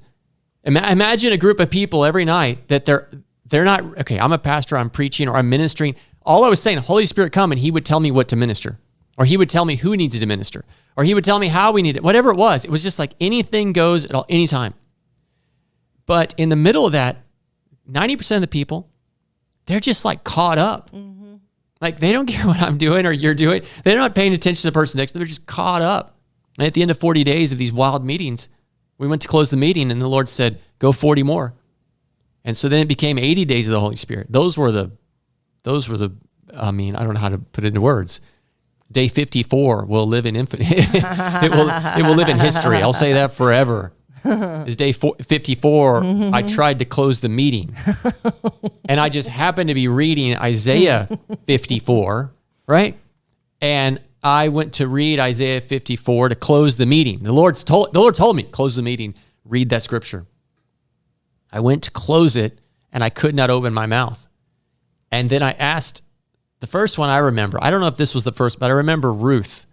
ima- 0.64 0.88
Imagine 0.90 1.34
a 1.34 1.38
group 1.38 1.60
of 1.60 1.70
people 1.70 2.06
every 2.06 2.24
night 2.26 2.68
that 2.70 2.86
they're 2.86 3.10
they're 3.48 3.66
not 3.66 3.84
okay. 4.00 4.18
I'm 4.20 4.32
a 4.32 4.38
pastor. 4.40 4.78
I'm 4.78 4.90
preaching 4.90 5.28
or 5.28 5.36
I'm 5.36 5.50
ministering. 5.50 5.96
All 6.26 6.44
I 6.44 6.50
was 6.50 6.62
saying, 6.62 6.80
Holy 6.80 7.06
Spirit, 7.06 7.32
come, 7.32 7.52
and 7.52 7.60
He 7.60 7.72
would 7.72 7.86
tell 7.86 8.00
me 8.00 8.12
what 8.12 8.28
to 8.30 8.36
minister, 8.36 8.80
or 9.18 9.26
He 9.26 9.38
would 9.38 9.50
tell 9.50 9.66
me 9.66 9.76
who 9.76 9.96
needs 9.96 10.20
to 10.20 10.26
minister, 10.26 10.66
or 10.98 11.04
He 11.04 11.14
would 11.14 11.24
tell 11.24 11.40
me 11.40 11.48
how 11.48 11.72
we 11.72 11.82
need 11.82 11.98
it. 11.98 12.04
Whatever 12.04 12.32
it 12.32 12.38
was, 12.38 12.66
it 12.66 12.72
was 12.72 12.84
just 12.84 13.00
like 13.00 13.14
anything 13.20 13.74
goes 13.74 14.06
at 14.06 14.14
all, 14.14 14.26
any 14.30 14.48
time. 14.48 14.74
But 16.06 16.34
in 16.38 16.50
the 16.50 16.56
middle 16.56 16.86
of 16.86 16.94
that, 16.94 17.18
ninety 17.88 18.16
percent 18.16 18.38
of 18.38 18.42
the 18.50 18.52
people, 18.52 18.90
they're 19.66 19.80
just 19.80 20.06
like 20.06 20.24
caught 20.24 20.58
up. 20.58 20.92
Mm-hmm. 20.92 21.36
Like 21.82 22.00
they 22.00 22.12
don't 22.12 22.26
care 22.30 22.48
what 22.48 22.62
I'm 22.62 22.78
doing 22.78 23.06
or 23.06 23.12
you're 23.12 23.34
doing. 23.34 23.64
They're 23.84 23.98
not 23.98 24.16
paying 24.16 24.34
attention 24.34 24.62
to 24.62 24.68
the 24.68 24.72
person 24.72 24.98
next 24.98 25.12
to 25.12 25.18
them. 25.18 25.22
They're 25.22 25.28
just 25.28 25.46
caught 25.46 25.82
up. 25.82 26.18
And 26.58 26.66
at 26.66 26.74
the 26.74 26.82
end 26.82 26.92
of 26.92 26.98
40 26.98 27.24
days 27.24 27.52
of 27.52 27.58
these 27.58 27.74
wild 27.74 28.06
meetings, 28.06 28.50
we 28.98 29.08
went 29.08 29.22
to 29.24 29.28
close 29.28 29.50
the 29.50 29.58
meeting 29.58 29.92
and 29.92 30.02
the 30.02 30.08
Lord 30.08 30.30
said, 30.30 30.60
go 30.80 30.92
40 30.92 31.24
more. 31.24 31.54
And 32.44 32.56
so 32.56 32.70
then 32.70 32.80
it 32.80 32.88
became 32.88 33.18
80 33.18 33.46
days 33.46 33.68
of 33.68 33.74
the 33.74 33.80
Holy 33.80 33.96
Spirit. 33.96 34.28
Those 34.30 34.58
were 34.58 34.72
the, 34.72 34.92
those 35.66 35.90
were 35.90 35.98
the, 35.98 36.12
I 36.56 36.72
mean, 36.72 36.96
I 36.96 37.04
don't 37.04 37.16
know 37.16 37.20
how 37.20 37.30
to 37.30 37.40
put 37.40 37.64
it 37.64 37.70
into 37.70 37.82
words. 37.82 38.22
Day 38.92 39.08
54 39.08 39.86
will 39.86 40.06
live 40.06 40.28
in 40.28 40.36
infinite. 40.36 40.68
it 40.72 41.52
will, 41.52 41.70
it 41.70 42.04
will 42.08 42.16
live 42.16 42.30
in 42.30 42.40
history. 42.40 42.78
I'll 42.78 42.94
say 42.94 43.14
that 43.14 43.34
forever. 43.34 43.92
Is 44.26 44.76
day 44.76 44.92
four, 44.92 45.16
54. 45.22 45.98
I 45.98 46.04
mm-hmm. 46.04 46.48
tried 46.48 46.80
to 46.80 46.86
close 46.86 47.20
the 47.20 47.30
meeting 47.30 47.76
and 48.86 49.00
I 49.00 49.10
just 49.10 49.28
happened 49.28 49.68
to 49.68 49.74
be 49.74 49.88
reading 49.88 50.36
Isaiah 50.38 51.10
54, 51.46 52.32
right? 52.68 52.98
And 53.62 54.00
I 54.24 54.50
went 54.50 54.74
to 54.74 54.88
read 54.88 55.20
Isaiah 55.20 55.62
54 55.62 56.30
to 56.30 56.36
close 56.36 56.78
the 56.78 56.88
meeting. 56.88 57.22
The 57.24 57.34
Lord's 57.34 57.64
told 57.64 57.94
the 57.94 58.00
Lord 58.00 58.16
told 58.16 58.36
me 58.36 58.44
close 58.44 58.76
the 58.76 58.82
meeting, 58.82 59.14
read 59.44 59.70
that 59.70 59.84
scripture. 59.84 60.26
I 61.52 61.60
went 61.60 61.84
to 61.84 61.92
close 61.92 62.36
it 62.36 62.60
and 62.92 63.04
I 63.04 63.10
could 63.10 63.36
not 63.36 63.50
open 63.50 63.74
my 63.74 63.86
mouth. 63.86 64.26
And 65.16 65.30
then 65.30 65.42
I 65.42 65.54
asked 65.54 66.02
the 66.60 66.68
first 66.68 66.98
one 66.98 67.10
I 67.10 67.18
remember. 67.18 67.58
I 67.62 67.70
don't 67.72 67.80
know 67.80 67.88
if 67.88 67.96
this 67.96 68.14
was 68.14 68.26
the 68.26 68.34
first, 68.34 68.60
but 68.60 68.70
I 68.70 68.74
remember 68.74 69.14
Ruth. 69.14 69.66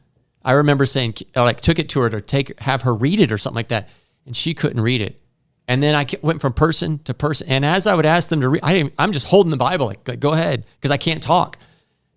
I 0.45 0.53
remember 0.53 0.87
saying 0.87 1.15
like 1.35 1.61
took 1.61 1.81
it 1.81 1.89
to 1.91 2.01
her 2.01 2.11
to 2.11 2.21
take 2.21 2.61
have 2.61 2.83
her 2.83 2.95
read 2.95 3.19
it 3.19 3.33
or 3.33 3.39
something 3.39 3.57
like 3.57 3.69
that, 3.69 3.89
and 4.25 4.37
she 4.37 4.55
couldn't 4.55 4.81
read 4.81 5.01
it. 5.01 5.21
And 5.67 5.83
then 5.83 5.95
I 5.97 6.07
went 6.23 6.41
from 6.41 6.53
person 6.53 6.99
to 7.05 7.15
person, 7.15 7.49
and 7.49 7.65
as 7.65 7.87
I 7.89 7.95
would 7.97 8.07
ask 8.07 8.29
them 8.29 8.41
to 8.41 8.49
read, 8.49 8.63
I 8.63 8.73
didn't, 8.73 8.95
I'm 8.99 9.11
just 9.13 9.27
holding 9.27 9.51
the 9.51 9.57
Bible 9.57 9.87
like, 9.87 10.07
like, 10.07 10.21
go 10.21 10.33
ahead 10.33 10.65
because 10.77 10.91
I 10.93 10.97
can't 10.97 11.23
talk. 11.23 11.59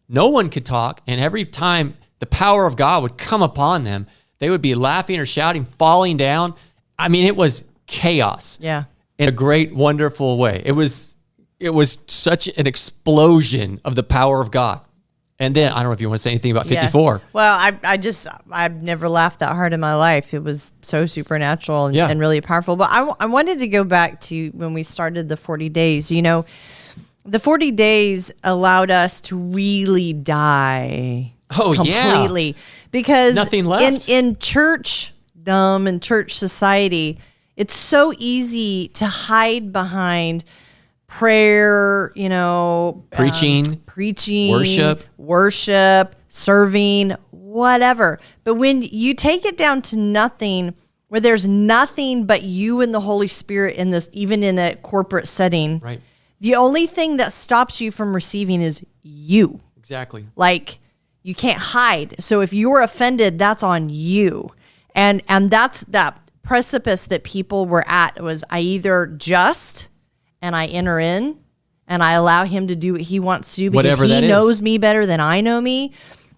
No 0.08 0.28
one 0.30 0.50
could 0.50 0.66
talk, 0.66 1.02
and 1.08 1.20
every 1.20 1.46
time 1.46 1.96
the 2.20 2.26
power 2.28 2.66
of 2.68 2.76
God 2.76 3.02
would 3.04 3.18
come 3.18 3.42
upon 3.42 3.84
them, 3.86 4.06
they 4.40 4.50
would 4.52 4.62
be 4.62 4.76
laughing 4.76 5.20
or 5.20 5.26
shouting, 5.26 5.66
falling 5.66 6.18
down. 6.18 6.54
I 7.00 7.08
mean, 7.10 7.26
it 7.26 7.36
was 7.36 7.64
chaos 7.88 8.60
Yeah. 8.62 8.84
in 9.18 9.30
a 9.30 9.32
great, 9.32 9.74
wonderful 9.76 10.38
way. 10.38 10.62
It 10.66 10.74
was 10.74 11.15
it 11.60 11.70
was 11.72 12.00
such 12.08 12.48
an 12.58 12.68
explosion 12.68 13.80
of 13.86 13.96
the 13.96 14.04
power 14.04 14.42
of 14.42 14.52
God. 14.52 14.82
And 15.38 15.54
then 15.54 15.72
I 15.74 15.78
don't 15.78 15.86
know 15.86 15.92
if 15.92 16.00
you 16.00 16.08
want 16.08 16.20
to 16.20 16.24
say 16.24 16.32
anything 16.32 16.52
about 16.52 16.66
Yeah. 16.68 16.80
54. 16.82 17.22
Well, 17.34 17.58
I, 17.60 17.78
I 17.84 17.98
just, 17.98 18.26
I've 18.50 18.82
never 18.82 19.10
laughed 19.10 19.40
that 19.42 19.54
hard 19.54 19.74
in 19.74 19.82
my 19.82 19.94
life. 19.96 20.34
It 20.34 20.42
was 20.44 20.72
so 20.82 21.06
supernatural 21.06 21.88
and, 21.88 21.96
Yeah. 21.96 22.08
and 22.10 22.20
really 22.22 22.40
powerful. 22.40 22.78
But 22.78 22.88
I, 22.90 23.12
I 23.20 23.26
wanted 23.26 23.60
to 23.60 23.68
go 23.68 23.84
back 23.84 24.22
to 24.22 24.50
when 24.52 24.74
we 24.74 24.84
started 24.84 25.28
the 25.28 25.36
40 25.36 25.68
days. 25.70 26.10
You 26.10 26.22
know, 26.22 26.46
the 27.26 27.40
40 27.40 27.72
days 27.72 28.32
allowed 28.46 28.92
us 28.92 29.20
to 29.22 29.36
really 29.38 30.14
die 30.14 31.34
Oh, 31.58 31.74
yeah. 31.84 32.14
completely 32.14 32.56
because 32.92 33.36
Nothing 33.36 33.66
left. 33.66 34.08
in 34.10 34.28
in 34.28 34.38
church 34.38 35.14
dumb 35.44 35.86
and 35.86 36.02
church 36.02 36.34
society 36.34 37.20
it's 37.56 37.74
so 37.76 38.14
easy 38.18 38.88
to 38.90 39.06
hide 39.06 39.72
behind 39.72 40.44
prayer 41.20 42.12
you 42.16 42.28
know 42.28 43.04
um, 43.12 43.18
Preaching, 43.18 43.78
preaching 43.86 44.52
worship. 44.52 45.04
worship 45.18 46.16
serving 46.28 47.12
whatever 47.32 48.20
but 48.44 48.56
when 48.56 48.82
you 48.82 49.14
take 49.14 49.46
it 49.46 49.58
down 49.58 49.82
to 49.82 49.96
nothing 49.98 50.74
where 51.08 51.22
there's 51.22 51.48
nothing 51.48 52.26
but 52.26 52.44
you 52.44 52.82
and 52.82 52.94
the 52.94 53.00
holy 53.00 53.28
spirit 53.30 53.76
in 53.78 53.92
this 53.92 54.10
even 54.12 54.44
in 54.44 54.60
a 54.60 54.76
corporate 54.78 55.26
setting 55.28 55.80
Right. 55.80 56.02
the 56.42 56.56
only 56.56 56.86
thing 56.86 57.16
that 57.18 57.32
stops 57.32 57.80
you 57.80 57.92
from 57.92 58.14
receiving 58.14 58.62
is 58.62 58.86
you 59.02 59.62
Exactly. 59.78 60.26
like 60.36 60.80
you 61.24 61.34
can't 61.34 61.62
hide 61.62 62.16
so 62.20 62.42
if 62.42 62.52
you're 62.52 62.82
offended 62.82 63.40
that's 63.40 63.64
on 63.64 63.88
you 63.90 64.50
and 64.94 65.22
and 65.30 65.50
that's 65.50 65.80
that 65.82 66.20
precipice 66.44 67.06
that 67.06 67.24
people 67.24 67.66
were 67.68 67.86
at 67.88 68.22
was 68.22 68.44
i 68.50 68.60
either 68.60 69.08
just 69.08 69.88
and 70.46 70.56
i 70.56 70.66
enter 70.68 71.00
in 71.00 71.38
and 71.88 72.04
i 72.04 72.12
allow 72.12 72.44
him 72.46 72.68
to 72.68 72.76
do 72.76 72.94
what 72.94 73.02
he 73.02 73.20
wants 73.20 73.56
to 73.56 73.62
do 73.62 73.70
because 73.72 73.84
Whatever 73.98 74.04
he 74.06 74.14
is. 74.26 74.30
knows 74.30 74.62
me 74.62 74.78
better 74.78 75.06
than 75.06 75.20
i 75.20 75.42
know 75.42 75.60
me 75.60 75.92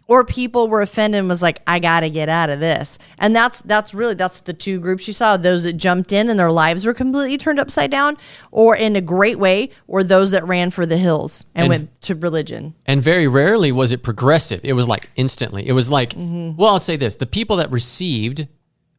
or 0.09 0.23
people 0.23 0.69
were 0.69 0.81
offended 0.81 1.19
and 1.19 1.27
was 1.27 1.41
like 1.41 1.61
i 1.67 1.77
gotta 1.79 2.09
get 2.09 2.29
out 2.29 2.49
of 2.49 2.61
this 2.61 2.97
and 3.19 3.35
that's 3.35 3.59
that's 3.63 3.93
really 3.93 4.13
that's 4.13 4.39
the 4.39 4.53
two 4.53 4.79
groups 4.79 5.05
you 5.07 5.13
saw 5.13 5.35
those 5.35 5.63
that 5.63 5.73
jumped 5.73 6.13
in 6.13 6.29
and 6.29 6.39
their 6.39 6.51
lives 6.51 6.85
were 6.85 6.93
completely 6.93 7.37
turned 7.37 7.59
upside 7.59 7.91
down 7.91 8.15
or 8.51 8.73
in 8.77 8.95
a 8.95 9.01
great 9.01 9.37
way 9.37 9.69
or 9.87 10.03
those 10.05 10.31
that 10.31 10.47
ran 10.47 10.71
for 10.71 10.85
the 10.85 10.97
hills 10.97 11.43
and, 11.53 11.63
And- 11.65 11.69
went 11.69 12.01
to 12.03 12.15
religion 12.15 12.73
And 12.85 13.03
very 13.03 13.27
rarely 13.27 13.73
was 13.73 13.91
it 13.91 14.01
progressive. 14.03 14.61
It 14.63 14.73
was 14.73 14.87
like 14.87 15.09
instantly. 15.17 15.67
It 15.67 15.73
was 15.73 15.91
like, 15.91 16.13
well, 16.17 16.69
I'll 16.69 16.79
say 16.79 16.95
this: 16.95 17.17
the 17.17 17.25
people 17.39 17.57
that 17.57 17.69
received, 17.69 18.47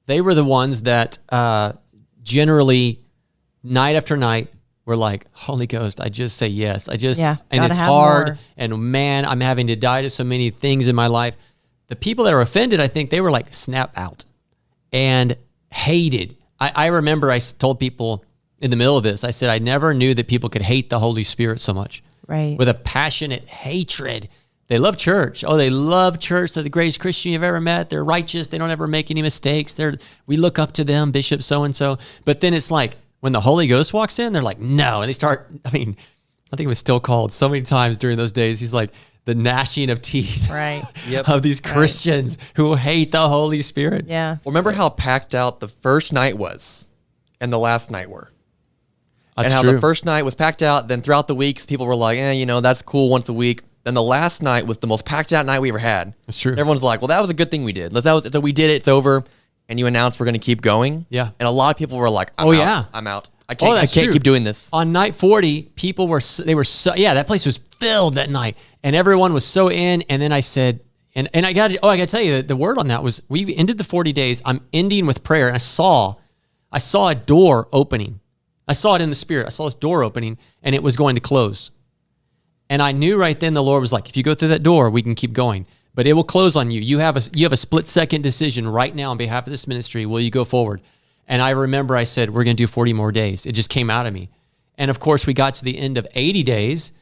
they 0.05 0.21
were 0.21 0.35
the 0.35 0.45
ones 0.45 0.83
that 0.83 1.17
uh, 1.31 1.73
generally, 2.23 3.01
night 3.63 3.97
after 3.97 4.15
night, 4.17 4.49
were 4.89 4.97
like, 4.97 5.27
"Holy 5.33 5.67
Ghost, 5.69 6.01
I 6.01 6.09
just 6.09 6.37
say 6.37 6.49
yes. 6.49 6.89
I 6.89 6.97
just, 6.97 7.21
Yeah, 7.21 7.37
and 7.53 7.65
it's 7.65 7.77
hard. 7.77 8.29
more. 8.29 8.39
And 8.57 8.91
man, 8.91 9.25
I'm 9.25 9.41
having 9.41 9.69
to 9.69 9.77
die 9.77 10.03
to 10.03 10.11
so 10.11 10.25
many 10.25 10.51
things 10.51 10.89
in 10.89 10.97
my 10.97 11.07
life." 11.07 11.37
The 11.89 11.97
people 11.97 12.25
that 12.25 12.35
are 12.35 12.41
offended, 12.41 12.81
I 12.81 12.89
think 12.89 13.11
they 13.11 13.21
were 13.21 13.31
like 13.31 13.55
snap 13.55 13.93
out 13.97 14.25
and 14.93 15.37
hated. 15.71 16.37
I, 16.61 16.73
I 16.75 16.87
remember 16.87 17.31
I 17.31 17.39
told 17.39 17.79
people 17.79 18.25
in 18.61 18.71
the 18.71 18.77
middle 18.77 18.97
of 18.97 19.05
this, 19.05 19.23
I 19.25 19.31
said 19.31 19.51
I 19.51 19.59
never 19.59 19.95
knew 19.95 20.15
that 20.15 20.27
people 20.27 20.49
could 20.49 20.63
hate 20.63 20.91
the 20.91 20.99
Holy 20.99 21.23
Spirit 21.25 21.61
so 21.61 21.73
much 21.73 22.03
Right. 22.27 22.57
with 22.59 22.69
a 22.69 22.75
passionate 22.75 23.47
hatred. 23.47 24.29
They 24.67 24.79
love 24.79 24.97
church. 24.99 25.45
Oh, 25.47 25.57
they 25.57 25.71
love 25.71 26.19
church. 26.19 26.53
They're 26.53 26.63
the 26.63 26.69
greatest 26.69 27.01
Christian 27.01 27.33
you've 27.33 27.43
ever 27.43 27.61
met. 27.61 27.89
They're 27.89 28.05
righteous. 28.05 28.49
They 28.49 28.59
don't 28.59 28.69
ever 28.71 28.87
make 28.87 29.11
any 29.11 29.23
mistakes. 29.23 29.75
They're 29.75 29.95
we 30.27 30.37
look 30.37 30.59
up 30.59 30.73
to 30.73 30.85
them, 30.85 31.11
Bishop 31.11 31.43
so 31.43 31.65
and 31.65 31.75
so. 31.75 31.97
But 32.27 32.41
then 32.43 32.53
it's 32.53 32.71
like 32.71 32.97
when 33.21 33.33
the 33.33 33.41
Holy 33.41 33.67
Ghost 33.67 33.93
walks 33.93 34.19
in, 34.19 34.33
they're 34.33 34.43
like, 34.43 34.59
no, 34.61 35.03
and 35.03 35.09
they 35.09 35.13
start. 35.13 35.51
I 35.65 35.71
mean, 35.71 35.97
I 36.53 36.57
think 36.57 36.67
it 36.67 36.69
was 36.69 36.79
still 36.79 37.01
called 37.01 37.33
so 37.33 37.49
many 37.49 37.63
times 37.63 37.99
during 37.99 38.17
those 38.17 38.33
days. 38.33 38.61
He's 38.61 38.73
like 38.73 38.91
the 39.25 39.35
gnashing 39.35 39.91
of 39.91 40.01
teeth 40.01 40.49
Right. 40.51 40.83
Yep. 41.09 41.29
of 41.29 41.43
these 41.43 41.61
Christians 41.61 42.39
who 42.55 42.75
hate 42.75 43.13
the 43.13 43.29
Holy 43.29 43.61
Spirit. 43.63 44.07
Yeah. 44.07 44.33
Well, 44.45 44.53
remember 44.53 44.73
how 44.73 44.89
packed 44.89 45.35
out 45.35 45.61
the 45.61 45.69
first 45.69 46.13
night 46.13 46.39
was 46.39 46.87
and 47.41 47.53
the 47.53 47.59
last 47.59 47.91
night 47.91 48.09
were? 48.09 48.31
That's 49.37 49.49
and 49.49 49.55
how 49.55 49.63
true. 49.63 49.73
the 49.75 49.81
first 49.81 50.05
night 50.05 50.25
was 50.25 50.35
packed 50.35 50.63
out. 50.63 50.89
Then 50.89 51.01
throughout 51.03 51.29
the 51.29 51.35
weeks, 51.35 51.67
people 51.67 51.87
were 51.87 51.95
like, 51.95 52.19
eh, 52.19 52.33
you 52.33 52.47
know, 52.47 52.61
that's 52.61 52.83
cool 52.83 53.09
once 53.11 53.29
a 53.29 53.33
week. 53.33 53.63
Then 53.85 53.95
the 53.95 54.03
last 54.03 54.43
night 54.43 54.67
was 54.67 54.79
the 54.79 54.87
most 54.87 55.05
packed 55.05 55.33
out 55.33 55.47
night 55.47 55.61
we 55.61 55.69
ever 55.69 55.79
had. 55.79 56.15
That's 56.27 56.41
true. 56.41 56.53
Everyone's 56.53 56.83
like, 56.83 57.01
well, 57.01 57.09
that 57.09 57.21
was 57.21 57.31
a 57.31 57.35
good 57.35 57.51
thing 57.51 57.63
we 57.65 57.73
did. 57.73 57.93
That 57.93 58.13
was, 58.13 58.29
so 58.33 58.41
we 58.41 58.53
did 58.53 58.71
it. 58.71 58.75
It's 58.77 58.89
over. 58.89 59.23
And 59.69 59.79
you 59.79 59.87
announced 59.87 60.19
we're 60.19 60.25
going 60.27 60.33
to 60.35 60.39
keep 60.39 60.63
going. 60.63 61.05
Yeah. 61.11 61.31
And 61.39 61.47
a 61.47 61.51
lot 61.51 61.71
of 61.75 61.77
people 61.79 61.99
were 61.99 62.09
like, 62.11 62.33
I'm 62.39 62.47
Oh, 62.47 62.51
out. 62.53 62.57
yeah. 62.57 62.85
I'm 62.95 63.07
out. 63.07 63.29
I 63.49 63.53
oh, 63.53 63.57
can't, 63.57 63.73
Oh, 63.73 63.77
I 63.77 63.87
can't 63.87 64.05
true. 64.05 64.13
keep 64.15 64.23
doing 64.23 64.45
this. 64.45 64.69
on 64.73 64.93
night 64.93 65.15
40 65.15 65.63
people 65.75 66.09
were 66.09 66.21
they 66.45 66.55
were 66.55 66.65
so 66.65 66.95
yeah 66.95 67.15
that 67.15 67.27
place 67.27 67.47
was 67.47 67.59
filled 67.79 68.15
that 68.17 68.29
night 68.31 68.57
and 68.83 68.95
everyone 68.97 69.33
was 69.33 69.45
so 69.45 69.71
in 69.71 70.03
and 70.11 70.21
then 70.21 70.33
i 70.33 70.41
said 70.41 70.81
and, 71.15 71.29
and 71.33 71.47
i 71.47 71.53
got 71.55 71.71
oh 71.83 71.89
i 71.89 71.97
got 71.97 72.09
to 72.09 72.11
tell 72.11 72.21
you 72.21 72.37
the, 72.39 72.43
the 72.43 72.57
word 72.57 72.77
on 72.77 72.89
that 72.89 73.03
was 73.03 73.23
we 73.31 73.55
ended 73.57 73.79
the 73.79 73.85
40 73.85 74.13
days 74.13 74.43
i'm 74.45 74.61
ending 74.75 75.07
with 75.07 75.23
prayer 75.23 75.47
and 75.47 75.55
i 75.55 75.59
saw 75.59 76.17
i 76.73 76.79
saw 76.79 77.09
a 77.09 77.15
door 77.15 77.69
opening 77.73 78.21
i 78.67 78.73
saw 78.75 78.97
it 78.97 79.01
in 79.01 79.09
the 79.09 79.15
spirit 79.15 79.47
i 79.47 79.49
saw 79.49 79.65
this 79.65 79.75
door 79.77 80.03
opening 80.03 80.37
and 80.63 80.75
it 80.75 80.83
was 80.83 80.97
going 80.97 81.15
to 81.15 81.21
close 81.23 81.71
and 82.69 82.83
i 82.83 82.93
knew 82.93 83.17
right 83.17 83.41
then 83.41 83.55
the 83.55 83.63
lord 83.63 83.81
was 83.81 83.93
like 83.95 84.09
if 84.11 84.17
you 84.17 84.23
go 84.23 84.35
through 84.35 84.49
that 84.49 84.63
door 84.63 84.91
we 84.91 85.01
can 85.03 85.15
keep 85.15 85.33
going 85.33 85.67
but 85.99 86.07
it 86.07 86.13
will 86.13 86.23
close 86.23 86.55
on 86.55 86.71
you 86.71 86.81
you 86.81 87.01
have 87.01 87.17
a 87.17 87.21
you 87.35 87.45
have 87.45 87.53
a 87.53 87.57
split 87.57 87.89
second 87.89 88.23
decision 88.23 88.69
right 88.69 88.95
now 88.95 89.11
on 89.11 89.17
behalf 89.17 89.47
of 89.47 89.51
this 89.51 89.67
ministry 89.67 90.07
will 90.07 90.21
you 90.21 90.31
go 90.31 90.45
forward 90.45 90.81
and 91.29 91.43
I 91.43 91.51
remember 91.51 91.95
I 91.95 92.05
said, 92.05 92.31
we're 92.31 92.45
going 92.45 92.57
to 92.57 92.63
do 92.63 92.67
40 92.67 92.95
more 92.95 93.13
days. 93.13 93.45
It 93.45 93.53
just 93.53 93.69
came 93.69 93.91
out 93.91 94.07
of 94.07 94.15
me. 94.15 94.31
And 94.79 94.91
of 94.91 94.99
course, 94.99 95.27
we 95.27 95.35
got 95.35 95.55
to 95.55 95.65
the 95.65 95.79
end 95.79 95.99
of 95.99 96.07
80 96.15 96.43
days, 96.43 96.93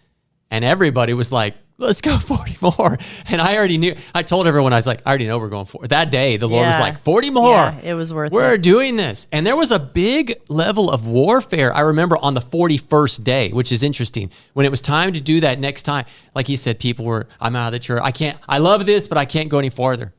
and 0.50 0.64
everybody 0.64 1.14
was 1.14 1.30
like, 1.30 1.54
let's 1.78 2.00
go 2.00 2.16
40 2.18 2.56
more. 2.62 2.98
And 3.26 3.40
I 3.40 3.56
already 3.56 3.78
knew, 3.78 3.94
I 4.14 4.22
told 4.22 4.46
everyone, 4.46 4.72
I 4.72 4.76
was 4.76 4.86
like, 4.86 5.02
I 5.04 5.10
already 5.10 5.26
know 5.26 5.38
we're 5.38 5.48
going 5.48 5.66
for 5.66 5.86
that 5.88 6.10
day. 6.10 6.36
The 6.36 6.48
Lord 6.48 6.66
was 6.66 6.78
like, 6.78 6.98
40 7.00 7.30
more. 7.30 7.54
Yeah, 7.54 7.80
it 7.82 7.94
was 7.94 8.12
worth 8.12 8.32
it. 8.32 8.34
We're 8.34 8.54
it. 8.54 8.62
doing 8.62 8.96
this. 8.96 9.26
And 9.32 9.46
there 9.46 9.56
was 9.56 9.70
a 9.70 9.78
big 9.78 10.34
level 10.48 10.90
of 10.90 11.06
warfare. 11.06 11.72
I 11.72 11.80
remember 11.80 12.16
on 12.18 12.34
the 12.34 12.40
41st 12.40 13.24
day, 13.24 13.50
which 13.50 13.72
is 13.72 13.82
interesting. 13.82 14.30
When 14.54 14.66
it 14.66 14.70
was 14.70 14.80
time 14.80 15.12
to 15.12 15.20
do 15.20 15.40
that 15.40 15.58
next 15.58 15.82
time, 15.82 16.06
like 16.34 16.46
he 16.46 16.56
said, 16.56 16.78
people 16.78 17.04
were, 17.04 17.28
I'm 17.40 17.56
out 17.56 17.68
of 17.68 17.72
the 17.72 17.78
church. 17.78 18.00
I 18.02 18.12
can't, 18.12 18.38
I 18.48 18.58
love 18.58 18.86
this, 18.86 19.08
but 19.08 19.18
I 19.18 19.24
can't 19.24 19.48
go 19.48 19.58
any 19.58 19.70
farther. 19.70 20.14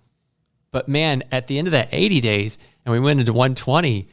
But 0.71 0.87
man, 0.87 1.23
at 1.31 1.47
the 1.47 1.57
end 1.57 1.67
of 1.67 1.71
that 1.71 1.89
80 1.91 2.21
days, 2.21 2.57
and 2.85 2.93
we 2.93 2.99
went 2.99 3.19
into 3.19 3.33
120, 3.33 3.99
it 3.99 4.07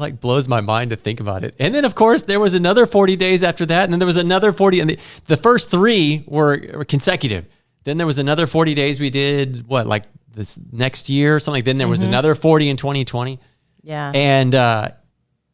like 0.00 0.20
blows 0.20 0.48
my 0.48 0.60
mind 0.60 0.90
to 0.90 0.96
think 0.96 1.20
about 1.20 1.44
it. 1.44 1.54
And 1.58 1.74
then, 1.74 1.84
of 1.84 1.94
course, 1.94 2.22
there 2.22 2.40
was 2.40 2.54
another 2.54 2.86
40 2.86 3.16
days 3.16 3.44
after 3.44 3.66
that, 3.66 3.84
and 3.84 3.92
then 3.92 4.00
there 4.00 4.06
was 4.06 4.16
another 4.16 4.52
40. 4.52 4.80
And 4.80 4.90
the, 4.90 4.98
the 5.26 5.36
first 5.36 5.70
three 5.70 6.24
were, 6.26 6.60
were 6.74 6.84
consecutive. 6.84 7.46
Then 7.84 7.96
there 7.96 8.06
was 8.06 8.18
another 8.18 8.46
40 8.46 8.74
days 8.74 9.00
we 9.00 9.10
did, 9.10 9.66
what, 9.66 9.86
like 9.86 10.04
this 10.34 10.58
next 10.72 11.08
year 11.08 11.36
or 11.36 11.40
something. 11.40 11.64
Then 11.64 11.78
there 11.78 11.88
was 11.88 12.02
another 12.02 12.34
40 12.34 12.68
in 12.68 12.76
2020. 12.76 13.38
Yeah. 13.82 14.12
And 14.14 14.54
uh, 14.54 14.88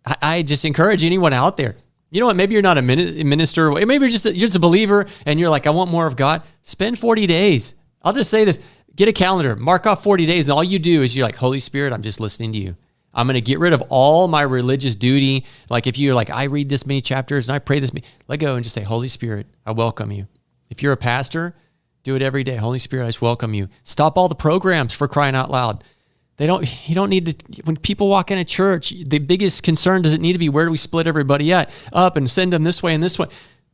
I, 0.05 0.17
I 0.23 0.43
just 0.43 0.65
encourage 0.65 1.05
anyone 1.05 1.33
out 1.33 1.57
there. 1.57 1.77
You 2.11 2.21
know 2.21 2.27
what? 2.27 2.37
Maybe 2.37 2.55
you're 2.55 2.63
not 2.63 2.79
a 2.79 2.83
minister. 2.83 3.71
Maybe 3.71 3.95
you're 3.95 4.09
just 4.09 4.27
a, 4.27 4.31
you're 4.31 4.47
just 4.47 4.57
a 4.57 4.61
believer, 4.61 5.07
and 5.27 5.41
you're 5.41 5.51
like, 5.51 5.67
I 5.67 5.71
want 5.71 5.91
more 5.91 6.07
of 6.07 6.17
God. 6.17 6.43
Spend 6.63 6.99
40 6.99 7.27
days. 7.27 7.75
I'll 8.03 8.13
just 8.13 8.31
say 8.31 8.45
this: 8.45 8.61
get 8.95 9.09
a 9.09 9.13
calendar, 9.13 9.57
mark 9.57 9.87
off 9.87 10.03
40 10.03 10.25
days, 10.25 10.45
and 10.45 10.53
all 10.53 10.65
you 10.65 10.79
do 10.79 11.03
is 11.03 11.17
you're 11.17 11.27
like, 11.27 11.37
Holy 11.37 11.61
Spirit, 11.61 11.93
I'm 11.93 12.03
just 12.03 12.21
listening 12.21 12.53
to 12.53 12.59
you. 12.59 12.77
I'm 13.17 13.27
going 13.27 13.35
to 13.35 13.41
get 13.41 13.59
rid 13.59 13.73
of 13.73 13.83
all 13.89 14.29
my 14.29 14.43
religious 14.43 14.95
duty. 14.95 15.45
Like 15.71 15.87
if 15.87 15.99
you're 15.99 16.15
like, 16.15 16.31
I 16.31 16.45
read 16.45 16.69
this 16.69 16.87
many 16.87 17.01
chapters 17.01 17.49
and 17.49 17.57
I 17.57 17.59
pray 17.59 17.81
this, 17.81 17.93
many, 17.93 18.07
let 18.29 18.39
go 18.39 18.55
and 18.55 18.63
just 18.63 18.75
say, 18.75 18.83
Holy 18.83 19.09
Spirit, 19.09 19.47
I 19.65 19.73
welcome 19.73 20.13
you. 20.13 20.29
If 20.71 20.83
you're 20.83 20.93
a 20.93 20.97
pastor, 20.97 21.57
do 22.03 22.15
it 22.15 22.23
every 22.23 22.45
day. 22.45 22.57
Holy 22.57 22.79
Spirit, 22.79 23.05
I 23.05 23.09
just 23.09 23.23
welcome 23.23 23.55
you. 23.55 23.69
Stop 23.83 24.17
all 24.19 24.29
the 24.29 24.35
programs 24.35 24.93
for 24.95 25.09
crying 25.09 25.35
out 25.35 25.51
loud. 25.51 25.83
They 26.37 26.47
don't. 26.47 26.89
You 26.89 26.95
don't 26.95 27.09
need 27.09 27.27
to. 27.41 27.63
When 27.63 27.77
people 27.79 28.09
walk 28.11 28.31
in 28.31 28.37
a 28.37 28.45
church, 28.45 28.91
the 28.91 29.19
biggest 29.19 29.63
concern 29.63 30.03
doesn't 30.03 30.21
need 30.21 30.35
to 30.35 30.39
be 30.39 30.51
where 30.51 30.67
do 30.67 30.71
we 30.71 30.77
split 30.77 31.07
everybody 31.07 31.51
at 31.53 31.71
up 31.95 32.17
and 32.19 32.31
send 32.31 32.53
them 32.53 32.63
this 32.63 32.83
way 32.83 32.93
and 32.93 33.03
this 33.03 33.19
way. 33.19 33.27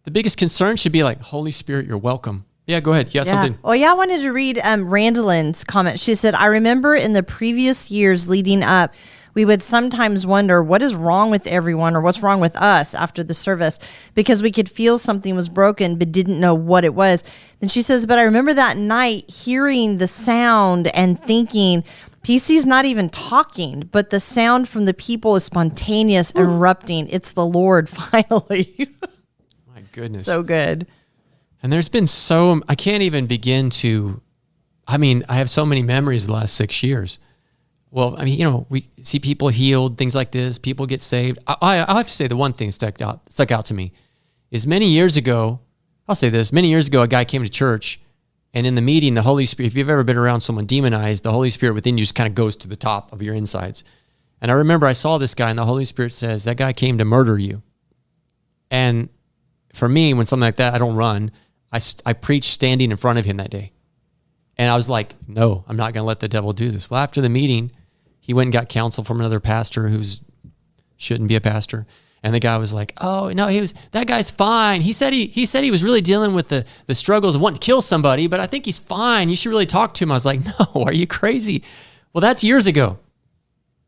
The 0.05 0.13
biggest 0.13 0.39
concern 0.39 0.77
should 0.77 0.93
be 0.93 1.03
like, 1.03 1.21
Holy 1.21 1.51
Spirit, 1.51 1.87
you're 1.87 1.99
welcome. 1.99 2.45
Yeah, 2.67 2.79
go 2.81 2.93
ahead. 2.93 3.09
You 3.09 3.15
got 3.21 3.27
Yeah. 3.27 3.33
something. 3.33 3.59
Oh, 3.65 3.73
yeah. 3.73 3.91
I 3.91 3.95
wanted 3.95 4.21
to 4.21 4.31
read 4.33 4.61
um, 4.63 5.53
comment. 5.67 5.99
She 5.99 6.15
said, 6.15 6.35
I 6.35 6.47
remember 6.47 6.95
in 6.95 7.13
the 7.13 7.23
previous 7.23 7.91
years 7.91 8.29
leading 8.29 8.63
up, 8.63 8.95
we 9.35 9.45
would 9.45 9.63
sometimes 9.63 10.27
wonder 10.27 10.63
what 10.63 10.83
is 10.83 10.95
wrong 10.95 11.31
with 11.31 11.47
everyone 11.47 11.97
or 11.97 12.01
what's 12.01 12.23
wrong 12.23 12.41
with 12.41 12.57
us 12.57 12.95
after 12.95 13.25
the 13.25 13.35
service 13.35 13.79
because 14.15 14.43
we 14.43 14.51
could 14.51 14.69
feel 14.69 14.99
something 14.99 15.35
was 15.35 15.49
broken 15.49 15.97
but 15.97 16.13
didn't 16.13 16.39
know 16.39 16.55
what 16.55 16.85
it 16.85 16.95
was. 16.95 17.25
Then 17.61 17.69
she 17.69 17.83
says, 17.83 18.07
But 18.07 18.19
I 18.19 18.23
remember 18.23 18.53
that 18.55 18.77
night 18.77 19.31
hearing 19.31 19.99
the 19.99 20.09
sound 20.09 20.89
and 20.89 21.23
thinking, 21.23 21.85
PC's 22.23 22.65
not 22.65 22.85
even 22.85 23.11
talking, 23.11 23.89
but 23.91 24.11
the 24.11 24.21
sound 24.21 24.69
from 24.69 24.85
the 24.85 24.95
people 24.95 25.35
is 25.35 25.45
spontaneous, 25.45 26.31
erupting. 26.33 27.09
It's 27.09 27.33
the 27.33 27.47
Lord 27.47 27.89
finally. 27.89 28.91
My 29.75 29.83
goodness. 29.93 30.25
so 30.25 30.43
good. 30.43 30.87
And 31.63 31.73
there's 31.73 31.89
been 31.89 32.07
so 32.07 32.61
I 32.69 32.75
can't 32.75 33.03
even 33.03 33.27
begin 33.27 33.71
to. 33.71 34.21
I 34.87 34.99
mean, 34.99 35.25
I 35.29 35.37
have 35.37 35.49
so 35.49 35.65
many 35.65 35.83
memories 35.83 36.27
the 36.27 36.33
last 36.33 36.55
six 36.55 36.83
years. 36.83 37.19
Well, 37.93 38.17
I 38.17 38.25
mean, 38.25 38.39
you 38.39 38.45
know, 38.45 38.67
we 38.71 38.89
see 39.03 39.19
people 39.19 39.49
healed, 39.49 39.99
things 39.99 40.15
like 40.15 40.33
this. 40.33 40.57
People 40.57 40.87
get 40.87 41.03
saved. 41.03 41.39
I, 41.47 41.57
I, 41.61 41.93
I 41.93 41.97
have 41.99 42.07
to 42.07 42.13
say 42.13 42.27
the 42.27 42.37
one 42.37 42.55
thing 42.55 42.73
stuck 42.73 43.03
out 43.03 43.21
stuck 43.31 43.53
out 43.53 43.67
to 43.67 43.75
me 43.75 43.93
is 44.51 44.67
many 44.67 44.89
years 44.89 45.19
ago. 45.19 45.61
I'll 46.09 46.15
say 46.15 46.31
this: 46.31 46.55
many 46.55 46.69
years 46.69 46.89
ago, 46.89 47.03
a 47.03 47.07
guy 47.07 47.27
came 47.27 47.45
to 47.45 47.51
church, 47.51 48.01
and 48.55 48.67
in 48.67 48.77
the 48.77 48.81
meeting, 48.81 49.13
the 49.13 49.23
Holy 49.23 49.45
Spirit. 49.45 49.67
If 49.67 49.77
you've 49.77 49.91
ever 49.91 50.05
been 50.05 50.17
around 50.17 50.41
someone 50.41 50.65
demonized, 50.65 51.23
the 51.23 51.33
Holy 51.33 51.51
Spirit 51.51 51.75
within 51.75 51.99
you 51.99 52.05
just 52.05 52.15
kind 52.15 52.27
of 52.27 52.35
goes 52.35 52.57
to 52.57 52.69
the 52.69 52.77
top 52.77 53.13
of 53.13 53.21
your 53.21 53.35
insides. 53.35 53.85
And 54.41 54.51
I 54.51 54.55
remember 54.55 54.87
I 54.87 54.95
saw 54.95 55.19
this 55.19 55.35
guy, 55.35 55.51
and 55.51 55.59
the 55.59 55.67
Holy 55.67 55.85
Spirit 55.85 56.13
says 56.13 56.45
that 56.45 56.57
guy 56.57 56.73
came 56.73 56.97
to 56.97 57.05
murder 57.05 57.39
you. 57.39 57.63
And 58.71 59.11
for 59.75 59.87
me, 59.87 60.15
when 60.15 60.25
something 60.25 60.47
like 60.47 60.57
that, 60.57 60.75
I 60.75 60.79
don't 60.79 60.97
run. 60.97 61.31
I, 61.71 61.81
I 62.07 62.15
preached 62.15 62.51
standing 62.53 62.91
in 62.91 62.97
front 62.97 63.19
of 63.19 63.27
him 63.27 63.37
that 63.37 63.51
day. 63.51 63.73
And 64.57 64.71
I 64.71 64.77
was 64.77 64.89
like, 64.89 65.15
no, 65.29 65.65
I'm 65.69 65.77
not 65.77 65.93
going 65.93 66.03
to 66.03 66.07
let 66.07 66.21
the 66.21 66.29
devil 66.29 66.53
do 66.53 66.71
this. 66.71 66.91
Well, 66.91 67.03
after 67.03 67.21
the 67.21 67.29
meeting, 67.29 67.71
he 68.23 68.33
went 68.33 68.47
and 68.47 68.53
got 68.53 68.71
counsel 68.71 69.05
from 69.05 69.21
another 69.21 69.41
pastor 69.41 69.89
who's 69.89 70.23
shouldn't 70.97 71.29
be 71.29 71.35
a 71.35 71.41
pastor. 71.41 71.87
And 72.23 72.33
the 72.33 72.39
guy 72.41 72.57
was 72.57 72.73
like, 72.73 72.95
"Oh 73.01 73.31
no, 73.31 73.49
he 73.49 73.61
was 73.61 73.75
that 73.91 74.07
guy's 74.07 74.31
fine. 74.31 74.81
He 74.81 74.93
said 74.93 75.13
he 75.13 75.27
he 75.27 75.45
said 75.45 75.65
he 75.65 75.73
was 75.73 75.83
really 75.83 76.01
dealing 76.01 76.35
with 76.35 76.49
the 76.49 76.65
the 76.87 76.95
struggles 76.95 77.35
of 77.35 77.41
wanting 77.41 77.59
to 77.59 77.67
kill 77.67 77.83
somebody, 77.83 78.29
but 78.29 78.39
I 78.39 78.47
think 78.47 78.65
he's 78.65 78.79
fine. 78.79 79.29
You 79.29 79.35
should 79.37 79.51
really 79.51 79.67
talk 79.67 79.93
to 79.95 80.05
him." 80.05 80.13
I 80.13 80.15
was 80.15 80.25
like, 80.25 80.41
"No, 80.59 80.85
are 80.85 80.95
you 80.95 81.07
crazy?" 81.07 81.65
Well, 82.13 82.21
that's 82.21 82.45
years 82.45 82.67
ago. 82.67 82.99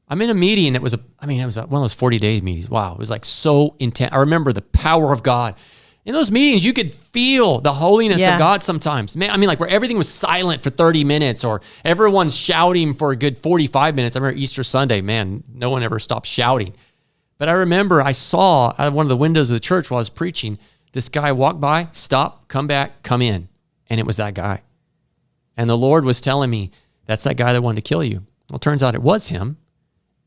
I'm 0.09 0.20
in 0.20 0.31
a 0.31 0.35
meeting 0.35 0.75
that 0.75 0.83
was 0.83 0.94
a, 0.94 1.01
I 1.18 1.27
mean, 1.27 1.40
it 1.40 1.47
was 1.47 1.57
a, 1.57 1.62
one 1.62 1.81
of 1.81 1.83
those 1.83 1.94
40 1.94 2.18
day 2.18 2.40
meetings. 2.40 2.68
Wow. 2.68 2.92
It 2.92 2.99
was 2.99 3.11
like 3.11 3.25
so 3.25 3.75
intense. 3.79 4.12
I 4.12 4.18
remember 4.18 4.53
the 4.53 4.62
power 4.62 5.12
of 5.12 5.23
God. 5.23 5.55
In 6.04 6.12
those 6.12 6.30
meetings, 6.30 6.64
you 6.64 6.74
could 6.74 6.92
feel 6.92 7.60
the 7.60 7.72
holiness 7.72 8.20
Yeah. 8.20 8.34
of 8.34 8.38
God 8.38 8.62
sometimes. 8.62 9.16
Man, 9.16 9.30
I 9.30 9.38
mean, 9.38 9.48
like 9.48 9.58
where 9.58 9.68
everything 9.68 9.96
was 9.96 10.08
silent 10.08 10.60
for 10.60 10.68
30 10.68 11.02
minutes 11.02 11.44
or 11.44 11.62
everyone's 11.84 12.36
shouting 12.36 12.92
for 12.94 13.10
a 13.10 13.16
good 13.16 13.38
45 13.38 13.94
minutes. 13.94 14.14
I 14.14 14.18
remember 14.18 14.38
Easter 14.38 14.62
Sunday, 14.62 15.00
man, 15.00 15.42
no 15.54 15.70
one 15.70 15.82
ever 15.82 15.98
stopped 15.98 16.26
shouting. 16.26 16.74
But 17.38 17.48
I 17.48 17.52
remember 17.52 18.02
I 18.02 18.12
saw 18.12 18.74
out 18.78 18.88
of 18.88 18.94
one 18.94 19.06
of 19.06 19.08
the 19.08 19.16
windows 19.16 19.48
of 19.50 19.54
the 19.54 19.60
church 19.60 19.90
while 19.90 19.98
I 19.98 20.02
was 20.02 20.10
preaching, 20.10 20.58
this 20.92 21.08
guy 21.08 21.32
walk 21.32 21.58
by, 21.58 21.88
stop, 21.92 22.48
come 22.48 22.66
back, 22.66 23.02
come 23.02 23.22
in. 23.22 23.48
And 23.88 23.98
it 23.98 24.06
was 24.06 24.16
that 24.18 24.34
guy. 24.34 24.60
And 25.56 25.68
the 25.70 25.76
Lord 25.78 26.04
was 26.04 26.20
telling 26.20 26.50
me, 26.50 26.70
that's 27.06 27.24
that 27.24 27.36
guy 27.36 27.52
that 27.54 27.62
wanted 27.62 27.82
to 27.84 27.88
kill 27.88 28.04
you. 28.04 28.24
Well, 28.50 28.58
turns 28.58 28.82
out 28.82 28.94
it 28.94 29.02
was 29.02 29.28
him. 29.28 29.56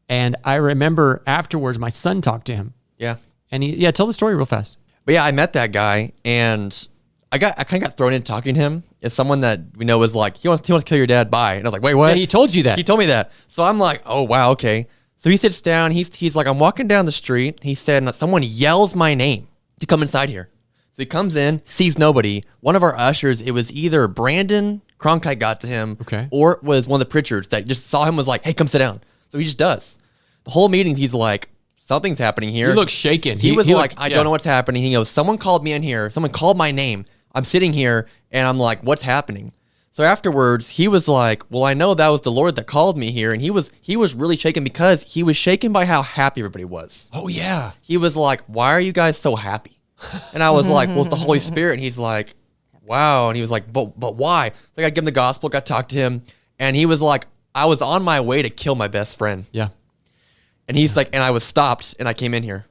And 0.09 0.35
I 0.43 0.55
remember 0.55 1.21
afterwards, 1.27 1.77
my 1.77 1.89
son 1.89 2.21
talked 2.21 2.47
to 2.47 2.55
him. 2.55 2.73
Yeah. 2.97 3.17
And 3.51 3.61
he, 3.61 3.75
yeah, 3.75 3.91
tell 3.91 4.07
the 4.07 4.13
story 4.13 4.35
real 4.35 4.45
fast. 4.45 4.77
But 5.08 5.13
yeah, 5.13 5.24
I 5.24 5.32
met 5.32 5.54
that 5.54 5.72
guy 5.72 6.12
and 6.26 6.88
I 7.32 7.38
got 7.38 7.56
I 7.58 7.63
kind 7.63 7.82
of 7.82 7.89
got 7.89 7.98
thrown 7.98 8.12
in 8.12 8.24
talking 8.24 8.54
to 8.56 8.60
him 8.60 8.84
as 9.02 9.13
someone 9.13 9.39
that 9.41 9.62
we 9.78 9.86
know 9.86 9.98
was 9.98 10.13
like 10.13 10.36
he 10.36 10.50
wants 10.50 10.67
he 10.67 10.74
wants 10.74 10.84
to 10.84 10.89
kill 10.89 10.98
your 10.98 11.08
dad. 11.08 11.32
Bye. 11.32 11.54
And 11.56 11.63
I 11.65 11.67
was 11.67 11.72
like, 11.74 11.82
wait, 11.82 11.96
what? 11.96 12.10
Yeah, 12.10 12.15
he 12.15 12.26
told 12.28 12.54
you 12.54 12.63
that. 12.63 12.78
He 12.78 12.84
told 12.84 13.00
me 13.00 13.06
that. 13.06 13.32
So 13.48 13.63
I'm 13.63 13.80
like, 13.80 14.02
oh 14.06 14.24
wow, 14.24 14.52
okay. 14.52 14.88
So 15.15 15.30
he 15.30 15.38
sits 15.38 15.62
down. 15.62 15.91
He's 15.91 16.13
he's 16.13 16.36
like, 16.36 16.46
I'm 16.46 16.60
walking 16.60 16.89
down 16.89 17.06
the 17.06 17.13
street. 17.13 17.63
He 17.63 17.74
said, 17.74 18.04
and 18.04 18.13
someone 18.13 18.43
yells 18.43 18.96
my 18.96 19.13
name 19.13 19.48
to 19.80 19.86
come 19.88 20.02
inside 20.02 20.28
here. 20.30 20.50
So 20.91 21.02
he 21.04 21.06
comes 21.06 21.38
in, 21.38 21.62
sees 21.63 21.98
nobody. 21.98 22.43
One 22.60 22.76
of 22.76 22.84
our 22.84 22.96
ushers, 22.98 23.39
it 23.39 23.52
was 23.52 23.72
either 23.72 24.10
Brandon 24.10 24.82
Cronkite 25.00 25.39
got 25.39 25.62
to 25.62 25.67
him, 25.67 25.96
Okay. 26.02 26.28
or 26.32 26.54
it 26.54 26.63
was 26.63 26.86
one 26.86 27.00
of 27.02 27.08
the 27.10 27.17
Pritchards 27.22 27.48
that 27.50 27.65
just 27.65 27.88
saw 27.88 28.04
him 28.04 28.17
was 28.17 28.28
like, 28.28 28.43
hey, 28.43 28.52
come 28.54 28.67
sit 28.67 28.80
down. 28.80 29.00
So 29.32 29.38
he 29.38 29.43
just 29.46 29.58
does. 29.60 29.98
The 30.43 30.50
whole 30.52 30.67
meeting, 30.70 30.96
he's 30.96 31.13
like, 31.13 31.50
something's 31.88 32.19
happening 32.19 32.50
here. 32.50 32.69
He 32.69 32.76
looked 32.76 32.91
shaken. 32.91 33.39
He, 33.39 33.50
He- 33.50 33.56
was 33.56 33.65
he 33.67 33.73
like, 33.76 33.91
looked- 33.91 34.02
I 34.02 34.08
yeah. 34.08 34.15
don't 34.15 34.23
know 34.26 34.32
what's 34.32 34.43
happening. 34.45 34.82
He 34.84 34.91
goes, 34.91 35.10
someone 35.10 35.38
called 35.38 35.63
me 35.63 35.71
in 35.73 35.82
here. 35.84 36.12
Someone 36.12 36.32
called 36.32 36.58
my 36.58 36.71
name. 36.71 37.06
I'm 37.34 37.43
sitting 37.43 37.73
here 37.73 38.08
and 38.32 38.47
I'm 38.47 38.58
like, 38.58 38.82
what's 38.84 39.02
happening? 39.04 39.54
So 39.91 40.04
afterwards, 40.04 40.69
he 40.69 40.88
was 40.88 41.08
like, 41.08 41.43
well, 41.50 41.63
I 41.63 41.73
know 41.73 41.93
that 41.95 42.08
was 42.10 42.21
the 42.21 42.32
Lord 42.32 42.56
that 42.58 42.67
called 42.67 42.97
me 42.97 43.10
here. 43.12 43.32
And 43.32 43.41
he 43.41 43.50
was, 43.50 43.71
he 43.82 43.95
was 43.97 44.13
really 44.13 44.36
shaken 44.38 44.63
because 44.63 45.02
he 45.04 45.23
was 45.23 45.36
shaken 45.38 45.71
by 45.71 45.86
how 45.86 46.04
happy 46.04 46.41
everybody 46.41 46.65
was. 46.65 47.10
Oh, 47.13 47.28
yeah. 47.28 47.71
He 47.82 47.97
was 47.97 48.15
like, 48.15 48.41
why 48.45 48.71
are 48.73 48.80
you 48.80 48.91
guys 48.91 49.17
so 49.17 49.36
happy? 49.36 49.80
And 50.34 50.43
I 50.43 50.52
was 50.52 50.67
like, 50.67 50.89
well, 50.89 51.00
it's 51.02 51.10
the 51.10 51.15
Holy 51.15 51.39
Spirit. 51.52 51.73
And 51.73 51.82
he's 51.82 51.97
like, 51.97 52.36
wow. 52.84 53.30
And 53.30 53.36
he 53.36 53.41
was 53.41 53.50
like, 53.50 53.71
but, 53.73 54.00
but 54.00 54.15
why? 54.15 54.50
So 54.50 54.56
I 54.78 54.82
got 54.82 54.88
to 54.88 54.91
give 54.91 55.02
him 55.02 55.06
the 55.06 55.12
gospel, 55.12 55.50
got 55.50 55.65
to 55.65 55.73
talk 55.73 55.88
to 55.89 55.97
him. 55.97 56.21
And 56.60 56.76
he 56.76 56.86
was 56.86 57.02
like, 57.02 57.26
I 57.56 57.65
was 57.65 57.82
on 57.82 58.04
my 58.04 58.19
way 58.21 58.43
to 58.43 58.50
kill 58.52 58.76
my 58.76 58.88
best 58.88 59.17
friend. 59.17 59.45
Yeah. 59.52 59.69
And 60.67 60.75
he's 60.75 60.95
like, 60.95 61.10
and 61.13 61.23
I 61.23 61.32
was 61.32 61.43
stopped 61.43 61.95
and 61.99 62.08
I 62.08 62.13
came 62.13 62.34
in 62.34 62.43
here. 62.43 62.65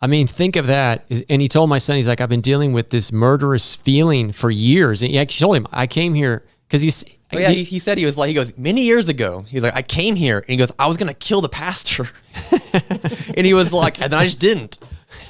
I 0.00 0.06
mean, 0.06 0.26
think 0.26 0.56
of 0.56 0.66
that. 0.66 1.06
And 1.30 1.40
he 1.40 1.48
told 1.48 1.70
my 1.70 1.78
son, 1.78 1.96
he's 1.96 2.08
like, 2.08 2.20
I've 2.20 2.28
been 2.28 2.42
dealing 2.42 2.72
with 2.72 2.90
this 2.90 3.10
murderous 3.10 3.74
feeling 3.74 4.32
for 4.32 4.50
years. 4.50 5.02
And 5.02 5.10
he 5.10 5.18
actually 5.18 5.44
told 5.44 5.56
him, 5.56 5.66
I 5.72 5.86
came 5.86 6.12
here 6.12 6.44
because 6.68 6.82
he's. 6.82 7.04
Oh 7.32 7.38
yeah, 7.38 7.50
he, 7.50 7.64
he 7.64 7.78
said 7.78 7.98
he 7.98 8.04
was 8.04 8.16
like 8.18 8.28
he 8.28 8.34
goes 8.34 8.56
many 8.58 8.82
years 8.82 9.08
ago. 9.08 9.44
He's 9.48 9.62
like 9.62 9.74
I 9.74 9.82
came 9.82 10.14
here 10.14 10.38
and 10.38 10.48
he 10.48 10.56
goes 10.56 10.70
I 10.78 10.86
was 10.86 10.96
gonna 10.96 11.14
kill 11.14 11.40
the 11.40 11.48
pastor, 11.48 12.06
and 13.36 13.44
he 13.44 13.54
was 13.54 13.72
like 13.72 14.00
and 14.00 14.12
then 14.12 14.20
I 14.20 14.24
just 14.24 14.38
didn't. 14.38 14.78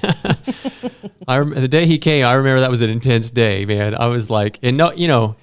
I 1.28 1.38
rem- 1.38 1.54
the 1.54 1.68
day 1.68 1.86
he 1.86 1.98
came, 1.98 2.26
I 2.26 2.34
remember 2.34 2.60
that 2.60 2.70
was 2.70 2.82
an 2.82 2.90
intense 2.90 3.30
day, 3.30 3.64
man. 3.64 3.94
I 3.94 4.08
was 4.08 4.28
like, 4.28 4.58
and 4.62 4.76
no, 4.76 4.92
you 4.92 5.08
know, 5.08 5.36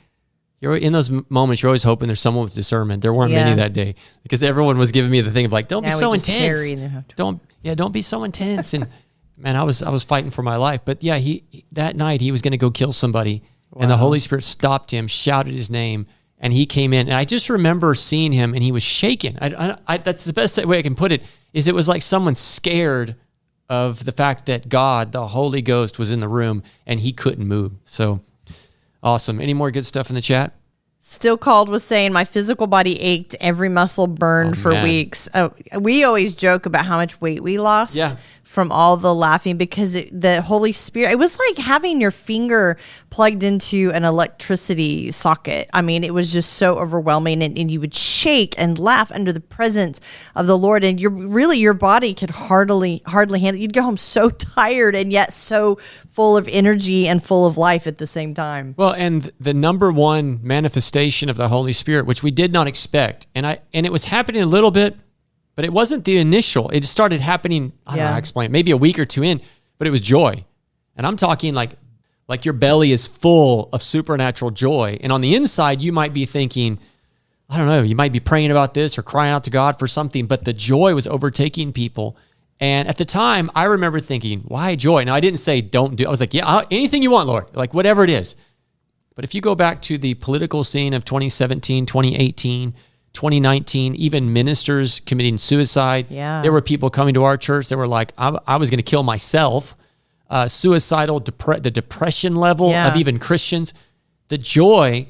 you're 0.62 0.78
in 0.78 0.94
those 0.94 1.12
moments. 1.30 1.62
You're 1.62 1.70
always 1.70 1.84
hoping 1.84 2.08
there's 2.08 2.22
someone 2.22 2.44
with 2.46 2.54
discernment. 2.54 3.02
There 3.02 3.14
weren't 3.14 3.32
Yeah. 3.32 3.44
many 3.44 3.56
that 3.58 3.74
day 3.74 3.96
because 4.24 4.42
everyone 4.44 4.78
was 4.78 4.92
giving 4.94 5.12
me 5.12 5.20
the 5.22 5.32
thing 5.32 5.46
of 5.46 5.52
like, 5.52 5.68
don't 5.68 5.84
Yeah, 5.84 5.90
be 5.90 5.96
so 5.98 6.14
intense. 6.14 6.38
carry 6.38 6.72
and 6.74 6.92
have 6.92 7.08
to- 7.10 7.16
Don't 7.16 7.42
yeah, 7.64 7.76
don't 7.76 7.92
be 7.92 8.02
so 8.02 8.24
intense. 8.24 8.74
And 8.74 8.88
man, 9.38 9.56
I 9.56 9.64
was 9.64 9.84
I 9.84 9.90
was 9.90 10.04
fighting 10.04 10.32
for 10.32 10.44
my 10.44 10.56
life. 10.56 10.82
But 10.86 11.04
yeah, 11.04 11.18
he 11.18 11.44
that 11.74 11.96
night 11.98 12.22
he 12.22 12.32
was 12.32 12.42
going 12.42 12.52
to 12.52 12.58
go 12.58 12.72
kill 12.72 12.92
somebody, 12.94 13.42
and 13.80 13.90
the 13.92 13.98
Holy 13.98 14.20
Spirit 14.20 14.44
stopped 14.44 14.92
him, 14.92 15.08
shouted 15.08 15.54
his 15.54 15.70
name. 15.70 16.06
And 16.44 16.52
he 16.54 16.66
came 16.66 16.92
in, 16.92 17.08
and 17.08 17.16
I 17.16 17.24
just 17.24 17.52
remember 17.52 17.94
seeing 17.94 18.32
him, 18.32 18.56
and 18.56 18.64
he 18.64 18.72
was 18.72 18.82
shaking. 18.82 19.38
I, 19.40 19.48
I, 19.50 19.78
I, 19.88 19.98
that's 19.98 20.26
the 20.26 20.34
best 20.34 20.58
way 20.66 20.80
I 20.80 20.82
can 20.82 20.96
put 20.96 21.12
it. 21.12 21.22
Is 21.54 21.68
it 21.68 21.76
was 21.76 21.88
like 21.88 22.02
someone 22.02 22.34
scared 22.34 23.16
of 23.70 24.04
the 24.06 24.12
fact 24.12 24.48
that 24.48 24.68
God, 24.68 25.12
the 25.12 25.28
Holy 25.28 25.62
Ghost, 25.62 26.00
was 26.00 26.10
in 26.10 26.20
the 26.20 26.28
room 26.28 26.64
and 26.88 27.00
he 27.00 27.14
couldn't 27.14 27.48
move. 27.48 27.74
So, 27.86 28.22
Awesome. 29.04 29.42
Any 29.42 29.54
more 29.54 29.72
good 29.72 29.86
stuff 29.86 30.10
in 30.10 30.16
the 30.16 30.22
chat? 30.22 30.54
Still 31.04 31.36
called 31.38 31.68
was 31.68 31.84
saying 31.84 32.14
my 32.14 32.24
physical 32.24 32.68
body 32.68 33.00
ached, 33.02 33.36
every 33.40 33.70
muscle 33.70 34.06
burned 34.06 34.54
Oh, 34.56 34.60
for 34.60 34.72
man. 34.72 34.84
weeks. 34.84 35.28
Uh, 35.34 35.50
we 35.80 36.04
always 36.04 36.36
joke 36.36 36.68
about 36.68 36.86
how 36.86 36.98
much 36.98 37.20
weight 37.20 37.42
we 37.42 37.58
lost 37.58 37.96
Yeah. 37.96 38.16
From 38.52 38.70
all 38.70 38.98
the 38.98 39.16
laughing 39.16 39.56
because 39.56 39.96
it, 39.96 40.10
the 40.12 40.42
Holy 40.42 40.74
Spirit. 40.74 41.14
It 41.14 41.18
was 41.18 41.40
like 41.40 41.58
having 41.58 42.02
your 42.02 42.12
finger 42.12 42.76
plugged 43.10 43.44
into 43.44 43.92
an 43.94 44.04
electricity 44.04 45.10
socket. 45.10 45.70
I 45.74 45.82
mean, 45.82 46.04
it 46.04 46.14
was 46.14 46.34
just 46.34 46.52
so 46.54 46.78
overwhelming, 46.78 47.42
and, 47.42 47.58
and 47.58 47.72
you 47.72 47.80
would 47.80 47.96
shake 47.96 48.54
and 48.60 48.78
laugh 48.78 49.10
under 49.10 49.32
the 49.32 49.40
presence 49.40 50.02
of 50.36 50.48
the 50.48 50.58
Lord, 50.58 50.84
and 50.84 51.00
you're 51.00 51.12
really 51.12 51.60
your 51.60 51.74
body 51.74 52.14
could 52.14 52.32
hardly 52.32 53.02
hardly 53.06 53.40
handle. 53.40 53.62
You'd 53.62 53.72
go 53.72 53.84
home 53.84 53.96
so 53.96 54.30
tired 54.30 54.96
and 54.96 55.14
yet 55.14 55.32
so 55.32 55.76
full 56.10 56.36
of 56.36 56.50
energy 56.50 57.08
and 57.08 57.24
full 57.24 57.46
of 57.46 57.58
life 57.58 57.88
at 57.88 58.00
the 58.00 58.08
same 58.08 58.34
time. 58.34 58.76
Well, 58.78 58.92
and 58.92 59.32
the 59.40 59.54
number 59.54 59.94
one 59.94 60.42
manifestation 60.44 61.30
of 61.30 61.38
the 61.38 61.48
Holy 61.48 61.72
Spirit, 61.72 62.06
which 62.06 62.22
we 62.22 62.32
did 62.32 62.52
not 62.52 62.68
expect, 62.68 63.28
and 63.34 63.48
I 63.48 63.60
and 63.74 63.86
it 63.86 63.94
was 63.94 64.04
happening 64.04 64.42
a 64.42 64.46
little 64.46 64.72
bit, 64.72 64.98
but 65.56 65.66
it 65.66 65.74
wasn't 65.74 66.06
the 66.06 66.18
initial. 66.18 66.70
It 66.70 66.86
started 66.86 67.22
happening. 67.22 67.74
I 67.86 67.92
don't 67.92 68.00
know 68.00 68.06
how 68.08 68.14
to 68.14 68.20
explain. 68.20 68.52
Maybe 68.52 68.72
a 68.72 68.78
week 68.78 68.98
or 69.00 69.06
two 69.06 69.24
in, 69.24 69.42
but 69.78 69.88
it 69.88 69.92
was 69.92 70.02
joy, 70.02 70.44
and 70.96 71.06
I'm 71.08 71.18
talking 71.18 71.54
like 71.54 71.72
like 72.28 72.46
your 72.46 72.54
belly 72.54 72.92
is 72.92 73.08
full 73.08 73.70
of 73.74 73.82
supernatural 73.82 74.52
joy, 74.52 74.98
and 75.02 75.12
on 75.12 75.22
the 75.22 75.36
inside 75.36 75.82
you 75.82 75.92
might 75.92 76.14
be 76.14 76.26
thinking. 76.26 76.80
I 77.54 77.58
don't 77.58 77.68
know, 77.68 77.82
you 77.82 77.98
might 77.98 78.14
be 78.14 78.22
praying 78.22 78.50
about 78.50 78.74
this 78.74 78.98
or 78.98 79.02
crying 79.04 79.34
out 79.34 79.44
to 79.44 79.50
God 79.50 79.78
for 79.78 79.86
something, 79.86 80.26
but 80.26 80.46
the 80.46 80.54
joy 80.54 80.96
was 80.96 81.06
overtaking 81.06 81.74
people. 81.74 82.16
And 82.62 82.88
at 82.88 82.98
the 82.98 83.04
time, 83.04 83.52
I 83.54 83.66
remember 83.66 84.00
thinking, 84.00 84.40
why 84.48 84.76
joy? 84.76 85.04
Now, 85.04 85.16
I 85.16 85.20
didn't 85.20 85.40
say 85.40 85.60
don't 85.60 85.98
do 85.98 86.06
I 86.06 86.10
was 86.10 86.22
like, 86.22 86.34
yeah, 86.34 86.46
I'll- 86.48 86.66
anything 86.72 87.02
you 87.02 87.12
want, 87.12 87.28
Lord, 87.28 87.48
like 87.54 87.74
whatever 87.74 88.06
it 88.06 88.10
is. 88.10 88.38
But 89.16 89.26
if 89.26 89.36
you 89.36 89.42
go 89.42 89.54
back 89.54 89.82
to 89.82 89.98
the 89.98 90.14
political 90.14 90.64
scene 90.64 90.94
of 90.94 91.04
2017, 91.04 91.86
2018, 91.86 92.74
2019, 93.14 93.96
even 93.96 94.32
ministers 94.34 95.00
committing 95.02 95.38
suicide, 95.38 96.08
Yeah. 96.10 96.42
there 96.42 96.52
were 96.52 96.62
people 96.62 96.90
coming 96.90 97.14
to 97.16 97.24
our 97.24 97.38
church 97.38 97.68
that 97.70 97.78
were 97.78 97.88
like, 97.88 98.14
I, 98.18 98.38
I 98.48 98.56
was 98.58 98.70
going 98.70 98.78
to 98.78 98.84
kill 98.84 99.04
myself. 99.04 99.76
Uh, 100.30 100.48
suicidal, 100.48 101.20
depre- 101.20 101.62
the 101.62 101.72
depression 101.72 102.36
level 102.36 102.70
Yeah. 102.70 102.88
of 102.88 102.96
even 102.96 103.20
Christians. 103.20 103.74
The 104.30 104.38
joy 104.38 105.08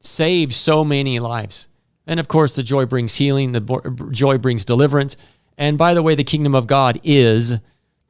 saved 0.00 0.52
so 0.52 0.84
many 0.84 1.20
lives. 1.20 1.68
And 2.08 2.18
of 2.18 2.26
course, 2.26 2.56
the 2.56 2.62
joy 2.64 2.86
brings 2.86 3.14
healing, 3.14 3.52
the 3.52 3.60
bo- 3.60 3.82
joy 4.10 4.38
brings 4.38 4.64
deliverance. 4.64 5.16
And 5.56 5.78
by 5.78 5.94
the 5.94 6.02
way, 6.02 6.14
the 6.14 6.24
kingdom 6.24 6.54
of 6.54 6.66
God 6.66 7.00
is 7.04 7.58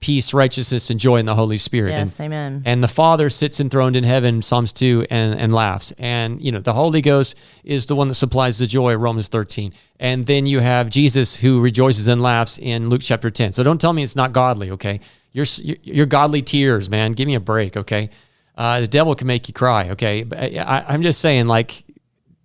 peace, 0.01 0.33
righteousness, 0.33 0.91
and 0.91 1.01
joy 1.01 1.17
in 1.17 1.27
the 1.27 1.35
Holy 1.35 1.59
Spirit. 1.59 1.91
Yes, 1.91 2.19
and, 2.19 2.27
amen. 2.27 2.63
And 2.65 2.83
the 2.83 2.89
Father 2.89 3.29
sits 3.29 3.59
enthroned 3.59 3.97
in 3.97 4.05
heaven, 4.05 4.43
Psalms 4.43 4.73
2, 4.73 5.07
and, 5.11 5.39
and 5.39 5.53
laughs. 5.53 5.93
And, 5.99 6.41
you 6.41 6.53
know, 6.53 6.61
the 6.61 6.73
Holy 6.73 7.01
Ghost 7.01 7.37
is 7.65 7.87
the 7.87 7.97
one 7.97 8.09
that 8.09 8.15
supplies 8.15 8.59
the 8.59 8.67
joy, 8.67 8.95
Romans 8.95 9.29
13. 9.29 9.73
And 9.99 10.27
then 10.27 10.47
you 10.47 10.61
have 10.61 10.89
Jesus 10.89 11.37
who 11.37 11.61
rejoices 11.61 12.07
and 12.07 12.23
laughs 12.23 12.59
in 12.59 12.89
Luke 12.89 13.03
chapter 13.03 13.31
10. 13.31 13.53
So 13.53 13.63
don't 13.63 13.81
tell 13.81 13.93
me 13.93 14.03
it's 14.03 14.17
not 14.17 14.33
godly, 14.33 14.71
okay? 14.73 15.01
Your, 15.33 15.47
your 15.83 16.07
godly 16.07 16.43
tears, 16.43 16.89
man. 16.89 17.13
Give 17.13 17.27
me 17.27 17.35
a 17.35 17.41
break, 17.41 17.77
okay? 17.77 18.11
Uh, 18.57 18.81
the 18.81 18.87
devil 18.87 19.15
can 19.15 19.27
make 19.27 19.49
you 19.49 19.55
cry, 19.55 19.91
okay? 19.91 20.23
But 20.23 20.39
I, 20.39 20.59
I, 20.59 20.85
I'm 20.89 21.03
just 21.03 21.21
saying, 21.21 21.47
like, 21.49 21.85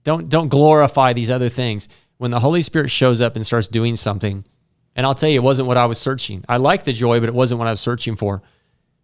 don't 0.03 0.29
don't 0.29 0.49
glorify 0.49 1.13
these 1.13 1.31
other 1.31 1.49
things. 1.49 1.87
When 2.17 2.31
the 2.31 2.39
Holy 2.39 2.61
Spirit 2.61 2.91
shows 2.91 3.21
up 3.21 3.35
and 3.35 3.45
starts 3.45 3.67
doing 3.67 3.95
something, 3.95 4.45
and 4.95 5.05
I'll 5.05 5.15
tell 5.15 5.29
you, 5.29 5.35
it 5.39 5.43
wasn't 5.43 5.67
what 5.67 5.77
I 5.77 5.85
was 5.85 5.97
searching. 5.99 6.43
I 6.47 6.57
like 6.57 6.83
the 6.83 6.93
joy, 6.93 7.19
but 7.19 7.29
it 7.29 7.35
wasn't 7.35 7.59
what 7.59 7.67
I 7.67 7.71
was 7.71 7.81
searching 7.81 8.15
for. 8.15 8.41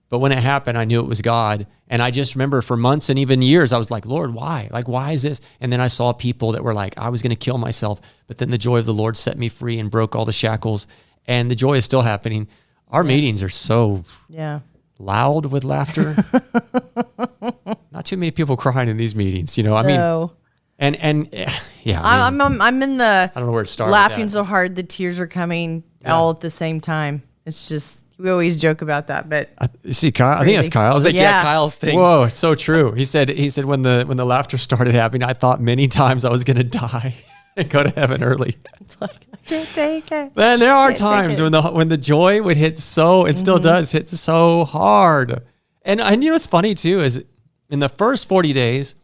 But 0.09 0.19
when 0.19 0.31
it 0.31 0.39
happened, 0.39 0.77
I 0.77 0.85
knew 0.85 0.99
it 0.99 1.05
was 1.07 1.21
God. 1.21 1.67
And 1.87 2.01
I 2.01 2.09
just 2.09 2.33
remember 2.35 2.61
for 2.61 2.75
months 2.75 3.09
and 3.09 3.19
even 3.19 3.41
years, 3.43 3.73
I 3.73 3.77
was 3.77 3.91
like, 3.91 4.05
Lord, 4.07 4.33
why? 4.33 4.67
Like, 4.71 4.87
why 4.87 5.11
is 5.11 5.21
this? 5.21 5.39
And 5.61 5.71
then 5.71 5.79
I 5.81 5.87
saw 5.87 6.13
people 6.13 6.53
that 6.53 6.63
were 6.63 6.73
like, 6.73 6.95
I 6.97 7.09
was 7.09 7.21
going 7.21 7.29
to 7.29 7.35
kill 7.35 7.59
myself. 7.59 8.01
But 8.27 8.39
then 8.39 8.49
the 8.49 8.57
joy 8.57 8.77
of 8.77 8.85
the 8.87 8.93
Lord 8.93 9.17
set 9.17 9.37
me 9.37 9.49
free 9.49 9.77
and 9.77 9.91
broke 9.91 10.15
all 10.15 10.25
the 10.25 10.33
shackles. 10.33 10.87
And 11.27 11.49
the 11.51 11.55
joy 11.55 11.73
is 11.77 11.85
still 11.85 12.01
happening. 12.01 12.47
Our 12.87 13.03
meetings 13.03 13.43
are 13.43 13.49
so 13.49 14.03
Yeah. 14.27 14.61
loud 14.97 15.45
with 15.47 15.63
laughter. 15.63 16.15
Not 17.91 18.05
too 18.05 18.17
many 18.17 18.31
people 18.31 18.57
crying 18.57 18.89
in 18.89 18.97
these 18.97 19.15
meetings, 19.15 19.57
you 19.57 19.63
know. 19.63 19.75
I 19.75 19.83
mean, 19.83 19.97
So 19.99 20.31
and 20.80 20.95
and 20.95 21.30
eh, 21.34 21.51
yeah, 21.84 22.01
I, 22.03 22.30
mean, 22.32 22.41
I'm, 22.41 22.53
I'm 22.53 22.61
I'm 22.61 22.84
in 22.84 22.97
the 22.97 23.32
I 23.36 23.39
don't 23.39 23.47
know 23.47 23.51
where 23.53 23.63
to 23.63 23.69
start. 23.69 23.91
laughing 23.91 24.30
so 24.30 24.43
hard 24.43 24.75
the 24.75 24.84
tears 24.84 25.19
are 25.19 25.27
coming 25.27 25.84
all 26.05 26.32
at 26.32 26.39
the 26.39 26.49
same 26.49 26.82
time. 26.82 27.21
It's 27.45 27.69
just 27.69 28.01
we 28.17 28.30
always 28.30 28.57
joke 28.57 28.82
about 28.82 29.07
that, 29.07 29.30
but 29.30 29.49
I, 29.59 29.69
see, 29.91 30.11
Kyle. 30.11 30.41
I 30.41 30.43
think 30.43 30.57
that's 30.57 30.67
crazy. 30.67 30.71
Kyle. 30.71 30.91
I 30.91 30.95
was 30.95 31.05
like, 31.05 31.15
yeah, 31.15 31.21
Yeah. 31.21 31.41
Kyle's 31.43 31.75
thing. 31.75 31.97
Whoa, 31.97 32.27
so 32.27 32.53
true. 32.55 32.91
He 32.95 33.05
said 33.05 33.30
he 33.30 33.49
said 33.49 33.65
when 33.65 33.82
the 33.82 34.03
when 34.05 34.17
the 34.17 34.25
laughter 34.25 34.57
started 34.57 34.93
happening, 34.93 35.23
I 35.23 35.34
thought 35.34 35.61
many 35.61 35.88
times 35.88 36.25
I 36.25 36.30
was 36.30 36.43
gonna 36.43 36.63
die 36.63 37.15
and 37.55 37.69
go 37.69 37.84
to 37.84 37.89
heaven 37.91 38.23
early. 38.23 38.57
it's 38.82 38.99
like 38.99 39.11
I 39.34 39.38
can't 39.45 39.69
take 39.69 40.11
it. 40.11 40.36
Man, 40.36 40.59
there 40.59 40.73
are 40.73 40.93
times 40.93 41.41
when 41.41 41.51
the 41.51 41.61
when 41.63 41.89
the 41.89 41.97
joy 41.97 42.41
would 42.41 42.57
hit 42.57 42.77
so 42.77 43.25
and 43.25 43.38
still 43.38 43.59
does 43.59 43.91
hit 43.91 44.07
so 44.09 44.65
hard. 44.65 45.43
And 45.84 46.01
and 46.01 46.23
you 46.23 46.30
know 46.30 46.36
what's 46.36 46.47
funny 46.47 46.75
too 46.75 46.99
is 47.01 47.23
in 47.69 47.80
the 47.80 47.89
first 47.89 48.27
forty 48.27 48.51
days, 48.53 48.95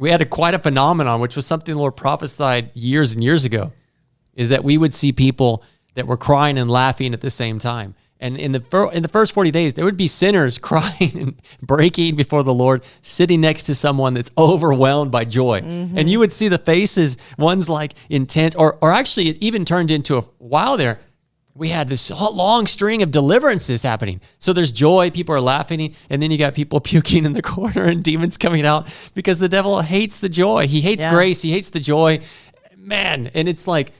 we 0.00 0.10
had 0.10 0.22
a 0.22 0.24
quite 0.24 0.54
a 0.54 0.58
phenomenon, 0.58 1.20
which 1.20 1.36
was 1.36 1.46
something 1.46 1.74
the 1.74 1.78
Lord 1.78 1.94
prophesied 1.94 2.70
years 2.74 3.12
and 3.12 3.22
years 3.22 3.44
ago, 3.44 3.72
is 4.34 4.48
that 4.48 4.64
we 4.64 4.78
would 4.78 4.94
see 4.94 5.12
people 5.12 5.62
that 5.94 6.06
were 6.06 6.16
crying 6.16 6.56
and 6.56 6.70
laughing 6.70 7.12
at 7.12 7.20
the 7.20 7.30
same 7.30 7.58
time. 7.58 7.94
And 8.18 8.38
in 8.38 8.52
the 8.52 8.60
fir- 8.60 8.90
in 8.90 9.02
the 9.02 9.08
first 9.08 9.32
forty 9.32 9.50
days, 9.50 9.74
there 9.74 9.84
would 9.84 9.98
be 9.98 10.06
sinners 10.06 10.56
crying 10.70 11.12
and 11.18 11.42
breaking 11.60 12.16
before 12.16 12.42
the 12.42 12.54
Lord, 12.54 12.82
sitting 13.02 13.42
next 13.42 13.64
to 13.64 13.74
someone 13.74 14.14
that's 14.14 14.30
overwhelmed 14.38 15.12
by 15.12 15.26
joy. 15.26 15.60
Mm-hmm. 15.60 15.98
And 15.98 16.08
you 16.08 16.18
would 16.18 16.32
see 16.32 16.48
the 16.48 16.58
faces, 16.58 17.18
one's 17.36 17.68
like 17.68 17.92
intense, 18.08 18.54
or 18.54 18.78
or 18.80 18.92
actually, 18.92 19.28
it 19.28 19.36
even 19.40 19.66
turned 19.66 19.90
into 19.90 20.16
a 20.16 20.22
while 20.38 20.78
there. 20.78 20.98
We 21.54 21.68
had 21.68 21.88
this 21.88 22.10
long 22.10 22.66
string 22.66 23.02
of 23.02 23.10
deliverances 23.10 23.82
happening. 23.82 24.20
So 24.38 24.52
there's 24.52 24.72
joy, 24.72 25.10
people 25.10 25.34
are 25.34 25.40
laughing, 25.40 25.94
and 26.08 26.22
then 26.22 26.30
you 26.30 26.38
got 26.38 26.54
people 26.54 26.80
puking 26.92 27.24
in 27.24 27.32
the 27.32 27.42
corner 27.42 27.84
and 27.84 28.02
demons 28.02 28.36
coming 28.38 28.64
out 28.64 28.88
because 29.14 29.38
the 29.38 29.48
devil 29.48 29.80
hates 29.80 30.18
the 30.18 30.28
joy. 30.28 30.66
He 30.68 30.80
hates 30.80 31.02
Yeah. 31.04 31.10
grace, 31.10 31.42
he 31.42 31.50
hates 31.52 31.70
the 31.70 31.80
joy. 31.80 32.20
Man, 32.76 33.30
and 33.34 33.48
it's 33.48 33.66
like 33.66 33.92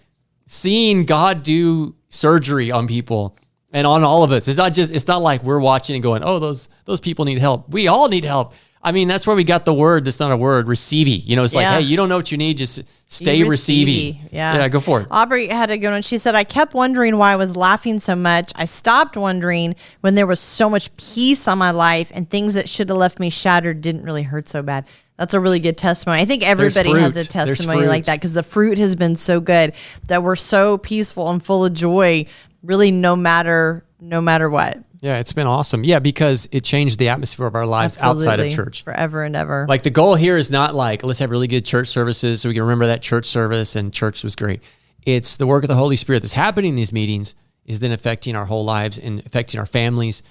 seeing 0.47 1.05
God 1.05 1.43
do 1.43 1.95
surgery 2.09 2.71
on 2.71 2.87
people 2.87 3.37
and 3.73 3.87
on 3.87 4.03
all 4.05 4.23
of 4.25 4.33
us. 4.33 4.49
It's 4.49 4.59
not 4.59 4.73
just 4.73 4.93
it's 4.93 5.07
not 5.07 5.23
like 5.23 5.43
we're 5.45 5.61
watching 5.61 5.95
and 5.97 6.03
going, 6.03 6.23
"Oh, 6.25 6.39
those 6.39 6.69
those 6.87 7.01
people 7.01 7.25
need 7.25 7.39
help." 7.39 7.69
We 7.69 7.89
all 7.89 8.09
need 8.09 8.25
help. 8.25 8.55
I 8.83 8.93
mean, 8.93 9.09
that's 9.09 9.27
where 9.27 9.37
we 9.37 9.45
got 9.45 9.67
the 9.67 9.75
word 9.75 10.07
that's 10.07 10.21
not 10.21 10.33
a 10.33 10.37
word, 10.37 10.67
receive. 10.67 11.07
You 11.07 11.37
know, 11.37 11.45
it's 11.45 11.55
like, 11.55 11.65
Yeah. 11.65 11.81
"Hey, 11.81 11.83
you 11.83 11.97
don't 11.99 12.09
know 12.09 12.17
what 12.17 12.33
you 12.33 12.39
need, 12.39 12.57
just 12.57 12.83
stay 13.09 13.37
You 13.37 13.49
receiving." 13.49 14.19
Yeah. 14.33 14.57
Yeah, 14.57 14.69
go 14.69 14.81
for 14.81 15.03
it. 15.03 15.09
Aubrey 15.11 15.49
had 15.49 15.67
to 15.67 15.77
go 15.77 15.93
and 15.93 16.03
she 16.05 16.17
said, 16.17 16.35
I 16.35 16.45
kept 16.45 16.73
wondering 16.73 17.19
why 17.19 17.33
I 17.33 17.37
was 17.37 17.57
laughing 17.57 18.01
so 18.01 18.17
much. 18.17 18.53
I 18.55 18.65
stopped 18.65 19.19
wondering 19.19 19.77
when 20.01 20.15
there 20.15 20.27
was 20.27 20.41
so 20.41 20.71
much 20.71 20.97
peace 20.97 21.47
on 21.47 21.59
my 21.59 21.73
life 21.73 22.11
and 22.15 22.29
things 22.29 22.55
that 22.55 22.69
should 22.71 22.89
have 22.89 22.97
left 22.97 23.21
me 23.21 23.29
shattered 23.29 23.83
didn't 23.83 24.03
really 24.03 24.23
hurt 24.23 24.49
so 24.49 24.63
bad. 24.63 24.87
That's 25.19 25.35
a 25.35 25.41
really 25.41 25.61
good 25.61 25.77
testimony. 25.77 26.23
I 26.23 26.25
think 26.25 26.49
everybody 26.49 26.99
has 26.99 27.15
a 27.17 27.27
testimony 27.27 27.87
like 27.87 28.07
that 28.07 28.17
because 28.17 28.33
the 28.33 28.43
fruit 28.43 28.79
has 28.79 28.97
been 28.97 29.17
so 29.17 29.41
good 29.41 29.75
that 30.07 30.23
we're 30.23 30.37
so 30.37 30.79
peaceful 30.79 31.29
and 31.31 31.45
full 31.45 31.67
of 31.67 31.75
joy, 31.75 32.25
really 32.63 32.91
no 32.91 33.15
matter 33.17 33.85
no 34.01 34.23
matter 34.23 34.49
what. 34.49 34.79
Yeah, 35.01 35.19
it's 35.19 35.33
been 35.33 35.47
awesome. 35.47 35.83
Yeah, 35.83 35.99
because 35.99 36.47
it 36.53 36.63
changed 36.63 36.99
the 36.99 37.09
atmosphere 37.09 37.47
of 37.47 37.55
our 37.55 37.67
lives 37.67 38.03
outside 38.03 38.39
of 38.39 38.53
church. 38.53 38.83
Forever 38.83 39.25
and 39.25 39.35
ever. 39.35 39.67
Like 39.69 39.83
the 39.83 39.91
goal 39.91 40.15
here 40.15 40.37
is 40.37 40.51
not 40.51 40.75
like 40.75 41.03
let's 41.03 41.19
have 41.21 41.31
really 41.31 41.49
good 41.49 41.65
church 41.65 41.89
services 41.89 42.43
so 42.43 42.49
we 42.51 42.55
can 42.55 42.63
remember 42.65 42.87
that 42.89 43.01
church 43.03 43.27
service 43.27 43.77
and 43.77 43.93
church 43.93 44.23
was 44.23 44.37
great. 44.37 44.61
It's 45.07 45.37
the 45.39 45.47
work 45.47 45.65
of 45.65 45.69
the 45.69 45.75
Holy 45.75 45.97
Spirit 45.97 46.21
that's 46.23 46.35
happening 46.35 46.71
in 46.71 46.77
these 46.77 46.93
meetings 46.93 47.35
is 47.65 47.81
then 47.81 47.93
affecting 47.93 48.37
our 48.37 48.45
whole 48.45 48.65
lives 48.65 48.99
and 48.99 49.25
affecting 49.25 49.59
our 49.59 49.65
families. 49.67 50.23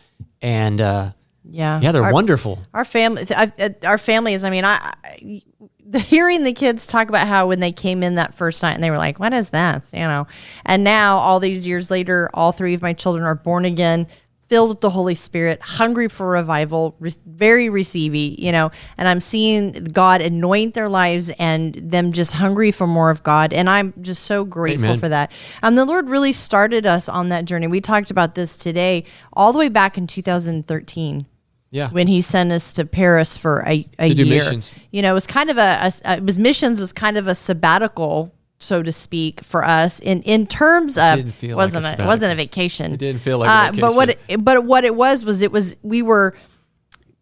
And 0.42 0.80
uh, 0.80 1.12
yeah. 1.44 1.80
yeah, 1.82 1.92
they're 1.92 2.04
Our- 2.04 2.14
wonderful. 2.14 2.60
Our 2.74 2.86
family, 2.86 3.26
I, 3.36 3.52
I- 3.58 3.76
our 3.88 3.98
families. 3.98 4.44
I 4.44 4.52
mean, 4.52 4.66
I, 4.66 4.94
I 5.04 5.42
the, 5.84 6.00
hearing 6.00 6.44
the 6.44 6.54
kids 6.54 6.86
talk 6.86 7.10
about 7.10 7.28
how 7.28 7.48
when 7.48 7.60
they 7.60 7.72
came 7.72 8.04
in 8.04 8.16
that 8.16 8.36
first 8.36 8.62
night 8.62 8.74
and 8.76 8.84
they 8.84 8.92
were 8.92 8.98
like, 8.98 9.20
"What 9.20 9.34
is 9.34 9.50
that?" 9.50 9.82
You 9.92 10.00
know, 10.02 10.28
and 10.66 10.84
now 10.84 11.18
all 11.18 11.40
these 11.40 11.66
years 11.66 11.90
later, 11.90 12.30
all 12.36 12.52
three 12.52 12.76
of 12.76 12.82
my 12.84 12.94
children 12.94 13.26
are 13.26 13.34
born 13.34 13.66
again, 13.66 14.06
filled 14.50 14.70
with 14.70 14.82
the 14.82 14.90
Holy 14.90 15.16
Spirit, 15.16 15.62
hungry 15.62 16.08
for 16.10 16.28
revival, 16.28 16.96
re- 17.00 17.12
very 17.26 17.70
receiving. 17.70 18.36
You 18.38 18.52
know, 18.52 18.72
and 18.98 19.08
I'm 19.08 19.20
seeing 19.20 19.72
God 19.72 20.22
anoint 20.22 20.74
their 20.74 20.90
lives 20.90 21.30
and 21.40 21.76
them 21.76 22.12
just 22.12 22.34
hungry 22.34 22.72
for 22.72 22.88
more 22.88 23.12
of 23.12 23.24
God, 23.24 23.54
and 23.54 23.70
I'm 23.70 23.94
just 24.02 24.24
so 24.24 24.44
grateful 24.44 24.86
Amen. 24.90 25.00
for 25.00 25.10
that. 25.10 25.32
Um, 25.64 25.76
the 25.76 25.86
Lord 25.86 26.10
really 26.10 26.34
started 26.34 26.86
us 26.86 27.08
on 27.08 27.30
that 27.30 27.46
journey. 27.46 27.68
We 27.68 27.80
talked 27.80 28.12
about 28.12 28.36
this 28.36 28.58
today, 28.58 29.06
all 29.34 29.54
the 29.54 29.60
way 29.60 29.70
back 29.70 29.98
in 29.98 30.08
2013 30.08 31.26
Yeah. 31.72 31.90
when 31.92 32.08
he 32.08 32.22
sent 32.22 32.52
us 32.52 32.74
to 32.74 32.86
Paris 32.86 33.38
for 33.38 33.64
a, 33.68 33.88
a 34.00 34.10
To 34.10 34.14
do 34.16 34.26
year. 34.26 34.40
missions. 34.44 34.74
You 34.92 35.04
know, 35.04 35.12
it 35.12 35.14
was 35.14 35.28
kind 35.28 35.50
of 35.52 35.58
a, 35.60 35.92
a 36.06 36.14
it 36.18 36.24
was 36.24 36.40
missions 36.40 36.80
was 36.80 36.92
kind 36.92 37.18
of 37.18 37.28
a 37.28 37.36
sabbatical, 37.36 38.34
so 38.60 38.84
to 38.84 38.92
speak, 38.92 39.44
for 39.44 39.64
us 39.64 40.00
in 40.00 40.22
in 40.24 40.46
terms 40.46 40.98
of 40.98 41.18
Didn't 41.18 41.32
feel 41.32 41.58
like 41.58 41.74
wasn't 41.74 41.86
a 41.86 42.02
a, 42.02 42.04
it 42.04 42.08
wasn't 42.08 42.32
a 42.34 42.36
vacation. 42.36 42.94
It 42.94 43.00
didn't 43.00 43.22
feel 43.22 43.40
like 43.40 43.48
a 43.48 43.52
uh, 43.52 43.82
But 43.82 43.96
what 43.96 44.10
it, 44.28 44.44
but 44.44 44.64
what 44.66 44.84
it 44.84 44.96
was 44.96 45.26
was 45.26 45.42
it 45.42 45.52
was 45.52 45.78
we 45.82 46.02
were 46.02 46.36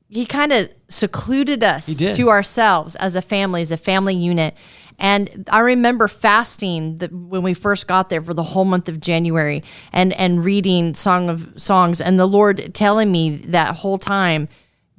he 0.10 0.26
kind 0.26 0.52
of 0.52 0.70
secluded 0.88 1.64
us 1.64 1.88
to 2.16 2.30
ourselves 2.30 2.96
as 2.96 3.16
a 3.16 3.22
family, 3.22 3.62
as 3.62 3.72
a 3.72 3.78
family 3.78 4.16
unit. 4.16 4.56
And 5.00 5.48
I 5.52 5.60
remember 5.60 6.08
fasting 6.08 6.96
the, 6.96 7.08
when 7.08 7.44
we 7.44 7.54
first 7.54 7.88
got 7.88 8.10
there 8.10 8.22
for 8.22 8.34
the 8.34 8.44
whole 8.44 8.66
month 8.66 8.90
of 8.90 9.00
January 9.00 9.64
and, 9.92 10.12
and 10.14 10.44
reading 10.44 10.96
Song 10.96 11.30
of 11.30 11.54
Songs 11.56 12.02
and 12.02 12.18
the 12.18 12.26
Lord 12.26 12.74
telling 12.74 13.12
me 13.12 13.38
that 13.48 13.76
whole 13.76 14.00
time, 14.00 14.50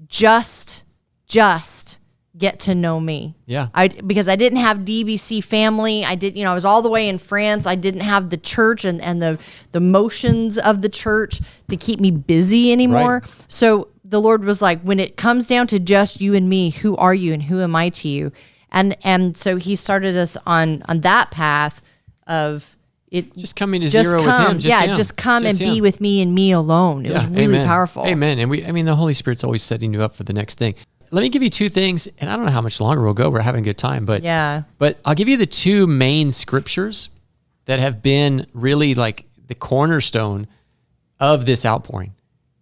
just, 0.06 0.84
just 1.26 1.98
get 2.38 2.60
to 2.60 2.74
know 2.74 3.00
me. 3.00 3.34
Yeah. 3.46 3.68
I 3.74 3.88
because 3.88 4.28
I 4.28 4.36
didn't 4.36 4.60
have 4.60 4.78
DBC 4.78 5.42
family. 5.42 6.04
I 6.04 6.14
did, 6.14 6.36
you 6.36 6.44
know, 6.44 6.50
I 6.50 6.54
was 6.54 6.64
all 6.64 6.82
the 6.82 6.90
way 6.90 7.08
in 7.08 7.18
France. 7.18 7.66
I 7.66 7.74
didn't 7.74 8.02
have 8.02 8.30
the 8.30 8.36
church 8.36 8.84
and, 8.84 9.00
and 9.02 9.20
the 9.20 9.38
the 9.72 9.80
motions 9.80 10.56
of 10.56 10.82
the 10.82 10.88
church 10.88 11.40
to 11.68 11.76
keep 11.76 12.00
me 12.00 12.10
busy 12.10 12.72
anymore. 12.72 13.20
Right. 13.22 13.44
So 13.48 13.88
the 14.04 14.20
Lord 14.20 14.44
was 14.44 14.62
like, 14.62 14.80
when 14.82 15.00
it 15.00 15.16
comes 15.16 15.46
down 15.46 15.66
to 15.68 15.78
just 15.78 16.20
you 16.20 16.34
and 16.34 16.48
me, 16.48 16.70
who 16.70 16.96
are 16.96 17.14
you 17.14 17.34
and 17.34 17.42
who 17.42 17.60
am 17.60 17.76
I 17.76 17.90
to 17.90 18.08
you? 18.08 18.32
And 18.70 18.96
and 19.02 19.36
so 19.36 19.56
he 19.56 19.76
started 19.76 20.16
us 20.16 20.36
on 20.46 20.82
on 20.86 21.00
that 21.00 21.30
path 21.30 21.82
of 22.26 22.76
it 23.10 23.34
Just 23.36 23.56
coming 23.56 23.80
to 23.80 23.88
just 23.88 24.08
zero 24.08 24.22
come, 24.22 24.42
with 24.42 24.52
him. 24.52 24.58
Just 24.60 24.68
yeah, 24.68 24.86
him. 24.86 24.96
just 24.96 25.16
come 25.16 25.42
Just 25.42 25.60
and 25.60 25.74
be 25.74 25.80
with 25.80 26.00
me 26.00 26.20
and 26.20 26.34
me 26.34 26.52
alone. 26.52 27.06
It 27.06 27.12
was 27.12 27.26
really 27.26 27.44
amen. 27.44 27.66
powerful. 27.66 28.06
Amen. 28.06 28.38
And 28.38 28.50
we, 28.50 28.64
I 28.66 28.72
mean, 28.72 28.84
the 28.84 28.96
Holy 28.96 29.14
Spirit's 29.14 29.42
always 29.42 29.62
setting 29.62 29.94
you 29.94 30.02
up 30.02 30.14
for 30.14 30.24
the 30.24 30.32
next 30.32 30.58
thing. 30.58 30.74
Let 31.10 31.22
me 31.22 31.28
give 31.28 31.42
you 31.42 31.50
two 31.50 31.68
things, 31.68 32.08
and 32.18 32.30
I 32.30 32.36
don't 32.36 32.44
know 32.44 32.52
how 32.52 32.60
much 32.60 32.80
longer 32.80 33.02
we'll 33.02 33.14
go. 33.14 33.30
We're 33.30 33.40
having 33.40 33.62
a 33.62 33.64
good 33.64 33.78
time, 33.78 34.04
but 34.04 34.22
Yeah. 34.22 34.62
But 34.78 34.98
I'll 35.04 35.14
give 35.14 35.28
you 35.28 35.36
the 35.36 35.46
two 35.46 35.86
main 35.86 36.32
scriptures 36.32 37.08
that 37.64 37.78
have 37.78 38.02
been 38.02 38.46
really 38.52 38.94
like 38.94 39.26
the 39.46 39.54
cornerstone 39.54 40.46
of 41.20 41.46
this 41.46 41.64
outpouring, 41.66 42.12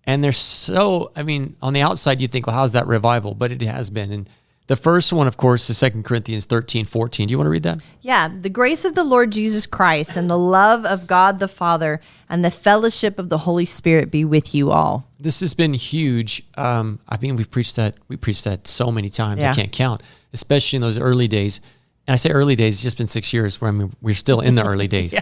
and 0.04 0.22
they're 0.22 0.32
so. 0.32 1.10
I 1.16 1.22
mean, 1.22 1.56
on 1.60 1.72
the 1.72 1.82
outside, 1.82 2.20
you 2.20 2.28
think, 2.28 2.46
well, 2.46 2.56
how's 2.56 2.72
that 2.72 2.86
revival? 2.86 3.34
But 3.34 3.52
it 3.52 3.62
has 3.62 3.90
been. 3.90 4.12
And 4.12 4.30
the 4.68 4.76
first 4.76 5.12
one, 5.12 5.28
of 5.28 5.36
course, 5.36 5.70
is 5.70 5.78
Second 5.78 6.04
Corinthians 6.04 6.44
13, 6.44 6.86
14. 6.86 7.28
Do 7.28 7.30
you 7.30 7.38
want 7.38 7.46
to 7.46 7.50
read 7.50 7.62
that? 7.62 7.78
Yeah, 8.00 8.28
the 8.28 8.50
grace 8.50 8.84
of 8.84 8.96
the 8.96 9.04
Lord 9.04 9.30
Jesus 9.30 9.64
Christ 9.64 10.16
and 10.16 10.28
the 10.28 10.38
love 10.38 10.84
of 10.84 11.06
God 11.06 11.38
the 11.38 11.46
Father 11.46 12.00
and 12.28 12.44
the 12.44 12.50
fellowship 12.50 13.18
of 13.20 13.28
the 13.28 13.38
Holy 13.38 13.64
Spirit 13.64 14.10
be 14.10 14.24
with 14.24 14.54
you 14.54 14.72
all. 14.72 15.08
this 15.20 15.38
has 15.40 15.54
been 15.54 15.72
huge. 15.74 16.42
Um, 16.56 16.98
I 17.08 17.16
mean, 17.18 17.36
we've 17.36 17.50
preached 17.50 17.76
that 17.76 17.94
we 18.08 18.16
preached 18.16 18.44
that 18.44 18.66
so 18.66 18.90
many 18.90 19.08
times 19.08 19.44
I 19.44 19.52
can't 19.52 19.70
count, 19.72 20.02
especially 20.32 20.78
in 20.78 20.82
those 20.82 20.98
early 20.98 21.28
days. 21.28 21.60
And 22.08 22.12
I 22.12 22.16
say 22.16 22.30
early 22.30 22.56
days; 22.56 22.74
it's 22.74 22.82
just 22.82 22.98
been 22.98 23.06
six 23.06 23.32
years. 23.32 23.60
Where 23.60 23.68
I 23.68 23.72
mean, 23.72 23.92
we're 24.00 24.14
still 24.14 24.40
in 24.40 24.56
the 24.56 24.64
early 24.66 24.88
days. 24.88 25.12
yeah. 25.12 25.20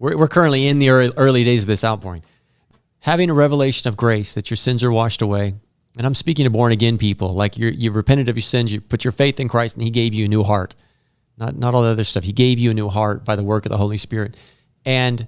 we're, 0.00 0.16
we're 0.16 0.28
currently 0.28 0.66
in 0.66 0.80
the 0.80 0.90
early, 0.90 1.12
early 1.16 1.44
days 1.44 1.62
of 1.62 1.68
this 1.68 1.84
outpouring. 1.84 2.22
Having 3.00 3.30
a 3.30 3.34
revelation 3.34 3.88
of 3.88 3.96
grace 3.96 4.34
that 4.34 4.50
your 4.50 4.56
sins 4.56 4.84
are 4.84 4.92
washed 4.92 5.22
away, 5.22 5.54
and 5.96 6.06
I'm 6.06 6.14
speaking 6.14 6.44
to 6.44 6.50
born 6.50 6.72
again 6.72 6.98
people. 6.98 7.34
Like 7.34 7.58
you're, 7.58 7.70
you've 7.70 7.96
repented 7.96 8.28
of 8.28 8.36
your 8.36 8.42
sins, 8.42 8.72
you 8.72 8.80
put 8.80 9.04
your 9.04 9.12
faith 9.12 9.40
in 9.40 9.48
Christ, 9.48 9.76
and 9.76 9.82
He 9.82 9.90
gave 9.90 10.14
you 10.14 10.24
a 10.24 10.28
new 10.28 10.42
heart. 10.42 10.74
Not 11.36 11.56
not 11.56 11.74
all 11.74 11.82
the 11.82 11.88
other 11.88 12.04
stuff. 12.04 12.24
He 12.24 12.32
gave 12.32 12.58
you 12.58 12.70
a 12.70 12.74
new 12.74 12.88
heart 12.88 13.24
by 13.24 13.36
the 13.36 13.44
work 13.44 13.66
of 13.66 13.70
the 13.70 13.78
Holy 13.78 13.96
Spirit, 13.96 14.36
and 14.84 15.26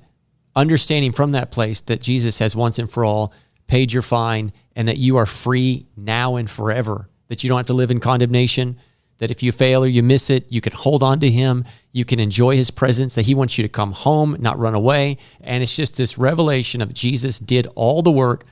understanding 0.54 1.12
from 1.12 1.32
that 1.32 1.50
place 1.50 1.80
that 1.82 2.00
Jesus 2.00 2.38
has 2.38 2.54
once 2.54 2.78
and 2.78 2.90
for 2.90 3.04
all 3.04 3.32
paid 3.66 3.92
your 3.92 4.02
fine 4.02 4.52
and 4.76 4.88
that 4.88 4.98
you 4.98 5.16
are 5.16 5.26
free 5.26 5.86
now 5.96 6.36
and 6.36 6.48
forever, 6.48 7.08
that 7.28 7.42
you 7.42 7.48
don't 7.48 7.58
have 7.58 7.66
to 7.66 7.72
live 7.72 7.90
in 7.90 8.00
condemnation, 8.00 8.76
that 9.18 9.30
if 9.30 9.42
you 9.42 9.52
fail 9.52 9.84
or 9.84 9.86
you 9.86 10.02
miss 10.02 10.30
it, 10.30 10.50
you 10.50 10.60
can 10.60 10.72
hold 10.72 11.02
on 11.02 11.20
to 11.20 11.30
Him, 11.30 11.64
you 11.92 12.04
can 12.04 12.20
enjoy 12.20 12.56
His 12.56 12.70
presence, 12.70 13.14
that 13.14 13.26
He 13.26 13.34
wants 13.34 13.56
you 13.56 13.62
to 13.62 13.68
come 13.68 13.92
home, 13.92 14.36
not 14.40 14.58
run 14.58 14.74
away. 14.74 15.18
And 15.40 15.62
it's 15.62 15.76
just 15.76 15.96
this 15.96 16.18
revelation 16.18 16.82
of 16.82 16.92
Jesus 16.92 17.38
did 17.38 17.66
all 17.74 18.02
the 18.02 18.10
work 18.10 18.44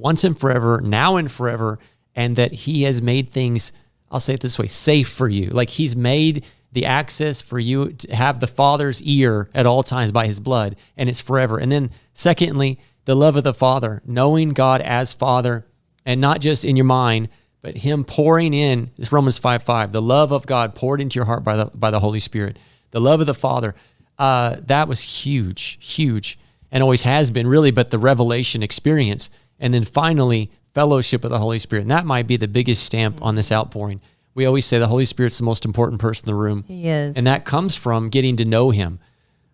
once 0.00 0.24
and 0.24 0.38
forever, 0.38 0.80
now 0.82 1.16
and 1.16 1.30
forever, 1.30 1.78
and 2.14 2.36
that 2.36 2.52
He 2.52 2.82
has 2.82 3.00
made 3.02 3.28
things, 3.28 3.72
I'll 4.10 4.20
say 4.20 4.34
it 4.34 4.40
this 4.40 4.58
way, 4.58 4.66
safe 4.66 5.08
for 5.08 5.28
you. 5.28 5.46
Like 5.50 5.70
He's 5.70 5.94
made 5.94 6.44
the 6.72 6.86
access 6.86 7.40
for 7.42 7.58
you 7.58 7.92
to 7.92 8.14
have 8.14 8.38
the 8.40 8.46
Father's 8.46 9.02
ear 9.02 9.48
at 9.54 9.66
all 9.66 9.82
times 9.82 10.12
by 10.12 10.26
His 10.26 10.40
blood, 10.40 10.76
and 10.96 11.08
it's 11.08 11.20
forever. 11.20 11.58
And 11.58 11.70
then, 11.70 11.90
secondly, 12.14 12.78
the 13.04 13.16
love 13.16 13.36
of 13.36 13.44
the 13.44 13.54
Father, 13.54 14.02
knowing 14.04 14.50
God 14.50 14.80
as 14.80 15.12
Father, 15.12 15.66
and 16.04 16.20
not 16.20 16.40
just 16.40 16.64
in 16.64 16.76
your 16.76 16.84
mind, 16.84 17.28
but 17.62 17.76
Him 17.76 18.04
pouring 18.04 18.54
in. 18.54 18.90
This 18.96 19.12
Romans 19.12 19.38
five 19.38 19.62
five, 19.62 19.92
the 19.92 20.02
love 20.02 20.32
of 20.32 20.46
God 20.46 20.74
poured 20.74 21.00
into 21.00 21.18
your 21.18 21.26
heart 21.26 21.44
by 21.44 21.56
the 21.56 21.66
by 21.66 21.90
the 21.90 22.00
Holy 22.00 22.20
Spirit, 22.20 22.58
the 22.90 23.00
love 23.00 23.20
of 23.20 23.26
the 23.26 23.34
Father. 23.34 23.74
Uh, 24.18 24.56
that 24.66 24.86
was 24.86 25.00
huge, 25.00 25.78
huge, 25.80 26.38
and 26.70 26.82
always 26.82 27.02
has 27.02 27.30
been 27.30 27.46
really. 27.46 27.70
But 27.70 27.90
the 27.90 27.98
revelation 27.98 28.62
experience, 28.62 29.30
and 29.60 29.72
then 29.72 29.84
finally 29.84 30.50
fellowship 30.74 31.22
with 31.22 31.32
the 31.32 31.38
Holy 31.38 31.58
Spirit, 31.58 31.82
and 31.82 31.90
that 31.90 32.06
might 32.06 32.26
be 32.26 32.36
the 32.36 32.48
biggest 32.48 32.84
stamp 32.84 33.22
on 33.22 33.34
this 33.34 33.52
outpouring. 33.52 34.00
We 34.34 34.46
always 34.46 34.64
say 34.64 34.78
the 34.78 34.86
Holy 34.88 35.04
Spirit's 35.04 35.38
the 35.38 35.44
most 35.44 35.64
important 35.64 36.00
person 36.00 36.28
in 36.28 36.34
the 36.34 36.40
room. 36.40 36.64
He 36.66 36.88
is. 36.88 37.16
And 37.16 37.26
that 37.26 37.44
comes 37.44 37.76
from 37.76 38.08
getting 38.08 38.36
to 38.36 38.44
know 38.44 38.70
him. 38.70 39.00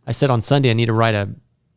I 0.07 0.13
said 0.13 0.31
on 0.31 0.43
Sunday, 0.43 0.71
I 0.71 0.75
need 0.75 0.87
to 0.87 0.93
write 0.93 1.15
a, 1.15 1.31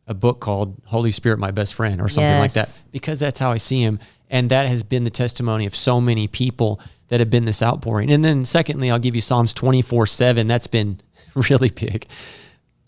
a 0.06 0.14
book 0.14 0.40
called 0.40 0.80
Holy 0.84 1.10
Spirit, 1.10 1.38
My 1.38 1.50
Best 1.50 1.74
Friend, 1.74 2.00
or 2.00 2.08
something 2.08 2.38
like 2.38 2.52
that, 2.52 2.80
because 2.92 3.18
that's 3.18 3.40
how 3.40 3.50
I 3.50 3.56
see 3.56 3.82
him. 3.82 3.98
And 4.28 4.50
that 4.50 4.68
has 4.68 4.82
been 4.82 5.04
the 5.04 5.10
testimony 5.10 5.66
of 5.66 5.74
so 5.74 6.00
many 6.00 6.28
people 6.28 6.80
that 7.08 7.18
have 7.18 7.30
been 7.30 7.44
this 7.46 7.62
outpouring. 7.62 8.12
And 8.12 8.24
then, 8.24 8.44
secondly, 8.44 8.90
I'll 8.90 9.00
give 9.00 9.16
you 9.16 9.20
Psalms 9.20 9.52
24 9.54 10.06
7. 10.06 10.46
That's 10.46 10.68
been 10.68 11.00
really 11.50 11.70
big. 11.70 12.06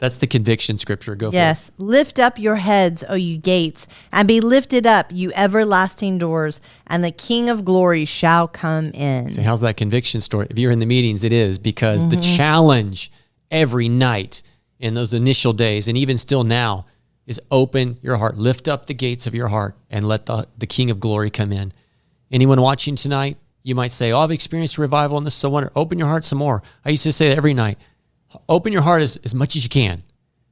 That's 0.02 0.16
the 0.16 0.26
conviction 0.26 0.78
scripture. 0.78 1.14
Go 1.14 1.30
Yes. 1.30 1.68
For 1.68 1.70
it. 1.70 1.74
Yes. 1.76 1.78
Lift 1.78 2.18
up 2.18 2.36
your 2.36 2.56
heads, 2.56 3.04
O 3.08 3.14
you 3.14 3.38
gates, 3.38 3.86
and 4.12 4.26
be 4.26 4.40
lifted 4.40 4.84
up, 4.84 5.06
you 5.12 5.30
everlasting 5.36 6.18
doors, 6.18 6.60
and 6.88 7.04
the 7.04 7.12
King 7.12 7.48
of 7.48 7.64
glory 7.64 8.04
shall 8.04 8.48
come 8.48 8.86
in. 8.94 9.32
So. 9.32 9.42
How's 9.42 9.60
that 9.60 9.76
conviction 9.76 10.20
story? 10.20 10.48
If 10.50 10.58
you're 10.58 10.72
in 10.72 10.80
the 10.80 10.86
meetings, 10.86 11.22
it 11.22 11.32
is 11.32 11.56
because 11.56 12.08
the 12.08 12.16
Mm-hmm. 12.16 12.36
challenge 12.36 13.12
every 13.52 13.88
night 13.88 14.42
in 14.80 14.94
those 14.94 15.12
initial 15.14 15.52
days, 15.52 15.86
and 15.86 15.96
even 15.96 16.18
still 16.18 16.42
now, 16.42 16.84
is 17.28 17.40
open 17.52 17.96
your 18.02 18.16
heart, 18.16 18.36
lift 18.36 18.66
up 18.66 18.86
the 18.86 18.94
gates 18.94 19.28
of 19.28 19.36
your 19.36 19.46
heart, 19.46 19.76
and 19.88 20.04
let 20.08 20.26
the, 20.26 20.48
the 20.58 20.66
King 20.66 20.90
of 20.90 20.98
glory 20.98 21.30
come 21.30 21.52
in. 21.52 21.72
Anyone 22.32 22.60
watching 22.60 22.96
tonight, 22.96 23.36
you 23.62 23.76
might 23.76 23.92
say, 23.92 24.10
Oh, 24.10 24.18
I've 24.18 24.32
experienced 24.32 24.78
revival 24.78 25.16
and 25.16 25.24
this 25.24 25.34
is 25.34 25.38
so 25.38 25.48
wonder. 25.48 25.70
Open 25.76 25.96
your 25.96 26.08
heart 26.08 26.24
some 26.24 26.38
more. 26.38 26.64
I 26.84 26.90
used 26.90 27.04
to 27.04 27.12
say 27.12 27.28
that 27.28 27.36
every 27.36 27.54
night. 27.54 27.78
Open 28.48 28.72
your 28.72 28.82
heart 28.82 29.02
as, 29.02 29.16
as 29.18 29.34
much 29.34 29.56
as 29.56 29.64
you 29.64 29.68
can. 29.68 30.02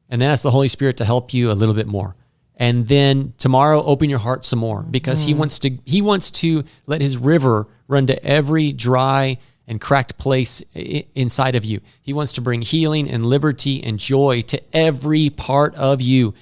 And 0.09 0.21
then 0.21 0.31
ask 0.31 0.43
the 0.43 0.51
Holy 0.51 0.69
Spirit 0.69 0.97
to 0.99 1.05
help 1.05 1.33
you 1.33 1.51
a 1.51 1.55
little 1.55 1.75
bit 1.75 1.87
more. 1.87 2.17
And 2.57 2.87
then 2.87 3.33
tomorrow, 3.39 3.83
open 3.83 4.11
your 4.11 4.19
heart 4.19 4.45
some 4.45 4.59
more 4.59 4.83
because 4.83 5.23
He 5.23 5.33
mm-hmm. 5.33 5.39
wants 5.41 5.59
to. 5.61 5.79
He 5.87 6.03
wants 6.03 6.31
to 6.33 6.65
let 6.87 7.01
His 7.01 7.17
river 7.17 7.67
run 7.89 8.07
to 8.09 8.25
every 8.25 8.73
dry 8.73 9.39
and 9.67 9.81
cracked 9.81 10.19
place 10.19 10.63
i- 10.77 11.07
inside 11.15 11.55
of 11.55 11.65
you. 11.65 11.81
He 12.03 12.13
wants 12.13 12.35
to 12.35 12.41
bring 12.41 12.61
healing 12.61 13.09
and 13.09 13.25
liberty 13.25 13.83
and 13.83 13.99
joy 13.99 14.43
to 14.43 14.61
every 14.77 15.31
part 15.31 15.75
of 15.77 16.03
you. 16.03 16.35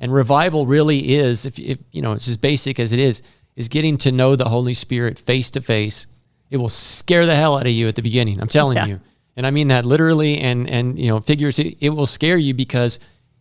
And 0.00 0.12
revival 0.12 0.66
really 0.66 1.14
is, 1.14 1.46
if, 1.46 1.58
if 1.58 1.78
you 1.92 2.02
know, 2.02 2.12
it's 2.12 2.28
as 2.28 2.36
basic 2.36 2.80
as 2.80 2.92
it 2.92 2.98
is, 2.98 3.22
is 3.54 3.68
getting 3.68 3.96
to 3.98 4.10
know 4.10 4.34
the 4.34 4.48
Holy 4.48 4.74
Spirit 4.74 5.18
face 5.18 5.50
to 5.52 5.62
face. 5.62 6.06
It 6.50 6.56
will 6.56 6.68
scare 6.68 7.24
the 7.24 7.36
hell 7.36 7.56
out 7.56 7.66
of 7.66 7.72
you 7.72 7.88
at 7.88 7.94
the 7.94 8.02
beginning. 8.02 8.40
I'm 8.40 8.48
telling 8.48 8.76
Yeah. 8.76 8.86
you, 8.86 9.00
and 9.36 9.46
I 9.46 9.50
mean 9.50 9.68
that 9.68 9.84
literally 9.84 10.38
and 10.38 10.68
and 10.68 10.98
you 10.98 11.08
know 11.08 11.20
figures. 11.20 11.58
It, 11.58 11.76
it 11.80 11.90
will 11.90 12.06
scare 12.06 12.36
you 12.36 12.54
because 12.54 12.98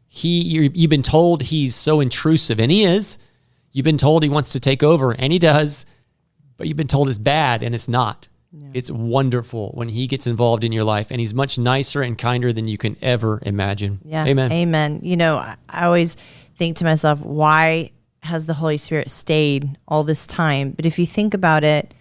he 0.07 0.41
you're, 0.41 0.63
you've 0.73 0.89
been 0.89 1.03
told 1.03 1.41
he's 1.41 1.75
so 1.75 1.99
intrusive, 1.99 2.59
and 2.59 2.71
he 2.71 2.83
is. 2.83 3.17
You've 3.71 3.85
been 3.85 3.97
told 3.97 4.23
he 4.23 4.29
wants 4.29 4.53
to 4.53 4.59
take 4.59 4.83
over, 4.83 5.11
and 5.11 5.31
he 5.31 5.39
does. 5.39 5.85
But 6.57 6.67
you've 6.67 6.77
been 6.77 6.87
told 6.87 7.09
it's 7.09 7.17
bad, 7.17 7.63
and 7.63 7.73
it's 7.73 7.87
not. 7.87 8.29
It's 8.73 8.91
wonderful 8.91 9.71
when 9.75 9.87
he 9.87 10.07
gets 10.07 10.27
involved 10.27 10.65
in 10.65 10.73
your 10.73 10.83
life, 10.83 11.09
and 11.09 11.19
he's 11.19 11.33
much 11.33 11.57
nicer 11.57 12.01
and 12.01 12.17
kinder 12.17 12.51
than 12.51 12.67
you 12.67 12.77
can 12.77 12.97
ever 13.01 13.39
imagine. 13.43 13.99
Yeah. 14.03 14.25
Amen. 14.25 14.51
Amen. 14.51 14.99
You 15.03 15.15
know, 15.15 15.37
I, 15.37 15.55
I 15.69 15.85
always 15.85 16.15
think 16.57 16.77
to 16.77 16.83
myself, 16.83 17.21
why 17.21 17.91
has 18.23 18.45
the 18.45 18.53
Holy 18.53 18.77
Spirit 18.77 19.09
stayed 19.09 19.77
all 19.87 20.03
this 20.03 20.27
time? 20.27 20.71
But 20.71 20.85
if 20.85 20.99
you 20.99 21.05
think 21.05 21.33
about 21.33 21.63
it, 21.63 21.93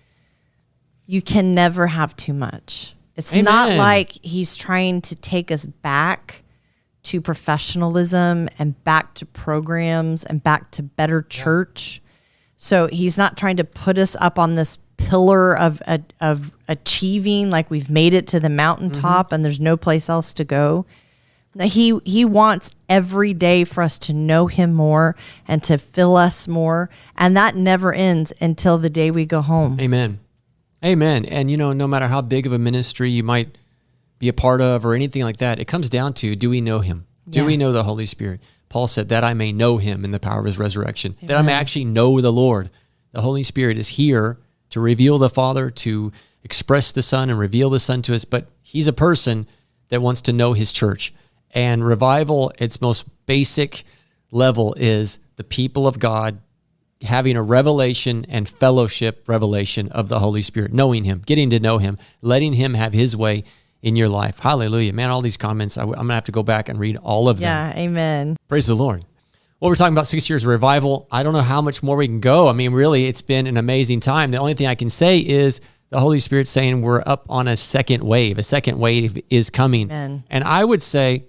you 1.07 1.23
can 1.23 1.55
never 1.55 1.87
have 1.87 2.17
too 2.17 2.33
much. 2.33 2.95
It's 3.21 3.37
not 3.37 3.77
like 3.77 4.13
he's 4.23 4.57
trying 4.57 5.03
to 5.03 5.17
take 5.17 5.51
us 5.51 5.67
back 5.67 6.43
to 7.05 7.21
professionalism 7.21 8.49
and 8.59 8.83
back 8.85 9.15
to 9.15 9.27
programs 9.27 10.25
and 10.25 10.43
back 10.43 10.71
to 10.73 10.83
better 10.83 11.23
church. 11.23 12.03
So 12.57 12.89
he's 12.89 13.17
not 13.17 13.37
trying 13.37 13.57
to 13.57 13.65
put 13.65 13.99
us 13.99 14.17
up 14.21 14.39
on 14.39 14.55
this 14.55 14.79
pillar 14.97 15.57
of 15.57 15.83
of 16.21 16.53
achieving 16.69 17.51
like 17.51 17.71
we've 17.71 17.91
made 17.91 18.13
it 18.13 18.27
to 18.29 18.41
the 18.41 18.51
mountaintop 18.51 19.27
mm-hmm. 19.27 19.35
and 19.35 19.45
there's 19.45 19.61
no 19.61 19.77
place 19.77 20.09
else 20.09 20.35
to 20.35 20.45
go. 20.45 20.87
He 21.61 21.99
he 22.05 22.25
wants 22.25 22.71
every 22.89 23.35
day 23.35 23.65
for 23.65 23.83
us 23.83 23.99
to 24.01 24.13
know 24.13 24.47
him 24.47 24.73
more 24.73 25.17
and 25.49 25.65
to 25.65 25.79
fill 25.79 26.17
us 26.17 26.47
more, 26.47 26.91
and 27.17 27.37
that 27.37 27.57
never 27.57 27.93
ends 27.93 28.33
until 28.41 28.79
the 28.79 28.91
day 28.91 29.11
we 29.11 29.27
go 29.27 29.41
home. 29.41 29.81
Amen. 29.81 30.21
Amen. 30.85 31.25
And 31.27 31.51
you 31.51 31.57
know, 31.57 31.73
no 31.73 31.87
matter 31.87 32.09
how 32.09 32.21
big 32.21 32.47
of 32.47 32.53
a 32.53 32.59
ministry 32.59 33.11
you 33.11 33.23
might 33.23 33.57
be 34.19 34.29
a 34.29 34.33
part 34.33 34.61
of 34.61 34.85
or 34.85 34.95
anything 34.95 35.23
like 35.23 35.39
that, 35.39 35.59
it 35.59 35.67
comes 35.67 35.91
down 35.91 36.15
to 36.15 36.35
do 36.37 36.51
we 36.51 36.61
know 36.61 36.81
him? 36.81 37.07
Do 37.29 37.41
Yeah. 37.41 37.47
we 37.47 37.57
know 37.57 37.73
the 37.73 37.85
Holy 37.85 38.07
Spirit? 38.07 38.41
Paul 38.69 38.87
said 38.87 39.09
that 39.09 39.25
I 39.25 39.35
may 39.35 39.53
know 39.53 39.79
him 39.79 40.05
in 40.05 40.11
the 40.13 40.21
power 40.21 40.41
of 40.41 40.47
his 40.47 40.59
resurrection, 40.59 41.17
that 41.23 41.37
I 41.37 41.43
may 41.43 41.53
actually 41.53 41.85
know 41.85 42.21
the 42.21 42.33
Lord. 42.33 42.71
The 43.13 43.23
Holy 43.23 43.43
Spirit 43.43 43.79
is 43.79 43.89
here 43.89 44.39
to 44.71 44.81
reveal 44.81 45.19
the 45.19 45.29
Father, 45.31 45.71
to 45.71 46.13
express 46.45 46.93
the 46.93 47.03
Son 47.03 47.29
and 47.29 47.39
reveal 47.39 47.69
the 47.69 47.81
Son 47.81 48.01
to 48.03 48.15
us, 48.15 48.25
but 48.25 48.47
he's 48.63 48.87
a 48.87 48.93
person 48.93 49.47
that 49.89 50.01
wants 50.01 50.21
to 50.23 50.33
know 50.33 50.53
his 50.53 50.73
church. 50.73 51.13
And 51.51 51.85
revival, 51.85 52.53
its 52.59 52.81
most 52.81 53.05
basic 53.27 53.83
level 54.31 54.73
is 54.75 55.19
the 55.35 55.43
people 55.45 55.89
of 55.89 55.99
God 55.99 56.39
having 57.03 57.37
a 57.37 57.43
revelation 57.43 58.27
and 58.29 58.49
fellowship 58.49 59.25
revelation 59.27 59.89
of 59.89 60.09
the 60.09 60.19
Holy 60.19 60.43
Spirit, 60.43 60.73
knowing 60.73 61.05
Him, 61.05 61.23
getting 61.25 61.51
to 61.51 61.61
know 61.61 61.79
Him, 61.79 61.99
letting 62.21 62.53
Him 62.53 62.75
have 62.75 62.93
His 62.93 63.17
way 63.17 63.45
in 63.83 63.97
your 63.97 64.09
life. 64.09 64.39
Hallelujah. 64.39 64.93
Man, 64.93 65.11
all 65.11 65.23
these 65.23 65.37
comments, 65.37 65.79
I, 65.79 65.83
am 65.83 65.93
going 65.93 66.09
to 66.09 66.15
have 66.15 66.25
to 66.25 66.33
go 66.33 66.43
back 66.43 66.69
and 66.69 66.79
read 66.79 66.97
all 66.99 67.29
of 67.29 67.39
them. 67.39 67.45
Yeah, 67.45 67.81
amen. 67.81 68.37
Praise 68.49 68.67
the 68.67 68.75
Lord. 68.75 69.05
Well, 69.59 69.69
we're 69.69 69.77
talking 69.77 69.95
about 69.95 70.07
six 70.07 70.29
years 70.29 70.45
of 70.45 70.49
revival. 70.49 71.07
I 71.11 71.23
don't 71.23 71.35
know 71.35 71.43
how 71.43 71.61
much 71.61 71.83
more 71.83 71.97
we 71.97 72.07
can 72.07 72.21
go. 72.21 72.49
I 72.49 72.53
mean, 72.53 72.73
really, 72.73 73.07
it's 73.07 73.21
been 73.21 73.47
an 73.47 73.57
amazing 73.57 74.01
time. 74.01 74.31
The 74.31 74.39
only 74.39 74.55
thing 74.55 74.67
I 74.67 74.75
can 74.75 74.89
say 74.89 75.19
is 75.19 75.61
the 75.91 76.01
Holy 76.01 76.21
Spirit 76.21 76.49
saying 76.49 76.81
we're 76.81 77.03
up 77.05 77.27
on 77.29 77.47
a 77.47 77.57
second 77.57 78.03
wave. 78.03 78.39
A 78.39 78.43
second 78.43 78.79
wave 78.79 79.23
is 79.29 79.51
coming. 79.51 79.91
Amen. 79.91 80.25
And 80.31 80.45
I 80.45 80.65
would 80.65 80.83
say 80.83 81.25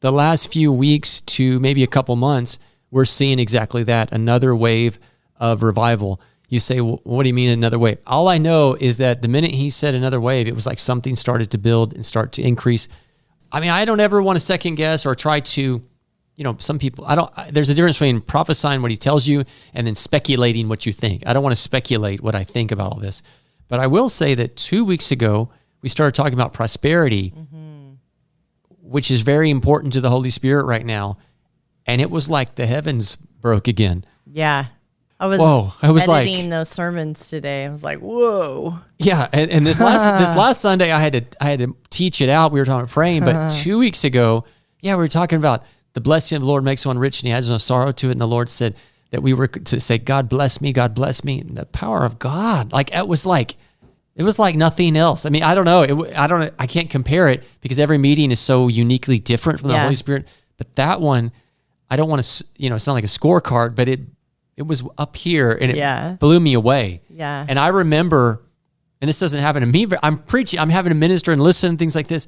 the 0.00 0.12
last 0.12 0.52
few 0.52 0.70
weeks 0.72 1.22
to 1.22 1.60
maybe 1.60 1.82
a 1.82 1.86
couple 1.86 2.14
months, 2.16 2.58
we're 2.92 3.06
seeing 3.06 3.40
exactly 3.40 3.82
that 3.84 4.12
another 4.12 4.54
wave 4.54 5.00
of 5.40 5.64
revival. 5.64 6.20
You 6.48 6.60
say, 6.60 6.78
"Wh- 6.78 7.04
what 7.04 7.24
do 7.24 7.28
you 7.28 7.34
mean 7.34 7.48
another 7.48 7.78
wave? 7.78 7.98
All 8.06 8.28
I 8.28 8.38
know 8.38 8.74
is 8.74 8.98
that 8.98 9.22
the 9.22 9.28
minute 9.28 9.50
he 9.50 9.70
said 9.70 9.94
another 9.94 10.20
wave, 10.20 10.46
it 10.46 10.54
was 10.54 10.66
like 10.66 10.78
something 10.78 11.16
started 11.16 11.50
to 11.50 11.58
build 11.58 11.94
and 11.94 12.06
start 12.06 12.32
to 12.32 12.42
increase. 12.42 12.86
I 13.50 13.60
mean, 13.60 13.70
I 13.70 13.84
don't 13.84 13.98
ever 13.98 14.22
want 14.22 14.36
to 14.36 14.40
second 14.40 14.76
guess 14.76 15.04
or 15.04 15.14
try 15.14 15.40
to, 15.40 15.82
you 16.36 16.44
know, 16.44 16.56
some 16.58 16.78
people, 16.78 17.04
I 17.06 17.14
don't, 17.14 17.30
there's 17.50 17.68
a 17.68 17.74
difference 17.74 17.96
between 17.96 18.20
prophesying 18.20 18.82
what 18.82 18.90
he 18.90 18.96
tells 18.96 19.26
you 19.26 19.44
and 19.74 19.86
then 19.86 19.94
speculating 19.94 20.68
what 20.68 20.86
you 20.86 20.92
think. 20.92 21.22
I 21.26 21.32
don't 21.32 21.42
want 21.42 21.54
to 21.54 21.60
speculate 21.60 22.22
what 22.22 22.34
I 22.34 22.44
think 22.44 22.72
about 22.72 22.92
all 22.92 22.98
this. 22.98 23.22
But 23.68 23.80
I 23.80 23.86
will 23.86 24.08
say 24.08 24.34
that 24.34 24.56
two 24.56 24.84
weeks 24.84 25.10
ago, 25.10 25.50
we 25.82 25.88
started 25.88 26.14
talking 26.14 26.34
about 26.34 26.52
prosperity, 26.52 27.32
mm-hmm. 27.36 27.92
which 28.82 29.10
is 29.10 29.22
very 29.22 29.50
important 29.50 29.92
to 29.94 30.00
the 30.00 30.10
Holy 30.10 30.30
Spirit 30.30 30.64
right 30.64 30.84
now. 30.84 31.18
And 31.86 32.00
it 32.00 32.10
was 32.10 32.30
like 32.30 32.54
the 32.54 32.66
heavens 32.66 33.16
broke 33.16 33.68
again. 33.68 34.04
Yeah. 34.26 34.66
I 35.18 35.26
was, 35.26 35.38
Whoa, 35.38 35.72
I 35.80 35.92
was 35.92 36.08
like- 36.08 36.26
editing 36.26 36.50
those 36.50 36.68
sermons 36.68 37.28
today. 37.28 37.64
I 37.64 37.68
was 37.68 37.84
like, 37.84 38.00
whoa. 38.00 38.78
Yeah, 38.98 39.28
and, 39.32 39.50
and 39.52 39.64
this 39.64 39.80
last 39.80 40.18
this 40.24 40.36
last 40.36 40.60
Sunday 40.60 40.90
I 40.90 40.98
had 40.98 41.12
to 41.12 41.24
I 41.40 41.48
had 41.50 41.60
to 41.60 41.76
teach 41.90 42.20
it 42.20 42.28
out. 42.28 42.50
We 42.50 42.58
were 42.58 42.66
talking 42.66 42.80
about 42.80 42.90
praying, 42.90 43.24
but 43.24 43.36
uh-huh. 43.36 43.50
two 43.50 43.78
weeks 43.78 44.02
ago, 44.02 44.44
yeah, 44.80 44.94
we 44.94 44.98
were 44.98 45.08
talking 45.08 45.38
about 45.38 45.64
the 45.92 46.00
blessing 46.00 46.36
of 46.36 46.42
the 46.42 46.48
Lord 46.48 46.64
makes 46.64 46.84
one 46.84 46.98
rich 46.98 47.20
and 47.20 47.28
he 47.28 47.32
has 47.32 47.48
no 47.48 47.58
sorrow 47.58 47.92
to 47.92 48.08
it. 48.08 48.12
And 48.12 48.20
the 48.20 48.26
Lord 48.26 48.48
said 48.48 48.74
that 49.10 49.22
we 49.22 49.32
were 49.32 49.46
to 49.46 49.78
say, 49.78 49.98
God 49.98 50.28
bless 50.28 50.60
me, 50.60 50.72
God 50.72 50.94
bless 50.94 51.22
me. 51.22 51.40
And 51.40 51.56
the 51.56 51.66
power 51.66 52.04
of 52.04 52.18
God. 52.18 52.72
Like 52.72 52.92
it 52.92 53.06
was 53.06 53.24
like 53.24 53.56
it 54.16 54.24
was 54.24 54.38
like 54.38 54.56
nothing 54.56 54.96
else. 54.96 55.24
I 55.24 55.30
mean, 55.30 55.42
I 55.42 55.54
don't 55.54 55.64
know. 55.64 55.82
It, 55.82 56.16
I 56.16 56.26
don't. 56.26 56.52
I 56.58 56.66
can't 56.66 56.90
compare 56.90 57.28
it 57.28 57.44
because 57.60 57.78
every 57.78 57.98
meeting 57.98 58.30
is 58.30 58.40
so 58.40 58.68
uniquely 58.68 59.18
different 59.18 59.60
from 59.60 59.68
the 59.68 59.74
Yeah. 59.74 59.84
Holy 59.84 59.94
Spirit. 59.94 60.28
But 60.58 60.74
that 60.76 61.00
one, 61.00 61.32
I 61.92 61.96
don't 61.96 62.08
want 62.08 62.22
to. 62.22 62.44
You 62.56 62.70
know, 62.70 62.76
it's 62.76 62.86
not 62.86 62.94
like 62.94 63.04
a 63.04 63.06
scorecard, 63.18 63.74
but 63.74 63.86
it 63.88 64.00
it 64.56 64.62
was 64.66 64.82
up 64.98 65.14
here 65.16 65.50
and 65.60 65.70
it 65.70 65.76
Yeah. 65.76 66.12
blew 66.18 66.40
me 66.40 66.54
away. 66.54 67.02
Yeah. 67.10 67.44
And 67.48 67.58
I 67.58 67.68
remember, 67.68 68.42
and 69.00 69.08
this 69.08 69.18
doesn't 69.18 69.40
happen 69.40 69.60
to 69.60 69.66
me, 69.66 69.84
but 69.86 69.98
I'm 70.02 70.18
preaching, 70.18 70.60
I'm 70.60 70.70
having 70.70 70.90
to 70.90 70.94
minister 70.96 71.32
and 71.32 71.40
listen 71.40 71.70
and 71.70 71.78
things 71.78 71.94
like 71.94 72.06
this. 72.06 72.26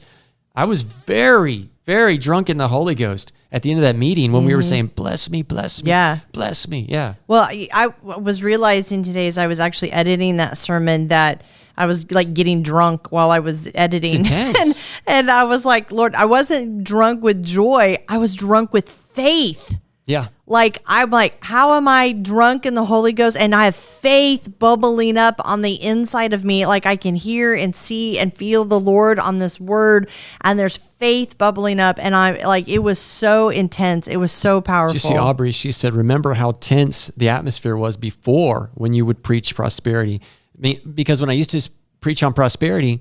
I 0.56 0.64
was 0.64 0.82
very, 0.82 1.68
very 1.84 2.16
drunk 2.16 2.48
in 2.48 2.56
the 2.56 2.68
Holy 2.68 2.94
Ghost 2.94 3.32
at 3.52 3.62
the 3.62 3.70
end 3.70 3.78
of 3.78 3.82
that 3.82 3.96
meeting 3.96 4.32
when 4.32 4.44
we 4.44 4.54
were 4.54 4.62
saying, 4.62 4.86
Bless 4.94 5.28
me, 5.30 5.42
bless 5.42 5.82
me, 5.82 5.84
Mm-hmm. 5.84 5.88
Yeah. 5.88 6.18
bless 6.32 6.66
me. 6.68 6.86
Yeah. 6.88 7.14
Well, 7.26 7.42
I, 7.48 7.68
I 7.72 7.88
was 8.18 8.42
realizing 8.42 9.02
today 9.02 9.26
as 9.28 9.36
I 9.38 9.46
was 9.46 9.60
actually 9.60 9.92
editing 9.92 10.36
that 10.38 10.56
sermon 10.56 11.08
that 11.08 11.42
I 11.76 11.86
was 11.86 12.10
like 12.12 12.34
getting 12.34 12.62
drunk 12.62 13.10
while 13.12 13.30
I 13.30 13.40
was 13.40 13.70
editing. 13.74 14.14
intense. 14.20 14.78
and, 15.06 15.18
and 15.18 15.30
I 15.30 15.44
was 15.44 15.64
like, 15.64 15.90
Lord, 15.90 16.14
I 16.14 16.24
wasn't 16.24 16.84
drunk 16.84 17.22
with 17.22 17.44
joy. 17.44 17.96
I 18.08 18.16
was 18.18 18.34
drunk 18.34 18.72
with 18.72 18.88
faith. 19.14 19.78
Yeah. 20.06 20.28
Like, 20.46 20.82
I'm 20.84 21.10
like, 21.10 21.42
how 21.42 21.74
am 21.74 21.88
I 21.88 22.12
drunk 22.12 22.66
in 22.66 22.74
the 22.74 22.84
Holy 22.84 23.14
Ghost? 23.14 23.38
And 23.38 23.54
I 23.54 23.64
have 23.64 23.74
faith 23.74 24.58
bubbling 24.58 25.16
up 25.16 25.40
on 25.42 25.62
the 25.62 25.82
inside 25.82 26.34
of 26.34 26.44
me. 26.44 26.66
Like, 26.66 26.84
I 26.84 26.96
can 26.96 27.14
hear 27.14 27.54
and 27.54 27.74
see 27.74 28.18
and 28.18 28.36
feel 28.36 28.66
the 28.66 28.78
Lord 28.78 29.18
on 29.18 29.38
this 29.38 29.58
word. 29.58 30.10
And 30.42 30.58
there's 30.58 30.76
faith 30.76 31.38
bubbling 31.38 31.80
up. 31.80 31.98
And 31.98 32.14
I'm 32.14 32.38
like, 32.40 32.68
it 32.68 32.80
was 32.80 32.98
so 32.98 33.48
intense. 33.48 34.06
It 34.06 34.18
was 34.18 34.32
so 34.32 34.60
powerful. 34.60 34.92
Did 34.92 35.04
you 35.04 35.10
see 35.10 35.16
Aubrey? 35.16 35.52
She 35.52 35.72
said, 35.72 35.94
Remember 35.94 36.34
how 36.34 36.52
tense 36.52 37.08
the 37.16 37.30
atmosphere 37.30 37.76
was 37.76 37.96
before 37.96 38.70
when 38.74 38.92
you 38.92 39.06
would 39.06 39.22
preach 39.22 39.54
prosperity? 39.54 40.20
Because 40.60 41.18
when 41.20 41.30
I 41.30 41.34
used 41.34 41.50
to 41.50 41.70
preach 42.00 42.22
on 42.22 42.34
prosperity, 42.34 43.00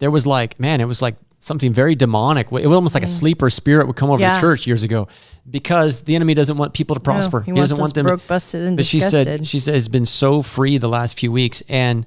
there 0.00 0.10
was 0.10 0.26
like, 0.26 0.60
man, 0.60 0.82
it 0.82 0.86
was 0.86 1.00
like 1.00 1.16
something 1.42 1.72
very 1.72 1.94
demonic. 1.96 2.46
It 2.46 2.52
was 2.52 2.76
almost 2.76 2.94
like 2.94 3.02
a 3.02 3.08
sleeper 3.08 3.50
spirit 3.50 3.86
would 3.88 3.96
come 3.96 4.10
over 4.10 4.18
Mm. 4.18 4.22
Yeah. 4.22 4.34
the 4.36 4.40
church 4.40 4.66
years 4.66 4.84
ago 4.84 5.08
because 5.50 6.02
the 6.02 6.14
enemy 6.14 6.34
doesn't 6.34 6.56
want 6.56 6.72
people 6.72 6.94
to 6.94 7.00
prosper. 7.00 7.40
he 7.40 7.52
wants 7.52 7.70
doesn't 7.70 7.82
want 7.82 7.94
them 7.94 8.04
broke, 8.06 8.26
busted, 8.28 8.62
and 8.62 8.76
But 8.76 8.86
she 8.86 9.00
said, 9.00 9.46
she 9.46 9.58
said, 9.58 9.74
it's 9.74 9.88
been 9.88 10.06
so 10.06 10.42
free 10.42 10.78
the 10.78 10.88
last 10.88 11.18
few 11.18 11.32
weeks. 11.32 11.62
And 11.68 12.06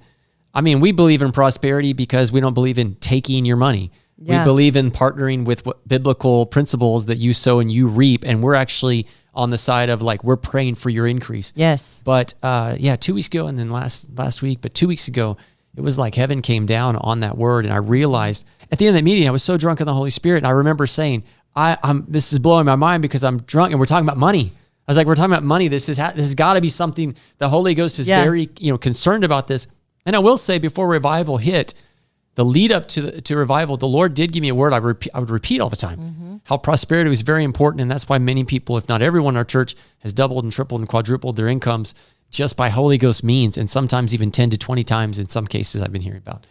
I 0.54 0.62
mean, 0.62 0.80
we 0.80 0.94
believe 0.94 1.22
in 1.22 1.32
prosperity 1.34 1.92
because 1.92 2.32
we 2.32 2.40
don't 2.40 2.54
believe 2.54 2.78
in 2.78 2.96
taking 2.96 3.44
your 3.44 3.58
money. 3.58 3.92
Yeah. 4.18 4.40
We 4.42 4.46
believe 4.46 4.78
in 4.78 4.90
partnering 4.92 5.44
with 5.44 5.66
what 5.66 5.86
biblical 5.86 6.46
principles 6.46 7.08
that 7.08 7.18
you 7.18 7.34
sow 7.34 7.60
and 7.60 7.70
you 7.70 7.90
reap. 7.90 8.24
And 8.26 8.42
we're 8.42 8.56
actually 8.56 9.06
on 9.34 9.50
the 9.50 9.58
side 9.58 9.90
of 9.90 10.02
like, 10.02 10.24
we're 10.24 10.38
praying 10.38 10.76
for 10.76 10.90
your 10.90 11.06
increase. 11.06 11.52
Yes. 11.58 12.02
But 12.06 12.34
uh, 12.42 12.78
yeah, 12.80 12.96
two 12.96 13.14
weeks 13.14 13.28
ago 13.28 13.48
and 13.48 13.60
then 13.60 13.70
last 13.70 14.08
last 14.18 14.42
week, 14.42 14.60
but 14.62 14.74
two 14.74 14.88
weeks 14.88 15.10
ago, 15.10 15.36
it 15.76 15.82
was 15.82 16.00
like 16.00 16.16
heaven 16.16 16.42
came 16.42 16.66
down 16.66 16.96
on 16.96 17.20
that 17.20 17.38
word, 17.38 17.66
and 17.66 17.74
I 17.74 17.78
realized 17.78 18.46
at 18.72 18.78
the 18.80 18.88
end 18.88 18.95
of 18.95 18.99
that 18.99 19.05
meeting, 19.05 19.28
I 19.28 19.32
was 19.32 19.43
so 19.43 19.57
drunk 19.57 19.80
in 19.80 19.86
the 19.86 19.93
Holy 19.93 20.09
Spirit, 20.09 20.38
and 20.39 20.47
I 20.47 20.51
remember 20.51 20.86
saying, 20.88 21.24
I, 21.55 21.78
"I'm 21.84 22.05
this 22.07 22.34
is 22.34 22.39
blowing 22.39 22.66
my 22.66 22.76
mind 22.76 23.01
because 23.01 23.24
I'm 23.24 23.39
drunk, 23.43 23.72
and 23.72 23.80
we're 23.80 23.86
talking 23.86 24.05
about 24.05 24.18
money." 24.18 24.51
I 24.88 24.91
was 24.91 24.97
like, 24.97 25.07
"We're 25.07 25.16
talking 25.16 25.32
about 25.32 25.43
money. 25.43 25.68
This 25.68 25.89
is 25.89 25.97
ha- 25.97 26.11
this 26.16 26.26
has 26.26 26.36
got 26.36 26.53
to 26.55 26.61
be 26.61 26.70
something." 26.70 27.16
The 27.38 27.49
Holy 27.49 27.74
Ghost 27.74 27.99
is 27.99 28.07
Yeah. 28.07 28.24
very 28.24 28.49
you 28.59 28.72
know 28.72 28.78
concerned 28.78 29.24
about 29.24 29.47
this, 29.47 29.68
and 30.05 30.16
I 30.16 30.20
will 30.20 30.38
say 30.38 30.59
before 30.59 30.88
revival 30.88 31.38
hit, 31.38 31.74
the 32.36 32.43
lead 32.45 32.72
up 32.72 32.88
to 32.89 33.01
the, 33.01 33.22
to 33.22 33.38
revival, 33.38 33.78
the 33.78 33.88
Lord 33.88 34.13
did 34.13 34.34
give 34.34 34.41
me 34.41 34.49
a 34.49 34.55
word 34.55 34.74
I, 34.74 34.78
repeat, 34.78 35.11
I 35.16 35.20
would 35.20 35.30
repeat 35.30 35.61
all 35.61 35.70
the 35.70 35.76
time. 35.78 36.41
How 36.43 36.57
prosperity 36.57 37.09
was 37.09 37.22
very 37.22 37.43
important, 37.45 37.82
and 37.82 37.89
that's 37.89 38.09
why 38.09 38.18
many 38.18 38.43
people, 38.43 38.78
if 38.78 38.89
not 38.89 39.01
everyone 39.01 39.34
in 39.36 39.38
our 39.38 39.45
church, 39.45 39.76
has 39.99 40.11
doubled 40.13 40.43
and 40.43 40.51
tripled 40.51 40.82
and 40.82 40.88
quadrupled 40.89 41.38
their 41.38 41.47
incomes 41.47 41.95
just 42.30 42.57
by 42.57 42.68
Holy 42.70 42.97
Ghost 42.97 43.24
means, 43.24 43.57
and 43.57 43.70
sometimes 43.70 44.13
even 44.13 44.30
ten 44.32 44.49
to 44.49 44.57
twenty 44.57 44.84
times 44.84 45.18
in 45.18 45.28
some 45.30 45.47
cases 45.47 45.82
I've 45.82 45.93
been 45.93 46.01
hearing 46.01 46.18
about. 46.20 46.45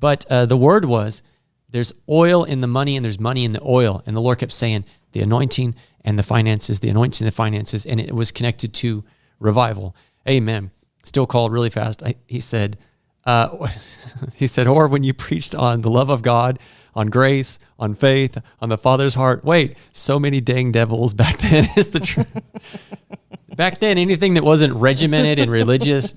But 0.00 0.26
uh, 0.28 0.44
the 0.46 0.56
word 0.56 0.84
was, 0.84 1.22
there's 1.70 1.92
oil 2.08 2.44
in 2.44 2.60
the 2.60 2.66
money, 2.66 2.96
and 2.96 3.04
there's 3.04 3.20
money 3.20 3.44
in 3.44 3.52
the 3.52 3.62
oil, 3.62 4.02
and 4.06 4.16
the 4.16 4.20
Lord 4.20 4.38
kept 4.38 4.52
saying 4.52 4.84
the 5.12 5.20
anointing 5.20 5.74
and 6.02 6.18
the 6.18 6.22
finances, 6.22 6.80
the 6.80 6.88
anointing 6.88 7.24
and 7.24 7.32
the 7.32 7.36
finances, 7.36 7.84
and 7.84 8.00
it 8.00 8.14
was 8.14 8.30
connected 8.30 8.72
to 8.74 9.04
revival. 9.38 9.94
Amen. 10.28 10.70
Still 11.04 11.26
called 11.26 11.52
really 11.52 11.70
fast. 11.70 12.02
I, 12.02 12.14
he 12.26 12.40
said. 12.40 12.78
Uh, 13.24 13.68
he 14.34 14.46
said, 14.46 14.66
or 14.66 14.88
when 14.88 15.02
you 15.02 15.12
preached 15.12 15.54
on 15.54 15.82
the 15.82 15.90
love 15.90 16.08
of 16.08 16.22
God, 16.22 16.58
on 16.98 17.06
grace, 17.08 17.58
on 17.78 17.94
faith, 17.94 18.38
on 18.60 18.68
the 18.68 18.76
Father's 18.76 19.14
heart. 19.14 19.44
Wait, 19.44 19.76
so 19.92 20.18
many 20.18 20.40
dang 20.40 20.72
devils 20.72 21.14
back 21.22 21.38
then 21.38 21.66
is 21.76 21.88
the 21.88 22.00
truth. 22.00 22.32
back 23.56 23.78
then, 23.78 23.98
anything 23.98 24.34
that 24.34 24.44
wasn't 24.44 24.74
regimented 24.74 25.38
and 25.38 25.50
religious, 25.50 26.14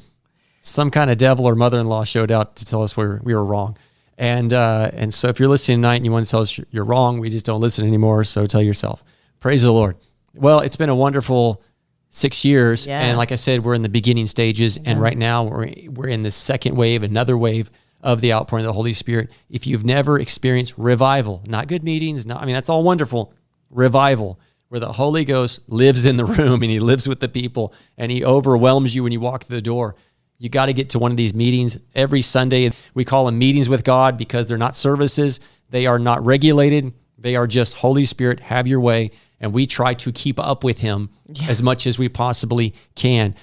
some 0.59 0.89
kind 0.89 1.11
of 1.11 1.17
devil 1.17 1.45
or 1.45 1.55
mother-in-law 1.55 2.03
showed 2.03 2.31
out 2.31 2.55
to 2.55 2.65
tell 2.65 2.81
us 2.81 2.97
we 2.97 3.05
were, 3.05 3.21
we 3.23 3.35
were 3.35 3.45
wrong. 3.45 3.77
And 4.21 4.53
uh, 4.53 4.91
and 4.93 5.11
so 5.11 5.29
if 5.29 5.39
you're 5.39 5.49
listening 5.49 5.79
tonight 5.79 5.95
and 5.95 6.05
you 6.05 6.11
want 6.11 6.27
to 6.27 6.29
tell 6.29 6.41
us 6.41 6.59
you're 6.69 6.85
wrong, 6.85 7.19
we 7.19 7.31
just 7.31 7.43
don't 7.43 7.59
listen 7.59 7.87
anymore. 7.87 8.23
So 8.23 8.45
tell 8.45 8.61
yourself. 8.61 9.03
Praise 9.39 9.63
the 9.63 9.71
Lord. 9.71 9.97
Well, 10.35 10.59
it's 10.59 10.75
been 10.75 10.89
a 10.89 10.95
wonderful 10.95 11.63
six 12.11 12.45
years, 12.45 12.85
Yeah. 12.85 13.01
and 13.01 13.17
like 13.17 13.31
I 13.31 13.35
said, 13.35 13.63
we're 13.63 13.73
in 13.73 13.81
the 13.81 13.89
beginning 13.89 14.27
stages, 14.27 14.77
and 14.85 15.01
right 15.01 15.17
now 15.17 15.45
we're 15.45 15.73
we're 15.87 16.07
in 16.07 16.21
the 16.21 16.29
second 16.29 16.75
wave, 16.77 17.01
another 17.01 17.35
wave 17.35 17.71
of 18.01 18.21
the 18.21 18.31
outpouring 18.31 18.63
of 18.63 18.69
the 18.69 18.73
Holy 18.73 18.93
Spirit. 18.93 19.31
If 19.49 19.65
you've 19.65 19.85
never 19.85 20.19
experienced 20.19 20.75
revival, 20.77 21.41
not 21.47 21.67
good 21.67 21.83
meetings, 21.83 22.27
not 22.27 22.43
I 22.43 22.45
mean 22.45 22.53
that's 22.53 22.69
all 22.69 22.83
wonderful, 22.83 23.33
revival 23.71 24.39
where 24.69 24.79
the 24.79 24.91
Holy 24.93 25.25
Ghost 25.25 25.61
lives 25.67 26.05
in 26.05 26.15
the 26.15 26.25
room 26.37 26.61
and 26.61 26.71
he 26.71 26.79
lives 26.79 27.07
with 27.07 27.19
the 27.21 27.27
people 27.27 27.73
and 27.97 28.11
he 28.11 28.23
overwhelms 28.23 28.93
you 28.95 29.01
when 29.03 29.11
you 29.11 29.19
walk 29.19 29.43
through 29.45 29.57
the 29.57 29.61
door. 29.61 29.95
You 30.41 30.49
got 30.49 30.65
to 30.65 30.73
get 30.73 30.89
to 30.89 30.99
one 30.99 31.11
of 31.11 31.17
these 31.17 31.35
meetings 31.35 31.77
every 31.93 32.23
Sunday. 32.23 32.71
We 32.95 33.05
call 33.05 33.27
them 33.27 33.37
meetings 33.37 33.69
with 33.69 33.83
God 33.83 34.17
because 34.17 34.47
they're 34.47 34.57
not 34.57 34.75
services. 34.75 35.39
They 35.69 35.85
are 35.85 35.99
not 35.99 36.25
regulated. 36.25 36.93
They 37.15 37.35
are 37.35 37.45
just 37.45 37.75
Holy 37.75 38.05
Spirit, 38.05 38.39
have 38.39 38.65
your 38.65 38.79
way. 38.79 39.11
And 39.39 39.53
we 39.53 39.67
try 39.67 39.93
to 39.93 40.11
keep 40.11 40.39
up 40.39 40.63
with 40.63 40.81
him 40.81 41.11
as 41.47 41.61
much 41.61 41.85
as 41.85 41.99
we 41.99 42.09
possibly 42.09 42.73
can. 42.95 43.35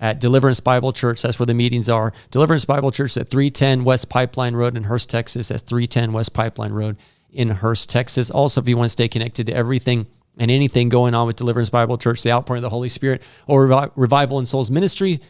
At 0.00 0.20
Deliverance 0.20 0.60
Bible 0.60 0.94
Church, 0.94 1.20
that's 1.20 1.38
where 1.38 1.44
the 1.44 1.52
meetings 1.52 1.90
are. 1.90 2.14
Deliverance 2.30 2.64
Bible 2.64 2.92
Church 2.92 3.10
is 3.10 3.18
at 3.18 3.28
310 3.28 3.84
West 3.84 4.08
Pipeline 4.08 4.56
Road 4.56 4.74
in 4.74 4.84
Hurst, 4.84 5.10
Texas. 5.10 5.48
That's 5.48 5.62
310 5.62 6.14
West 6.14 6.32
Pipeline 6.32 6.72
Road 6.72 6.96
in 7.30 7.50
Hurst, 7.50 7.90
Texas. 7.90 8.30
Also, 8.30 8.62
if 8.62 8.68
you 8.68 8.78
want 8.78 8.86
to 8.86 8.92
stay 8.92 9.08
connected 9.08 9.48
to 9.48 9.52
everything 9.52 10.06
and 10.38 10.50
anything 10.50 10.88
going 10.88 11.14
on 11.14 11.26
with 11.26 11.36
Deliverance 11.36 11.68
Bible 11.68 11.98
Church, 11.98 12.22
the 12.22 12.32
outpouring 12.32 12.60
of 12.60 12.62
the 12.62 12.70
Holy 12.70 12.88
Spirit, 12.88 13.20
or 13.46 13.90
Revival 13.96 14.38
and 14.38 14.48
Souls 14.48 14.70
Ministry, 14.70 15.20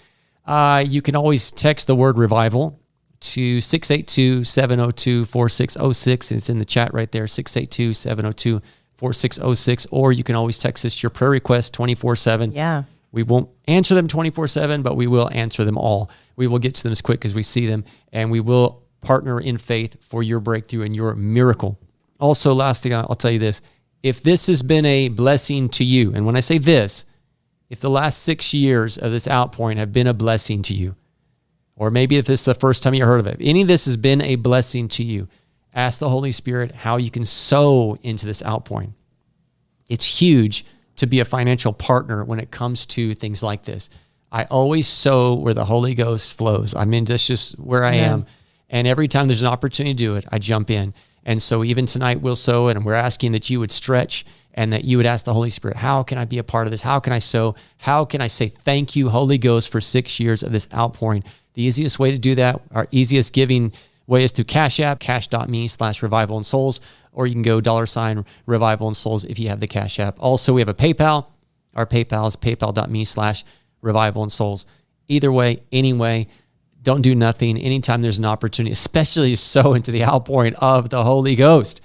uh, 0.49 0.79
you 0.79 1.03
can 1.03 1.15
always 1.15 1.51
text 1.51 1.87
the 1.87 1.95
word 1.95 2.17
revival 2.17 2.81
to 3.21 3.61
682 3.61 4.45
702 4.45 5.27
4606. 5.27 6.33
It's 6.33 6.49
in 6.49 6.59
the 6.59 6.65
chat 6.65 6.95
right 6.95 7.13
there 7.13 7.27
682 7.27 7.93
702 7.93 8.63
4606. 8.97 9.87
Or 9.91 10.11
you 10.11 10.25
can 10.25 10.35
always 10.35 10.59
text 10.59 10.87
us 10.87 11.03
your 11.03 11.11
prayer 11.11 11.31
request 11.31 11.75
24 11.75 12.17
7. 12.17 12.53
Yeah. 12.53 12.85
We 13.13 13.23
won't 13.23 13.51
answer 13.67 13.95
them 13.95 14.09
24 14.09 14.49
7, 14.49 14.83
but 14.83 14.97
we 14.97 15.07
will 15.07 15.29
answer 15.33 15.67
them 15.67 15.77
all. 15.77 16.11
We 16.37 16.47
will 16.47 16.59
get 16.59 16.75
to 16.77 16.83
them 16.83 16.93
as 16.93 17.03
quick 17.03 17.27
as 17.27 17.35
we 17.35 17.43
see 17.43 17.67
them, 17.67 17.85
and 18.11 18.31
we 18.31 18.41
will 18.41 18.83
partner 19.03 19.39
in 19.39 19.59
faith 19.59 20.03
for 20.03 20.23
your 20.23 20.41
breakthrough 20.41 20.85
and 20.85 20.97
your 20.97 21.15
miracle. 21.15 21.79
Also, 22.21 22.55
last 22.55 22.83
thing 22.83 22.95
I'll 22.95 23.15
tell 23.15 23.31
you 23.31 23.39
this 23.39 23.61
if 24.03 24.23
this 24.23 24.47
has 24.47 24.63
been 24.63 24.87
a 24.87 25.09
blessing 25.09 25.69
to 25.71 25.85
you, 25.85 26.15
and 26.15 26.25
when 26.25 26.37
I 26.37 26.41
say 26.41 26.59
this, 26.59 27.05
if 27.71 27.81
the 27.81 27.91
last 27.91 28.23
six 28.23 28.55
years 28.55 28.97
of 28.99 29.13
this 29.13 29.29
outpouring 29.29 29.79
have 29.79 29.93
been 29.93 30.07
a 30.07 30.15
blessing 30.15 30.63
to 30.63 30.75
you, 30.75 30.97
or 31.77 31.91
maybe 31.91 32.17
if 32.17 32.27
this 32.27 32.41
is 32.41 32.47
the 32.47 32.55
first 32.55 32.83
time 32.83 32.95
you 32.95 33.05
heard 33.05 33.21
of 33.21 33.27
it, 33.27 33.35
if 33.41 33.47
any 33.47 33.63
of 33.63 33.69
this 33.69 33.85
has 33.85 33.97
been 33.97 34.21
a 34.23 34.37
blessing 34.37 34.89
to 34.89 35.05
you, 35.05 35.29
ask 35.75 36.01
the 36.01 36.09
Holy 36.09 36.33
Spirit 36.33 36.75
how 36.75 36.97
you 36.97 37.11
can 37.11 37.25
sow 37.25 37.97
into 38.03 38.27
this 38.27 38.43
outpouring. 38.45 38.95
It's 39.89 40.21
huge 40.21 40.65
to 40.97 41.07
be 41.07 41.21
a 41.21 41.25
financial 41.25 41.73
partner 41.73 42.25
when 42.25 42.41
it 42.41 42.51
comes 42.51 42.85
to 42.87 43.15
things 43.15 43.43
like 43.43 43.63
this. 43.65 43.89
I 44.33 44.45
always 44.45 44.87
sow 44.87 45.35
where 45.35 45.55
the 45.55 45.65
Holy 45.65 45.95
Ghost 45.95 46.37
flows. 46.37 46.75
I 46.75 46.85
mean, 46.85 47.05
that's 47.05 47.27
just 47.27 47.59
where 47.59 47.85
I 47.85 47.95
Yeah. 47.95 48.13
am. 48.13 48.27
And 48.69 48.87
every 48.87 49.09
time 49.09 49.29
there's 49.29 49.41
an 49.43 49.49
opportunity 49.49 49.95
to 49.95 49.99
do 49.99 50.17
it, 50.17 50.27
I 50.31 50.39
jump 50.39 50.71
in. 50.71 50.93
And 51.25 51.41
so 51.41 51.65
even 51.65 51.87
tonight 51.87 52.21
we'll 52.21 52.37
sow 52.37 52.69
and 52.69 52.85
we're 52.85 52.95
asking 52.95 53.33
that 53.33 53.49
you 53.49 53.61
would 53.61 53.71
stretch 53.71 54.27
and 54.59 54.73
that 54.73 54.85
you 54.85 54.97
would 54.97 55.07
ask 55.07 55.25
the 55.25 55.33
Holy 55.33 55.51
Spirit, 55.51 55.77
how 55.77 56.03
can 56.03 56.19
I 56.19 56.25
be 56.25 56.39
a 56.39 56.43
part 56.43 56.67
of 56.67 56.73
this? 56.73 56.81
How 56.81 56.99
can 56.99 57.13
I 57.13 57.21
sow? 57.21 57.55
How 57.77 58.05
can 58.05 58.21
I 58.21 58.27
say 58.27 58.49
thank 58.49 58.97
you, 58.97 59.09
Holy 59.09 59.39
Ghost, 59.39 59.71
for 59.71 59.81
six 59.81 60.19
years 60.19 60.43
of 60.43 60.51
this 60.51 60.67
outpouring? 60.75 61.23
The 61.55 61.63
easiest 61.63 62.01
way 62.01 62.11
to 62.11 62.19
do 62.19 62.35
that, 62.35 62.61
our 62.73 62.89
easiest 62.91 63.33
giving 63.33 63.73
way 64.09 64.25
is 64.25 64.33
through 64.33 64.47
Cash 64.47 64.81
App, 64.81 64.99
cash.me 64.99 65.69
slash 65.69 66.03
revival 66.03 66.37
and 66.37 66.45
souls, 66.45 66.81
or 67.13 67.29
you 67.29 67.35
can 67.35 67.43
go 67.43 67.61
dollar 67.61 67.87
sign 67.87 68.25
revival 68.47 68.89
and 68.89 68.97
souls 68.97 69.25
if 69.25 69.39
you 69.39 69.49
have 69.49 69.61
the 69.61 69.69
Cash 69.69 70.01
App. 70.01 70.17
Also, 70.19 70.53
we 70.53 70.61
have 70.61 70.69
a 70.69 70.75
PayPal. 70.75 71.27
Our 71.77 71.87
PayPal 71.87 72.27
is 72.27 72.35
paypal.me 72.35 73.05
slash 73.05 73.45
revival 73.81 74.25
and 74.25 74.33
souls. 74.33 74.67
Either 75.07 75.31
way, 75.31 75.63
anyway, 75.71 76.27
don't 76.83 77.03
do 77.03 77.15
nothing. 77.15 77.59
Anytime 77.59 78.03
there's 78.03 78.19
an 78.19 78.25
opportunity, 78.25 78.73
especially 78.73 79.37
so 79.37 79.75
into 79.75 79.93
the 79.93 80.05
outpouring 80.05 80.57
of 80.57 80.91
the 80.91 81.05
Holy 81.05 81.37
Ghost, 81.37 81.81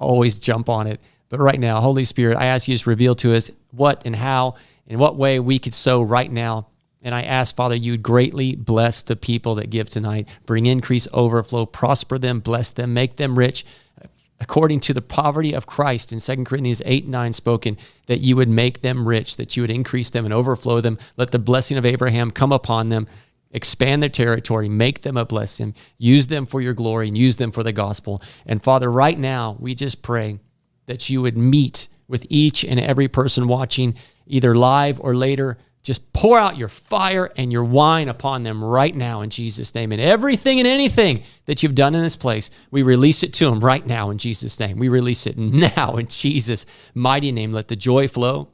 always 0.00 0.40
jump 0.40 0.68
on 0.68 0.88
it. 0.88 1.00
But 1.28 1.40
right 1.40 1.60
now, 1.60 1.80
Holy 1.80 2.04
Spirit, 2.04 2.38
I 2.38 2.46
ask 2.46 2.68
you 2.68 2.76
to 2.76 2.90
reveal 2.90 3.14
to 3.16 3.34
us 3.34 3.50
what 3.70 4.02
and 4.06 4.16
how, 4.16 4.54
in 4.86 4.98
what 4.98 5.16
way 5.16 5.40
we 5.40 5.58
could 5.58 5.74
sow 5.74 6.02
right 6.02 6.30
now. 6.30 6.68
And 7.02 7.14
I 7.14 7.22
ask, 7.22 7.54
Father, 7.54 7.76
you'd 7.76 8.02
greatly 8.02 8.56
bless 8.56 9.02
the 9.02 9.14
people 9.14 9.54
that 9.56 9.70
give 9.70 9.88
tonight. 9.88 10.26
Bring 10.46 10.66
increase, 10.66 11.06
overflow, 11.12 11.66
prosper 11.66 12.18
them, 12.18 12.40
bless 12.40 12.70
them, 12.70 12.92
make 12.92 13.16
them 13.16 13.38
rich 13.38 13.64
according 14.40 14.80
to 14.80 14.94
the 14.94 15.02
poverty 15.02 15.52
of 15.52 15.66
Christ 15.66 16.12
in 16.12 16.20
2 16.20 16.44
Corinthians 16.44 16.82
8 16.84 17.08
9 17.08 17.32
spoken, 17.32 17.76
that 18.06 18.20
you 18.20 18.36
would 18.36 18.48
make 18.48 18.82
them 18.82 19.06
rich, 19.06 19.36
that 19.36 19.56
you 19.56 19.62
would 19.62 19.70
increase 19.70 20.10
them 20.10 20.24
and 20.24 20.34
overflow 20.34 20.80
them. 20.80 20.98
Let 21.16 21.30
the 21.30 21.38
blessing 21.38 21.76
of 21.76 21.86
Abraham 21.86 22.30
come 22.30 22.52
upon 22.52 22.88
them, 22.88 23.06
expand 23.50 24.02
their 24.02 24.08
territory, 24.08 24.68
make 24.68 25.02
them 25.02 25.16
a 25.16 25.24
blessing, 25.24 25.74
use 25.96 26.28
them 26.28 26.46
for 26.46 26.60
your 26.60 26.74
glory, 26.74 27.08
and 27.08 27.18
use 27.18 27.36
them 27.36 27.50
for 27.50 27.62
the 27.62 27.72
gospel. 27.72 28.22
And 28.46 28.62
Father, 28.62 28.90
right 28.90 29.18
now, 29.18 29.56
we 29.58 29.74
just 29.74 30.02
pray 30.02 30.38
that 30.88 31.08
you 31.08 31.22
would 31.22 31.38
meet 31.38 31.88
with 32.08 32.26
each 32.28 32.64
and 32.64 32.80
every 32.80 33.06
person 33.06 33.46
watching, 33.46 33.94
either 34.26 34.54
live 34.54 34.98
or 35.00 35.14
later. 35.14 35.58
Just 35.84 36.12
pour 36.12 36.38
out 36.38 36.58
your 36.58 36.68
fire 36.68 37.32
and 37.36 37.52
your 37.52 37.64
wine 37.64 38.08
upon 38.08 38.42
them 38.42 38.62
right 38.62 38.94
now 38.94 39.20
in 39.20 39.30
Jesus' 39.30 39.74
name. 39.74 39.92
And 39.92 40.00
everything 40.00 40.58
and 40.58 40.66
anything 40.66 41.22
that 41.46 41.62
you've 41.62 41.74
done 41.74 41.94
in 41.94 42.02
this 42.02 42.16
place, 42.16 42.50
we 42.70 42.82
release 42.82 43.22
it 43.22 43.32
to 43.34 43.44
them 43.44 43.60
right 43.60 43.86
now 43.86 44.10
in 44.10 44.18
Jesus' 44.18 44.58
name. 44.58 44.78
We 44.78 44.88
release 44.88 45.26
it 45.26 45.38
now 45.38 45.96
in 45.96 46.08
Jesus' 46.08 46.66
mighty 46.94 47.32
name. 47.32 47.52
Let 47.52 47.68
the 47.68 47.76
joy 47.76 48.08
flow. 48.08 48.48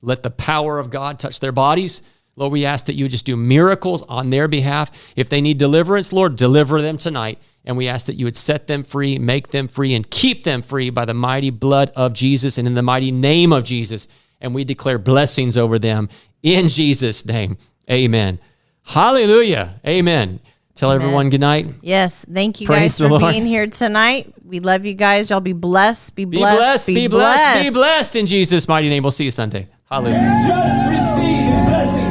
Let 0.00 0.22
the 0.22 0.30
power 0.30 0.78
of 0.78 0.90
God 0.90 1.18
touch 1.18 1.40
their 1.40 1.52
bodies. 1.52 2.02
Lord, 2.36 2.52
we 2.52 2.64
ask 2.64 2.86
that 2.86 2.94
you 2.94 3.08
just 3.08 3.26
do 3.26 3.36
miracles 3.36 4.02
on 4.02 4.30
their 4.30 4.46
behalf. 4.46 4.92
If 5.16 5.28
they 5.28 5.40
need 5.40 5.58
deliverance, 5.58 6.12
Lord, 6.12 6.36
deliver 6.36 6.80
them 6.80 6.96
tonight. 6.96 7.40
And 7.68 7.76
we 7.76 7.86
ask 7.86 8.06
that 8.06 8.14
you 8.14 8.24
would 8.24 8.36
set 8.36 8.66
them 8.66 8.82
free, 8.82 9.18
make 9.18 9.48
them 9.48 9.68
free, 9.68 9.94
and 9.94 10.08
keep 10.10 10.42
them 10.42 10.62
free 10.62 10.88
by 10.88 11.04
the 11.04 11.12
mighty 11.12 11.50
blood 11.50 11.92
of 11.94 12.14
Jesus 12.14 12.56
and 12.56 12.66
in 12.66 12.72
the 12.72 12.82
mighty 12.82 13.12
name 13.12 13.52
of 13.52 13.62
Jesus. 13.62 14.08
And 14.40 14.54
we 14.54 14.64
declare 14.64 14.98
blessings 14.98 15.58
over 15.58 15.78
them 15.78 16.08
in 16.42 16.68
Jesus' 16.68 17.26
name. 17.26 17.58
Amen. 17.90 18.38
Hallelujah. 18.84 19.78
Amen. 19.86 20.40
Tell 20.76 20.92
everyone 20.92 21.28
good 21.28 21.42
night. 21.42 21.66
Yes. 21.82 22.24
Thank 22.32 22.62
you 22.62 22.66
Praise 22.66 22.80
guys 22.80 22.98
for 22.98 23.08
Lord. 23.08 23.32
being 23.32 23.44
here 23.44 23.66
tonight. 23.66 24.32
We 24.42 24.60
love 24.60 24.86
you 24.86 24.94
guys. 24.94 25.28
Y'all 25.28 25.40
be 25.40 25.52
blessed. 25.52 26.14
Be 26.14 26.24
blessed. 26.24 26.86
Be 26.86 27.06
blessed. 27.06 27.08
blessed, 27.08 27.08
be 27.08 27.08
blessed, 27.08 27.64
be 27.64 27.70
blessed 27.70 28.16
in 28.16 28.26
Jesus' 28.26 28.66
mighty 28.66 28.88
name. 28.88 29.02
We'll 29.02 29.12
see 29.12 29.24
you 29.24 29.30
Sunday. 29.30 29.68
Hallelujah. 29.90 30.20
Just 30.48 30.88
receive 30.88 32.07